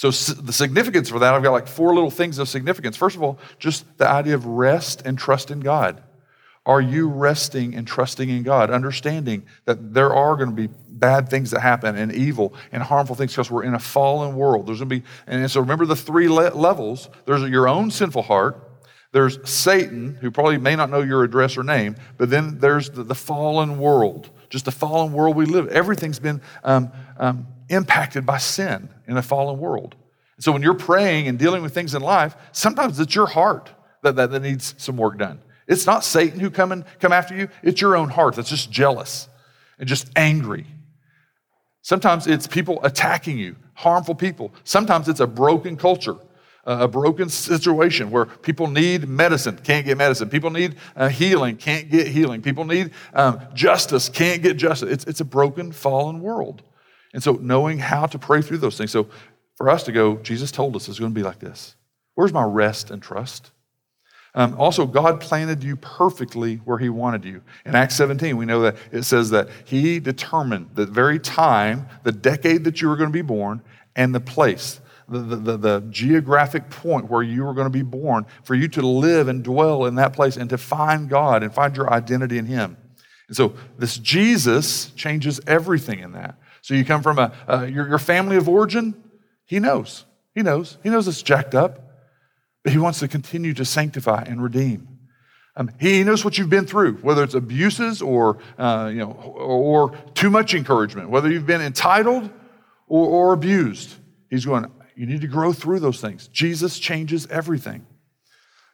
So, 0.00 0.10
the 0.10 0.54
significance 0.54 1.10
for 1.10 1.18
that, 1.18 1.34
I've 1.34 1.42
got 1.42 1.50
like 1.50 1.68
four 1.68 1.94
little 1.94 2.10
things 2.10 2.38
of 2.38 2.48
significance. 2.48 2.96
First 2.96 3.16
of 3.16 3.22
all, 3.22 3.38
just 3.58 3.84
the 3.98 4.08
idea 4.08 4.34
of 4.34 4.46
rest 4.46 5.02
and 5.04 5.18
trust 5.18 5.50
in 5.50 5.60
God. 5.60 6.02
Are 6.64 6.80
you 6.80 7.06
resting 7.06 7.74
and 7.74 7.86
trusting 7.86 8.30
in 8.30 8.42
God, 8.42 8.70
understanding 8.70 9.42
that 9.66 9.92
there 9.92 10.14
are 10.14 10.36
going 10.36 10.48
to 10.48 10.56
be 10.56 10.68
bad 10.88 11.28
things 11.28 11.50
that 11.50 11.60
happen 11.60 11.96
and 11.96 12.12
evil 12.12 12.54
and 12.72 12.82
harmful 12.82 13.14
things 13.14 13.32
because 13.32 13.50
we're 13.50 13.64
in 13.64 13.74
a 13.74 13.78
fallen 13.78 14.36
world? 14.36 14.68
There's 14.68 14.78
going 14.78 14.88
to 14.88 15.00
be, 15.00 15.06
and 15.26 15.50
so 15.50 15.60
remember 15.60 15.84
the 15.84 15.96
three 15.96 16.30
le- 16.30 16.54
levels. 16.54 17.10
There's 17.26 17.42
your 17.42 17.68
own 17.68 17.90
sinful 17.90 18.22
heart. 18.22 18.70
There's 19.12 19.38
Satan, 19.46 20.16
who 20.22 20.30
probably 20.30 20.56
may 20.56 20.76
not 20.76 20.88
know 20.88 21.02
your 21.02 21.24
address 21.24 21.58
or 21.58 21.62
name, 21.62 21.96
but 22.16 22.30
then 22.30 22.58
there's 22.58 22.88
the, 22.88 23.04
the 23.04 23.14
fallen 23.14 23.78
world, 23.78 24.30
just 24.48 24.64
the 24.64 24.72
fallen 24.72 25.12
world 25.12 25.36
we 25.36 25.44
live. 25.44 25.68
Everything's 25.68 26.20
been 26.20 26.40
um, 26.64 26.90
um, 27.18 27.46
impacted 27.70 28.26
by 28.26 28.38
sin 28.38 28.90
in 29.06 29.16
a 29.16 29.22
fallen 29.22 29.58
world. 29.58 29.94
So 30.38 30.52
when 30.52 30.62
you're 30.62 30.74
praying 30.74 31.28
and 31.28 31.38
dealing 31.38 31.62
with 31.62 31.72
things 31.72 31.94
in 31.94 32.02
life, 32.02 32.34
sometimes 32.52 32.98
it's 32.98 33.14
your 33.14 33.26
heart 33.26 33.70
that, 34.02 34.16
that, 34.16 34.30
that 34.30 34.42
needs 34.42 34.74
some 34.78 34.96
work 34.96 35.18
done. 35.18 35.40
It's 35.66 35.86
not 35.86 36.04
Satan 36.04 36.40
who 36.40 36.50
come 36.50 36.72
and 36.72 36.84
come 36.98 37.12
after 37.12 37.34
you. 37.36 37.48
It's 37.62 37.80
your 37.80 37.96
own 37.96 38.08
heart 38.08 38.34
that's 38.34 38.50
just 38.50 38.70
jealous 38.70 39.28
and 39.78 39.88
just 39.88 40.10
angry. 40.16 40.66
Sometimes 41.82 42.26
it's 42.26 42.46
people 42.46 42.80
attacking 42.82 43.38
you, 43.38 43.56
harmful 43.74 44.14
people. 44.14 44.52
Sometimes 44.64 45.08
it's 45.08 45.20
a 45.20 45.26
broken 45.26 45.76
culture, 45.76 46.16
a 46.64 46.88
broken 46.88 47.28
situation 47.28 48.10
where 48.10 48.26
people 48.26 48.66
need 48.66 49.08
medicine, 49.08 49.58
can't 49.62 49.86
get 49.86 49.96
medicine. 49.96 50.28
People 50.28 50.50
need 50.50 50.76
uh, 50.96 51.08
healing, 51.08 51.56
can't 51.56 51.90
get 51.90 52.06
healing. 52.08 52.42
People 52.42 52.64
need 52.64 52.90
um, 53.14 53.40
justice, 53.54 54.08
can't 54.08 54.42
get 54.42 54.56
justice. 54.56 54.90
It's, 54.90 55.04
it's 55.04 55.20
a 55.20 55.24
broken, 55.24 55.72
fallen 55.72 56.20
world. 56.20 56.62
And 57.12 57.22
so 57.22 57.32
knowing 57.32 57.78
how 57.78 58.06
to 58.06 58.18
pray 58.18 58.42
through 58.42 58.58
those 58.58 58.76
things. 58.76 58.90
So 58.90 59.08
for 59.56 59.68
us 59.68 59.82
to 59.84 59.92
go, 59.92 60.16
Jesus 60.16 60.50
told 60.52 60.76
us 60.76 60.88
it's 60.88 60.98
going 60.98 61.12
to 61.12 61.18
be 61.18 61.24
like 61.24 61.38
this. 61.38 61.74
Where's 62.14 62.32
my 62.32 62.44
rest 62.44 62.90
and 62.90 63.02
trust? 63.02 63.50
Um, 64.34 64.54
also, 64.58 64.86
God 64.86 65.20
planted 65.20 65.64
you 65.64 65.76
perfectly 65.76 66.56
where 66.56 66.78
He 66.78 66.88
wanted 66.88 67.24
you. 67.24 67.42
In 67.64 67.74
Acts 67.74 67.96
17, 67.96 68.36
we 68.36 68.46
know 68.46 68.62
that 68.62 68.76
it 68.92 69.02
says 69.02 69.30
that 69.30 69.48
He 69.64 69.98
determined 69.98 70.70
the 70.74 70.86
very 70.86 71.18
time, 71.18 71.88
the 72.04 72.12
decade 72.12 72.64
that 72.64 72.80
you 72.80 72.88
were 72.88 72.96
going 72.96 73.08
to 73.08 73.12
be 73.12 73.22
born, 73.22 73.60
and 73.96 74.14
the 74.14 74.20
place, 74.20 74.80
the, 75.08 75.18
the, 75.18 75.56
the, 75.56 75.80
geographic 75.90 76.70
point 76.70 77.10
where 77.10 77.24
you 77.24 77.44
were 77.44 77.54
going 77.54 77.66
to 77.66 77.70
be 77.70 77.82
born, 77.82 78.24
for 78.44 78.54
you 78.54 78.68
to 78.68 78.82
live 78.82 79.26
and 79.26 79.42
dwell 79.42 79.86
in 79.86 79.96
that 79.96 80.12
place 80.12 80.36
and 80.36 80.48
to 80.50 80.58
find 80.58 81.08
God 81.08 81.42
and 81.42 81.52
find 81.52 81.76
your 81.76 81.92
identity 81.92 82.38
in 82.38 82.46
Him. 82.46 82.76
And 83.26 83.36
so, 83.36 83.54
this 83.78 83.98
Jesus 83.98 84.90
changes 84.90 85.40
everything 85.48 85.98
in 85.98 86.12
that. 86.12 86.36
So, 86.62 86.74
you 86.74 86.84
come 86.84 87.02
from 87.02 87.18
a, 87.18 87.32
a 87.48 87.66
your, 87.68 87.88
your 87.88 87.98
family 87.98 88.36
of 88.36 88.48
origin, 88.48 88.94
He 89.44 89.58
knows. 89.58 90.04
He 90.34 90.42
knows. 90.42 90.78
He 90.82 90.90
knows 90.90 91.08
it's 91.08 91.22
jacked 91.22 91.54
up. 91.54 91.90
But 92.62 92.72
he 92.72 92.78
wants 92.78 93.00
to 93.00 93.08
continue 93.08 93.54
to 93.54 93.64
sanctify 93.64 94.24
and 94.26 94.42
redeem. 94.42 94.88
Um, 95.56 95.70
he 95.80 96.04
knows 96.04 96.24
what 96.24 96.38
you've 96.38 96.50
been 96.50 96.66
through, 96.66 96.94
whether 96.96 97.24
it's 97.24 97.34
abuses 97.34 98.00
or, 98.02 98.38
uh, 98.58 98.90
you 98.92 99.00
know, 99.00 99.10
or, 99.10 99.96
too 100.14 100.30
much 100.30 100.54
encouragement, 100.54 101.10
whether 101.10 101.30
you've 101.30 101.46
been 101.46 101.60
entitled 101.60 102.30
or, 102.86 103.06
or 103.06 103.32
abused. 103.32 103.94
He's 104.28 104.44
going, 104.44 104.70
you 104.94 105.06
need 105.06 105.22
to 105.22 105.26
grow 105.26 105.52
through 105.52 105.80
those 105.80 106.00
things. 106.00 106.28
Jesus 106.28 106.78
changes 106.78 107.26
everything. 107.28 107.84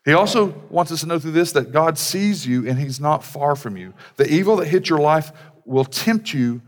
He 0.05 0.13
also 0.13 0.55
wants 0.71 0.93
us 0.93 1.01
to 1.01 1.07
know 1.07 1.19
through 1.19 1.33
this 1.33 1.53
that 1.53 1.73
God 1.73 1.99
sees 1.99 2.47
you 2.47 2.69
and 2.69 2.79
He's 2.79 3.01
not 3.01 3.25
far 3.25 3.57
from 3.57 3.77
you. 3.77 3.95
The 4.17 4.29
evil 4.29 4.57
that 4.57 4.67
hits 4.67 4.89
your 4.89 5.01
life 5.01 5.33
will 5.65 5.85
tempt 5.85 6.33
you 6.33 6.63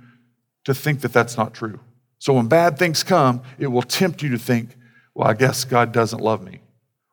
to 0.68 0.74
think 0.74 1.00
that 1.00 1.12
that's 1.12 1.36
not 1.36 1.54
true. 1.54 1.80
So 2.18 2.34
when 2.34 2.46
bad 2.46 2.78
things 2.78 3.02
come, 3.02 3.42
it 3.58 3.68
will 3.68 3.82
tempt 3.82 4.22
you 4.22 4.28
to 4.30 4.38
think, 4.38 4.76
well, 5.14 5.28
I 5.28 5.34
guess 5.34 5.64
God 5.64 5.92
doesn't 5.92 6.20
love 6.20 6.42
me. 6.42 6.60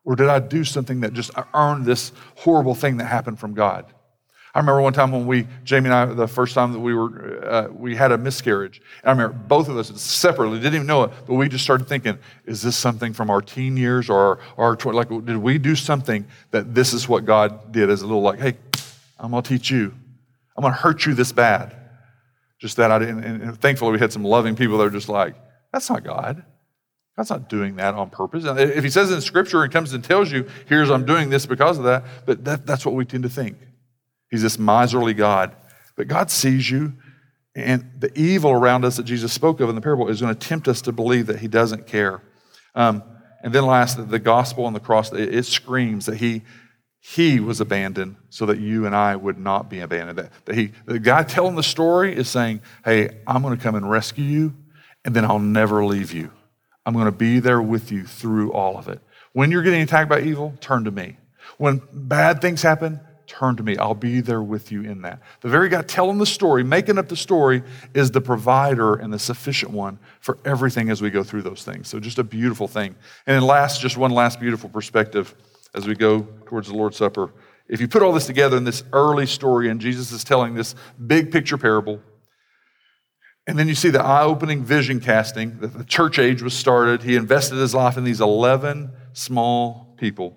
Or 0.04 0.16
did 0.16 0.28
I 0.30 0.40
do 0.40 0.64
something 0.64 1.00
that 1.02 1.14
just 1.14 1.32
earned 1.54 1.86
this 1.86 2.12
horrible 2.36 2.76
thing 2.76 2.98
that 2.98 3.06
happened 3.06 3.40
from 3.40 3.54
God? 3.54 3.86
I 4.54 4.60
remember 4.60 4.82
one 4.82 4.94
time 4.94 5.12
when 5.12 5.26
we, 5.26 5.48
Jamie 5.64 5.90
and 5.90 5.94
I, 5.94 6.06
the 6.06 6.28
first 6.28 6.54
time 6.54 6.72
that 6.74 6.80
we 6.80 6.94
were, 6.94 7.46
uh, 7.46 7.68
we 7.72 7.96
had 7.96 8.12
a 8.12 8.18
miscarriage. 8.18 8.82
And 9.04 9.10
I 9.10 9.12
remember 9.12 9.38
both 9.48 9.68
of 9.68 9.78
us 9.78 9.90
separately 10.02 10.60
didn't 10.60 10.76
even 10.76 10.88
know 10.88 11.04
it, 11.04 11.12
but 11.26 11.34
we 11.34 11.50
just 11.50 11.64
started 11.64 11.88
thinking, 11.88 12.18
is 12.46 12.62
this 12.62 12.78
something 12.78 13.14
from 13.14 13.30
our 13.30 13.42
teen 13.42 13.78
years 13.78 14.10
or 14.10 14.40
our, 14.58 14.76
like, 14.94 15.10
did 15.10 15.38
we 15.38 15.58
do 15.58 15.76
something 15.76 16.26
that 16.52 16.74
this 16.74 16.94
is 16.94 17.08
what 17.08 17.26
God 17.26 17.72
did 17.72 17.90
as 17.90 18.02
a 18.02 18.06
little 18.06 18.22
like, 18.22 18.40
hey, 18.40 18.58
I'm 19.18 19.32
to 19.32 19.42
teach 19.42 19.72
you. 19.72 19.94
I'm 20.58 20.64
to 20.64 20.72
hurt 20.72 21.06
you 21.06 21.14
this 21.14 21.32
bad. 21.32 21.76
Just 22.60 22.78
that 22.78 22.92
I 22.92 23.00
didn't, 23.00 23.24
and 23.24 23.60
thankfully 23.60 23.92
we 23.92 24.00
had 24.00 24.14
some 24.14 24.24
loving 24.24 24.56
people 24.56 24.78
that 24.78 24.86
are 24.86 24.90
just 24.92 25.10
like, 25.10 25.36
that's 25.74 25.90
not 25.90 26.04
God. 26.04 26.46
God's 27.18 27.30
not 27.30 27.50
doing 27.50 27.78
that 27.78 27.94
on 27.96 28.10
purpose. 28.10 28.44
If 28.46 28.84
he 28.84 28.90
says 28.90 29.12
in 29.12 29.22
scripture 29.22 29.64
and 29.64 29.72
comes 29.72 29.94
and 29.94 30.04
tells 30.04 30.32
you, 30.32 30.48
here's 30.68 30.90
I'm 30.90 31.06
doing 31.06 31.30
this 31.30 31.46
because 31.46 31.78
of 31.78 31.86
that, 31.86 32.06
but 32.26 32.44
that, 32.46 32.66
that's 32.66 32.86
what 32.86 32.96
we 32.96 33.06
tend 33.06 33.24
to 33.24 33.30
think. 33.30 33.58
He's 34.30 34.42
this 34.42 34.60
miserly 34.60 35.14
God. 35.14 35.56
But 35.96 36.08
God 36.08 36.30
sees 36.30 36.70
you, 36.70 36.94
and 37.56 37.90
the 38.00 38.12
evil 38.20 38.52
around 38.52 38.84
us 38.84 38.98
that 38.98 39.04
Jesus 39.04 39.32
spoke 39.32 39.62
of 39.62 39.70
in 39.70 39.76
the 39.76 39.82
parable 39.82 40.10
is 40.10 40.20
going 40.20 40.36
to 40.36 40.48
tempt 40.48 40.68
us 40.68 40.82
to 40.82 40.92
believe 40.92 41.28
that 41.28 41.40
he 41.40 41.48
doesn't 41.48 41.88
care. 41.88 42.22
Um, 42.74 43.02
and 43.44 43.54
then 43.54 43.66
last, 43.66 44.10
the 44.10 44.20
gospel 44.20 44.66
on 44.66 44.74
the 44.74 44.80
cross, 44.80 45.14
it 45.14 45.44
screams 45.44 46.08
that 46.08 46.18
he, 46.18 46.42
he 47.08 47.40
was 47.40 47.62
abandoned 47.62 48.16
so 48.32 48.48
that 48.48 48.60
you 48.60 48.88
and 48.88 48.96
I 48.96 49.16
would 49.16 49.38
not 49.38 49.70
be 49.70 49.80
abandoned. 49.80 50.18
That, 50.18 50.32
that 50.46 50.56
he, 50.56 50.72
the 50.86 50.98
guy 50.98 51.22
telling 51.22 51.54
the 51.54 51.62
story 51.62 52.16
is 52.16 52.28
saying, 52.28 52.62
hey, 52.84 53.20
I'm 53.28 53.44
going 53.44 53.56
to 53.56 53.62
come 53.62 53.76
and 53.76 53.88
rescue 53.88 54.24
you, 54.24 54.56
and 55.06 55.16
then 55.16 55.24
I'll 55.24 55.38
never 55.38 55.86
leave 55.86 56.12
you. 56.12 56.32
I'm 56.84 56.94
going 56.94 57.06
to 57.06 57.12
be 57.12 57.40
there 57.40 57.62
with 57.62 57.92
you 57.92 58.06
through 58.06 58.54
all 58.54 58.76
of 58.76 58.88
it. 58.88 59.02
When 59.34 59.52
you're 59.52 59.62
getting 59.62 59.84
attacked 59.84 60.10
by 60.10 60.22
evil, 60.22 60.56
turn 60.62 60.84
to 60.86 60.92
me. 60.92 61.18
When 61.58 61.80
bad 61.94 62.42
things 62.42 62.64
happen, 62.64 63.00
turn 63.28 63.56
to 63.58 63.64
me. 63.64 63.78
I'll 63.78 63.94
be 63.94 64.22
there 64.22 64.42
with 64.42 64.72
you 64.72 64.82
in 64.82 65.04
that. 65.04 65.22
The 65.42 65.50
very 65.50 65.70
guy 65.70 65.84
telling 65.84 66.18
the 66.18 66.26
story, 66.26 66.64
making 66.64 66.98
up 66.98 67.08
the 67.08 67.16
story, 67.16 67.62
is 67.94 68.10
the 68.10 68.22
provider 68.22 68.96
and 68.96 69.14
the 69.14 69.20
sufficient 69.20 69.72
one 69.72 70.00
for 70.22 70.40
everything 70.44 70.90
as 70.90 71.04
we 71.04 71.12
go 71.12 71.22
through 71.22 71.44
those 71.44 71.64
things. 71.64 71.88
So, 71.88 72.00
just 72.00 72.18
a 72.18 72.24
beautiful 72.24 72.68
thing. 72.68 72.96
And 73.28 73.36
then, 73.36 73.44
last, 73.44 73.80
just 73.80 73.96
one 73.96 74.10
last 74.10 74.40
beautiful 74.40 74.70
perspective 74.70 75.36
as 75.76 75.88
we 75.88 75.94
go 75.94 76.22
towards 76.46 76.70
the 76.70 76.74
Lord's 76.74 76.98
Supper. 76.98 77.32
If 77.68 77.82
you 77.82 77.88
put 77.88 78.02
all 78.02 78.14
this 78.14 78.26
together 78.26 78.58
in 78.58 78.64
this 78.64 78.84
early 78.94 79.26
story, 79.26 79.70
and 79.70 79.80
Jesus 79.82 80.12
is 80.12 80.24
telling 80.24 80.56
this 80.56 80.76
big 81.06 81.32
picture 81.32 81.58
parable, 81.58 82.02
and 83.48 83.60
then 83.60 83.68
you 83.68 83.76
see 83.76 83.90
the 83.90 84.02
eye 84.02 84.24
opening 84.24 84.64
vision 84.64 85.00
casting 85.00 85.60
that 85.60 85.78
the 85.78 85.84
church 85.84 86.18
age 86.18 86.42
was 86.42 86.56
started. 86.56 87.04
He 87.04 87.16
invested 87.16 87.58
his 87.58 87.76
life 87.76 87.96
in 87.98 88.04
these 88.04 88.22
11 88.22 88.92
small 89.14 89.94
people. 89.98 90.36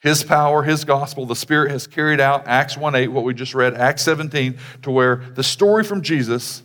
His 0.00 0.22
power, 0.22 0.62
his 0.62 0.84
gospel, 0.84 1.26
the 1.26 1.34
Spirit 1.34 1.72
has 1.72 1.88
carried 1.88 2.20
out 2.20 2.46
Acts 2.46 2.76
1 2.76 2.94
8, 2.94 3.08
what 3.08 3.24
we 3.24 3.34
just 3.34 3.54
read, 3.54 3.74
Acts 3.74 4.02
17, 4.02 4.56
to 4.82 4.90
where 4.92 5.16
the 5.34 5.42
story 5.42 5.82
from 5.82 6.02
Jesus 6.02 6.62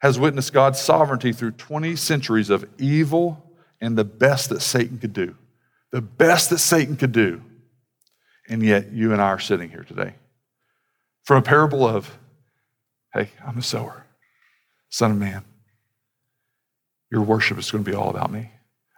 has 0.00 0.18
witnessed 0.18 0.52
God's 0.52 0.78
sovereignty 0.78 1.32
through 1.32 1.52
20 1.52 1.96
centuries 1.96 2.50
of 2.50 2.68
evil 2.78 3.42
and 3.80 3.96
the 3.96 4.04
best 4.04 4.50
that 4.50 4.60
Satan 4.60 4.98
could 4.98 5.14
do. 5.14 5.34
The 5.92 6.00
best 6.00 6.50
that 6.50 6.58
Satan 6.58 6.96
could 6.96 7.12
do. 7.12 7.42
And 8.48 8.62
yet, 8.62 8.92
you 8.92 9.12
and 9.12 9.20
I 9.20 9.26
are 9.26 9.38
sitting 9.38 9.70
here 9.70 9.84
today. 9.84 10.14
From 11.24 11.38
a 11.38 11.42
parable 11.42 11.86
of, 11.86 12.18
hey, 13.12 13.30
I'm 13.46 13.58
a 13.58 13.62
sower. 13.62 14.06
Son 14.90 15.10
of 15.10 15.18
man, 15.18 15.44
your 17.10 17.22
worship 17.22 17.58
is 17.58 17.70
going 17.70 17.84
to 17.84 17.90
be 17.90 17.94
all 17.96 18.08
about 18.08 18.32
me. 18.32 18.50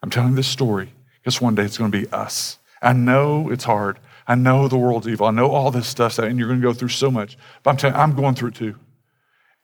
I'm 0.03 0.11
telling 0.11 0.36
this 0.36 0.47
story 0.47 0.93
because 1.20 1.41
one 1.41 1.55
day 1.55 1.64
it's 1.64 1.78
going 1.78 1.91
to 1.91 1.99
be 1.99 2.09
us. 2.12 2.59
I 2.80 2.93
know 2.93 3.51
it's 3.51 3.64
hard. 3.64 3.99
I 4.26 4.36
know 4.36 4.68
the 4.68 4.76
world's 4.76 5.09
evil. 5.09 5.26
I 5.26 5.32
know 5.32 5.51
all 5.51 5.70
this 5.70 5.88
stuff, 5.88 6.18
and 6.18 6.38
you're 6.38 6.49
going 6.49 6.61
to 6.61 6.66
go 6.66 6.72
through 6.72 6.88
so 6.88 7.11
much. 7.11 7.36
But 7.62 7.70
I'm 7.70 7.76
telling 7.76 7.97
you, 7.97 8.01
I'm 8.01 8.14
going 8.14 8.36
through 8.36 8.51
it 8.51 8.55
too. 8.55 8.76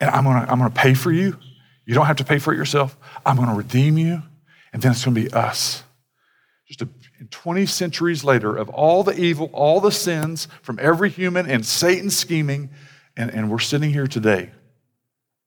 And 0.00 0.10
I'm 0.10 0.24
going 0.24 0.44
to, 0.44 0.50
I'm 0.50 0.58
going 0.58 0.70
to 0.70 0.76
pay 0.76 0.94
for 0.94 1.12
you. 1.12 1.38
You 1.86 1.94
don't 1.94 2.06
have 2.06 2.16
to 2.16 2.24
pay 2.24 2.38
for 2.38 2.52
it 2.52 2.56
yourself. 2.56 2.98
I'm 3.24 3.36
going 3.36 3.48
to 3.48 3.54
redeem 3.54 3.96
you. 3.96 4.22
And 4.72 4.82
then 4.82 4.92
it's 4.92 5.04
going 5.04 5.14
to 5.14 5.20
be 5.20 5.30
us. 5.32 5.84
Just 6.66 6.82
a, 6.82 6.88
20 7.30 7.66
centuries 7.66 8.24
later, 8.24 8.56
of 8.56 8.68
all 8.68 9.02
the 9.02 9.18
evil, 9.18 9.50
all 9.52 9.80
the 9.80 9.92
sins 9.92 10.48
from 10.62 10.78
every 10.80 11.10
human 11.10 11.48
and 11.48 11.64
Satan 11.64 12.10
scheming, 12.10 12.70
And, 13.16 13.30
and 13.30 13.50
we're 13.50 13.58
sitting 13.58 13.90
here 13.90 14.06
today 14.06 14.50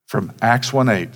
from 0.06 0.32
Acts 0.42 0.72
1 0.72 0.88
8, 0.88 1.08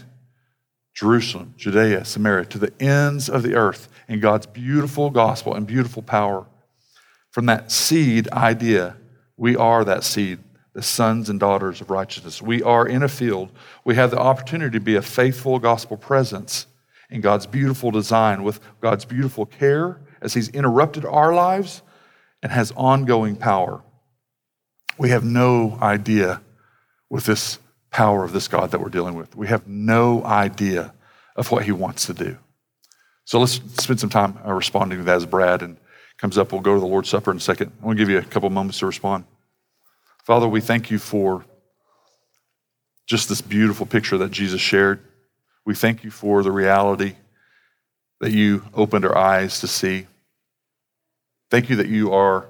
Jerusalem, 0.94 1.54
Judea, 1.56 2.04
Samaria, 2.04 2.44
to 2.46 2.58
the 2.58 2.72
ends 2.80 3.28
of 3.28 3.42
the 3.42 3.54
earth 3.54 3.88
in 4.08 4.20
God's 4.20 4.46
beautiful 4.46 5.10
gospel 5.10 5.54
and 5.54 5.66
beautiful 5.66 6.02
power. 6.02 6.46
From 7.32 7.46
that 7.46 7.72
seed 7.72 8.28
idea, 8.30 8.96
we 9.36 9.56
are 9.56 9.84
that 9.84 10.04
seed, 10.04 10.38
the 10.72 10.82
sons 10.82 11.28
and 11.28 11.40
daughters 11.40 11.80
of 11.80 11.90
righteousness. 11.90 12.40
We 12.40 12.62
are 12.62 12.86
in 12.86 13.02
a 13.02 13.08
field. 13.08 13.50
We 13.84 13.96
have 13.96 14.12
the 14.12 14.18
opportunity 14.18 14.78
to 14.78 14.84
be 14.84 14.94
a 14.94 15.02
faithful 15.02 15.58
gospel 15.58 15.96
presence 15.96 16.68
in 17.10 17.20
God's 17.20 17.46
beautiful 17.46 17.90
design 17.90 18.44
with 18.44 18.60
God's 18.80 19.04
beautiful 19.04 19.46
care 19.46 20.00
as 20.24 20.34
He's 20.34 20.48
interrupted 20.48 21.04
our 21.04 21.34
lives 21.34 21.82
and 22.42 22.50
has 22.50 22.72
ongoing 22.76 23.36
power. 23.36 23.82
We 24.98 25.10
have 25.10 25.24
no 25.24 25.78
idea 25.80 26.40
with 27.10 27.26
this 27.26 27.58
power 27.90 28.24
of 28.24 28.32
this 28.32 28.48
God 28.48 28.72
that 28.72 28.80
we're 28.80 28.88
dealing 28.88 29.14
with. 29.14 29.36
We 29.36 29.46
have 29.48 29.68
no 29.68 30.24
idea 30.24 30.92
of 31.36 31.50
what 31.50 31.64
He 31.64 31.72
wants 31.72 32.06
to 32.06 32.14
do. 32.14 32.36
So 33.24 33.38
let's 33.40 33.60
spend 33.82 34.00
some 34.00 34.10
time 34.10 34.38
uh, 34.46 34.52
responding 34.52 34.98
to 34.98 35.04
that 35.04 35.16
as 35.16 35.26
Brandon 35.26 35.78
comes 36.18 36.36
up. 36.38 36.52
We'll 36.52 36.60
go 36.60 36.74
to 36.74 36.80
the 36.80 36.86
Lord's 36.86 37.08
Supper 37.08 37.30
in 37.30 37.38
a 37.38 37.40
second. 37.40 37.72
I 37.80 37.86
want 37.86 37.98
to 37.98 38.02
give 38.02 38.10
you 38.10 38.18
a 38.18 38.22
couple 38.22 38.50
moments 38.50 38.78
to 38.80 38.86
respond. 38.86 39.24
Father, 40.24 40.48
we 40.48 40.60
thank 40.60 40.90
you 40.90 40.98
for 40.98 41.44
just 43.06 43.28
this 43.28 43.40
beautiful 43.40 43.86
picture 43.86 44.18
that 44.18 44.30
Jesus 44.30 44.60
shared. 44.60 45.00
We 45.66 45.74
thank 45.74 46.04
you 46.04 46.10
for 46.10 46.42
the 46.42 46.52
reality 46.52 47.16
that 48.20 48.32
you 48.32 48.64
opened 48.74 49.04
our 49.04 49.16
eyes 49.16 49.60
to 49.60 49.66
see. 49.66 50.06
Thank 51.54 51.70
you 51.70 51.76
that 51.76 51.86
you 51.86 52.12
are 52.12 52.48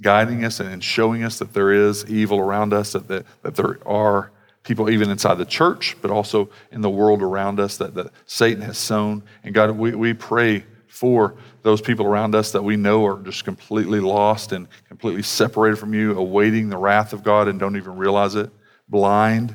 guiding 0.00 0.42
us 0.42 0.58
and 0.58 0.82
showing 0.82 1.22
us 1.22 1.38
that 1.38 1.52
there 1.52 1.70
is 1.70 2.06
evil 2.06 2.38
around 2.38 2.72
us, 2.72 2.92
that, 2.92 3.08
that, 3.08 3.26
that 3.42 3.56
there 3.56 3.78
are 3.86 4.32
people 4.62 4.88
even 4.88 5.10
inside 5.10 5.34
the 5.34 5.44
church, 5.44 5.98
but 6.00 6.10
also 6.10 6.48
in 6.72 6.80
the 6.80 6.88
world 6.88 7.20
around 7.20 7.60
us 7.60 7.76
that, 7.76 7.94
that 7.94 8.10
Satan 8.24 8.62
has 8.62 8.78
sown. 8.78 9.22
And 9.44 9.54
God, 9.54 9.72
we, 9.72 9.94
we 9.94 10.14
pray 10.14 10.64
for 10.88 11.34
those 11.62 11.82
people 11.82 12.06
around 12.06 12.34
us 12.34 12.52
that 12.52 12.62
we 12.62 12.74
know 12.74 13.04
are 13.04 13.22
just 13.22 13.44
completely 13.44 14.00
lost 14.00 14.52
and 14.52 14.66
completely 14.88 15.22
separated 15.22 15.76
from 15.76 15.92
you, 15.92 16.18
awaiting 16.18 16.70
the 16.70 16.78
wrath 16.78 17.12
of 17.12 17.22
God 17.22 17.48
and 17.48 17.60
don't 17.60 17.76
even 17.76 17.98
realize 17.98 18.34
it, 18.34 18.48
blind. 18.88 19.54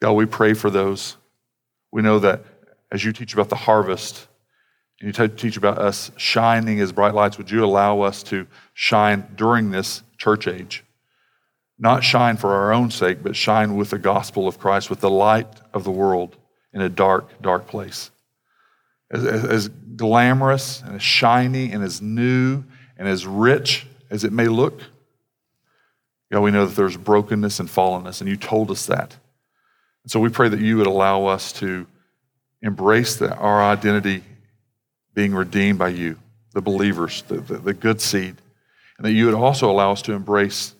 God, 0.00 0.12
we 0.12 0.26
pray 0.26 0.54
for 0.54 0.70
those. 0.70 1.16
We 1.90 2.02
know 2.02 2.20
that 2.20 2.44
as 2.92 3.04
you 3.04 3.12
teach 3.12 3.34
about 3.34 3.48
the 3.48 3.56
harvest, 3.56 4.28
and 5.02 5.18
you 5.18 5.28
teach 5.28 5.56
about 5.56 5.78
us 5.78 6.12
shining 6.16 6.78
as 6.80 6.92
bright 6.92 7.12
lights, 7.12 7.36
would 7.36 7.50
you 7.50 7.64
allow 7.64 8.02
us 8.02 8.22
to 8.24 8.46
shine 8.72 9.26
during 9.34 9.72
this 9.72 10.02
church 10.16 10.46
age? 10.46 10.84
Not 11.76 12.04
shine 12.04 12.36
for 12.36 12.54
our 12.54 12.72
own 12.72 12.92
sake, 12.92 13.20
but 13.20 13.34
shine 13.34 13.74
with 13.74 13.90
the 13.90 13.98
gospel 13.98 14.46
of 14.46 14.60
Christ, 14.60 14.90
with 14.90 15.00
the 15.00 15.10
light 15.10 15.48
of 15.74 15.82
the 15.82 15.90
world 15.90 16.36
in 16.72 16.80
a 16.80 16.88
dark, 16.88 17.42
dark 17.42 17.66
place. 17.66 18.12
As, 19.10 19.26
as, 19.26 19.44
as 19.44 19.68
glamorous 19.68 20.82
and 20.82 20.94
as 20.94 21.02
shiny 21.02 21.72
and 21.72 21.82
as 21.82 22.00
new 22.00 22.62
and 22.96 23.08
as 23.08 23.26
rich 23.26 23.88
as 24.08 24.22
it 24.22 24.32
may 24.32 24.46
look, 24.46 24.82
God, 26.30 26.42
we 26.42 26.52
know 26.52 26.64
that 26.64 26.76
there's 26.76 26.96
brokenness 26.96 27.58
and 27.58 27.68
fallenness, 27.68 28.20
and 28.20 28.30
you 28.30 28.36
told 28.36 28.70
us 28.70 28.86
that. 28.86 29.16
And 30.04 30.12
so 30.12 30.20
we 30.20 30.28
pray 30.28 30.48
that 30.48 30.60
you 30.60 30.76
would 30.76 30.86
allow 30.86 31.26
us 31.26 31.52
to 31.54 31.88
embrace 32.62 33.16
the, 33.16 33.34
our 33.34 33.60
identity 33.60 34.22
being 35.14 35.34
redeemed 35.34 35.78
by 35.78 35.88
you, 35.88 36.18
the 36.52 36.62
believers, 36.62 37.22
the, 37.28 37.36
the, 37.36 37.58
the 37.58 37.74
good 37.74 38.00
seed, 38.00 38.36
and 38.98 39.06
that 39.06 39.12
you 39.12 39.26
would 39.26 39.34
also 39.34 39.70
allow 39.70 39.92
us 39.92 40.02
to 40.02 40.12
embrace 40.12 40.74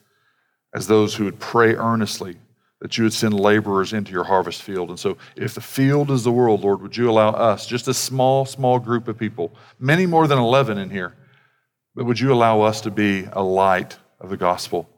as 0.74 0.86
those 0.86 1.14
who 1.14 1.24
would 1.24 1.38
pray 1.38 1.74
earnestly 1.74 2.36
that 2.82 2.98
you 2.98 3.04
would 3.04 3.12
send 3.12 3.38
laborers 3.38 3.92
into 3.92 4.10
your 4.10 4.24
harvest 4.24 4.60
field. 4.60 4.88
And 4.88 4.98
so, 4.98 5.16
if 5.36 5.54
the 5.54 5.60
field 5.60 6.10
is 6.10 6.24
the 6.24 6.32
world, 6.32 6.62
Lord, 6.62 6.82
would 6.82 6.96
you 6.96 7.08
allow 7.08 7.28
us, 7.28 7.64
just 7.64 7.86
a 7.86 7.94
small, 7.94 8.44
small 8.44 8.80
group 8.80 9.06
of 9.06 9.16
people, 9.16 9.54
many 9.78 10.04
more 10.04 10.26
than 10.26 10.38
11 10.38 10.78
in 10.78 10.90
here, 10.90 11.14
but 11.94 12.06
would 12.06 12.18
you 12.18 12.32
allow 12.32 12.60
us 12.62 12.80
to 12.80 12.90
be 12.90 13.28
a 13.32 13.42
light 13.42 13.98
of 14.18 14.30
the 14.30 14.36
gospel 14.36 14.90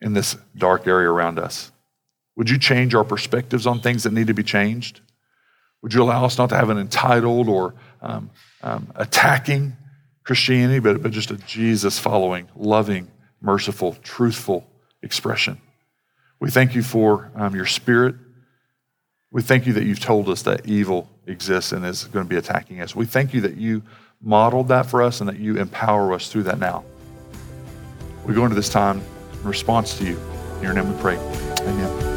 in 0.00 0.12
this 0.12 0.36
dark 0.56 0.86
area 0.86 1.10
around 1.10 1.40
us? 1.40 1.72
Would 2.36 2.48
you 2.48 2.58
change 2.58 2.94
our 2.94 3.04
perspectives 3.04 3.66
on 3.66 3.80
things 3.80 4.04
that 4.04 4.12
need 4.12 4.28
to 4.28 4.34
be 4.34 4.44
changed? 4.44 5.00
Would 5.82 5.94
you 5.94 6.02
allow 6.02 6.24
us 6.24 6.38
not 6.38 6.50
to 6.50 6.56
have 6.56 6.70
an 6.70 6.78
entitled 6.78 7.48
or 7.48 7.74
um, 8.04 8.30
um, 8.62 8.92
attacking 8.94 9.76
Christianity, 10.22 10.78
but, 10.78 11.02
but 11.02 11.10
just 11.10 11.30
a 11.30 11.36
Jesus 11.36 11.98
following, 11.98 12.48
loving, 12.54 13.10
merciful, 13.40 13.96
truthful 14.02 14.66
expression? 15.02 15.60
We 16.40 16.50
thank 16.50 16.74
you 16.74 16.82
for 16.82 17.30
um, 17.34 17.54
your 17.54 17.66
spirit. 17.66 18.16
We 19.30 19.42
thank 19.42 19.66
you 19.66 19.72
that 19.72 19.84
you've 19.84 20.00
told 20.00 20.28
us 20.28 20.42
that 20.42 20.66
evil 20.66 21.10
exists 21.26 21.72
and 21.72 21.84
is 21.84 22.04
going 22.04 22.24
to 22.24 22.28
be 22.28 22.36
attacking 22.36 22.80
us. 22.80 22.94
We 22.94 23.06
thank 23.06 23.34
you 23.34 23.40
that 23.42 23.56
you 23.56 23.82
modeled 24.20 24.68
that 24.68 24.86
for 24.86 25.02
us 25.02 25.20
and 25.20 25.28
that 25.28 25.38
you 25.38 25.56
empower 25.56 26.12
us 26.12 26.30
through 26.30 26.44
that 26.44 26.58
now. 26.58 26.84
We 28.24 28.34
go 28.34 28.44
into 28.44 28.56
this 28.56 28.68
time 28.68 29.02
in 29.32 29.48
response 29.48 29.98
to 29.98 30.04
you. 30.04 30.18
In 30.56 30.62
your 30.62 30.72
name 30.72 30.94
we 30.94 31.00
pray. 31.00 31.16
Amen. 31.16 32.13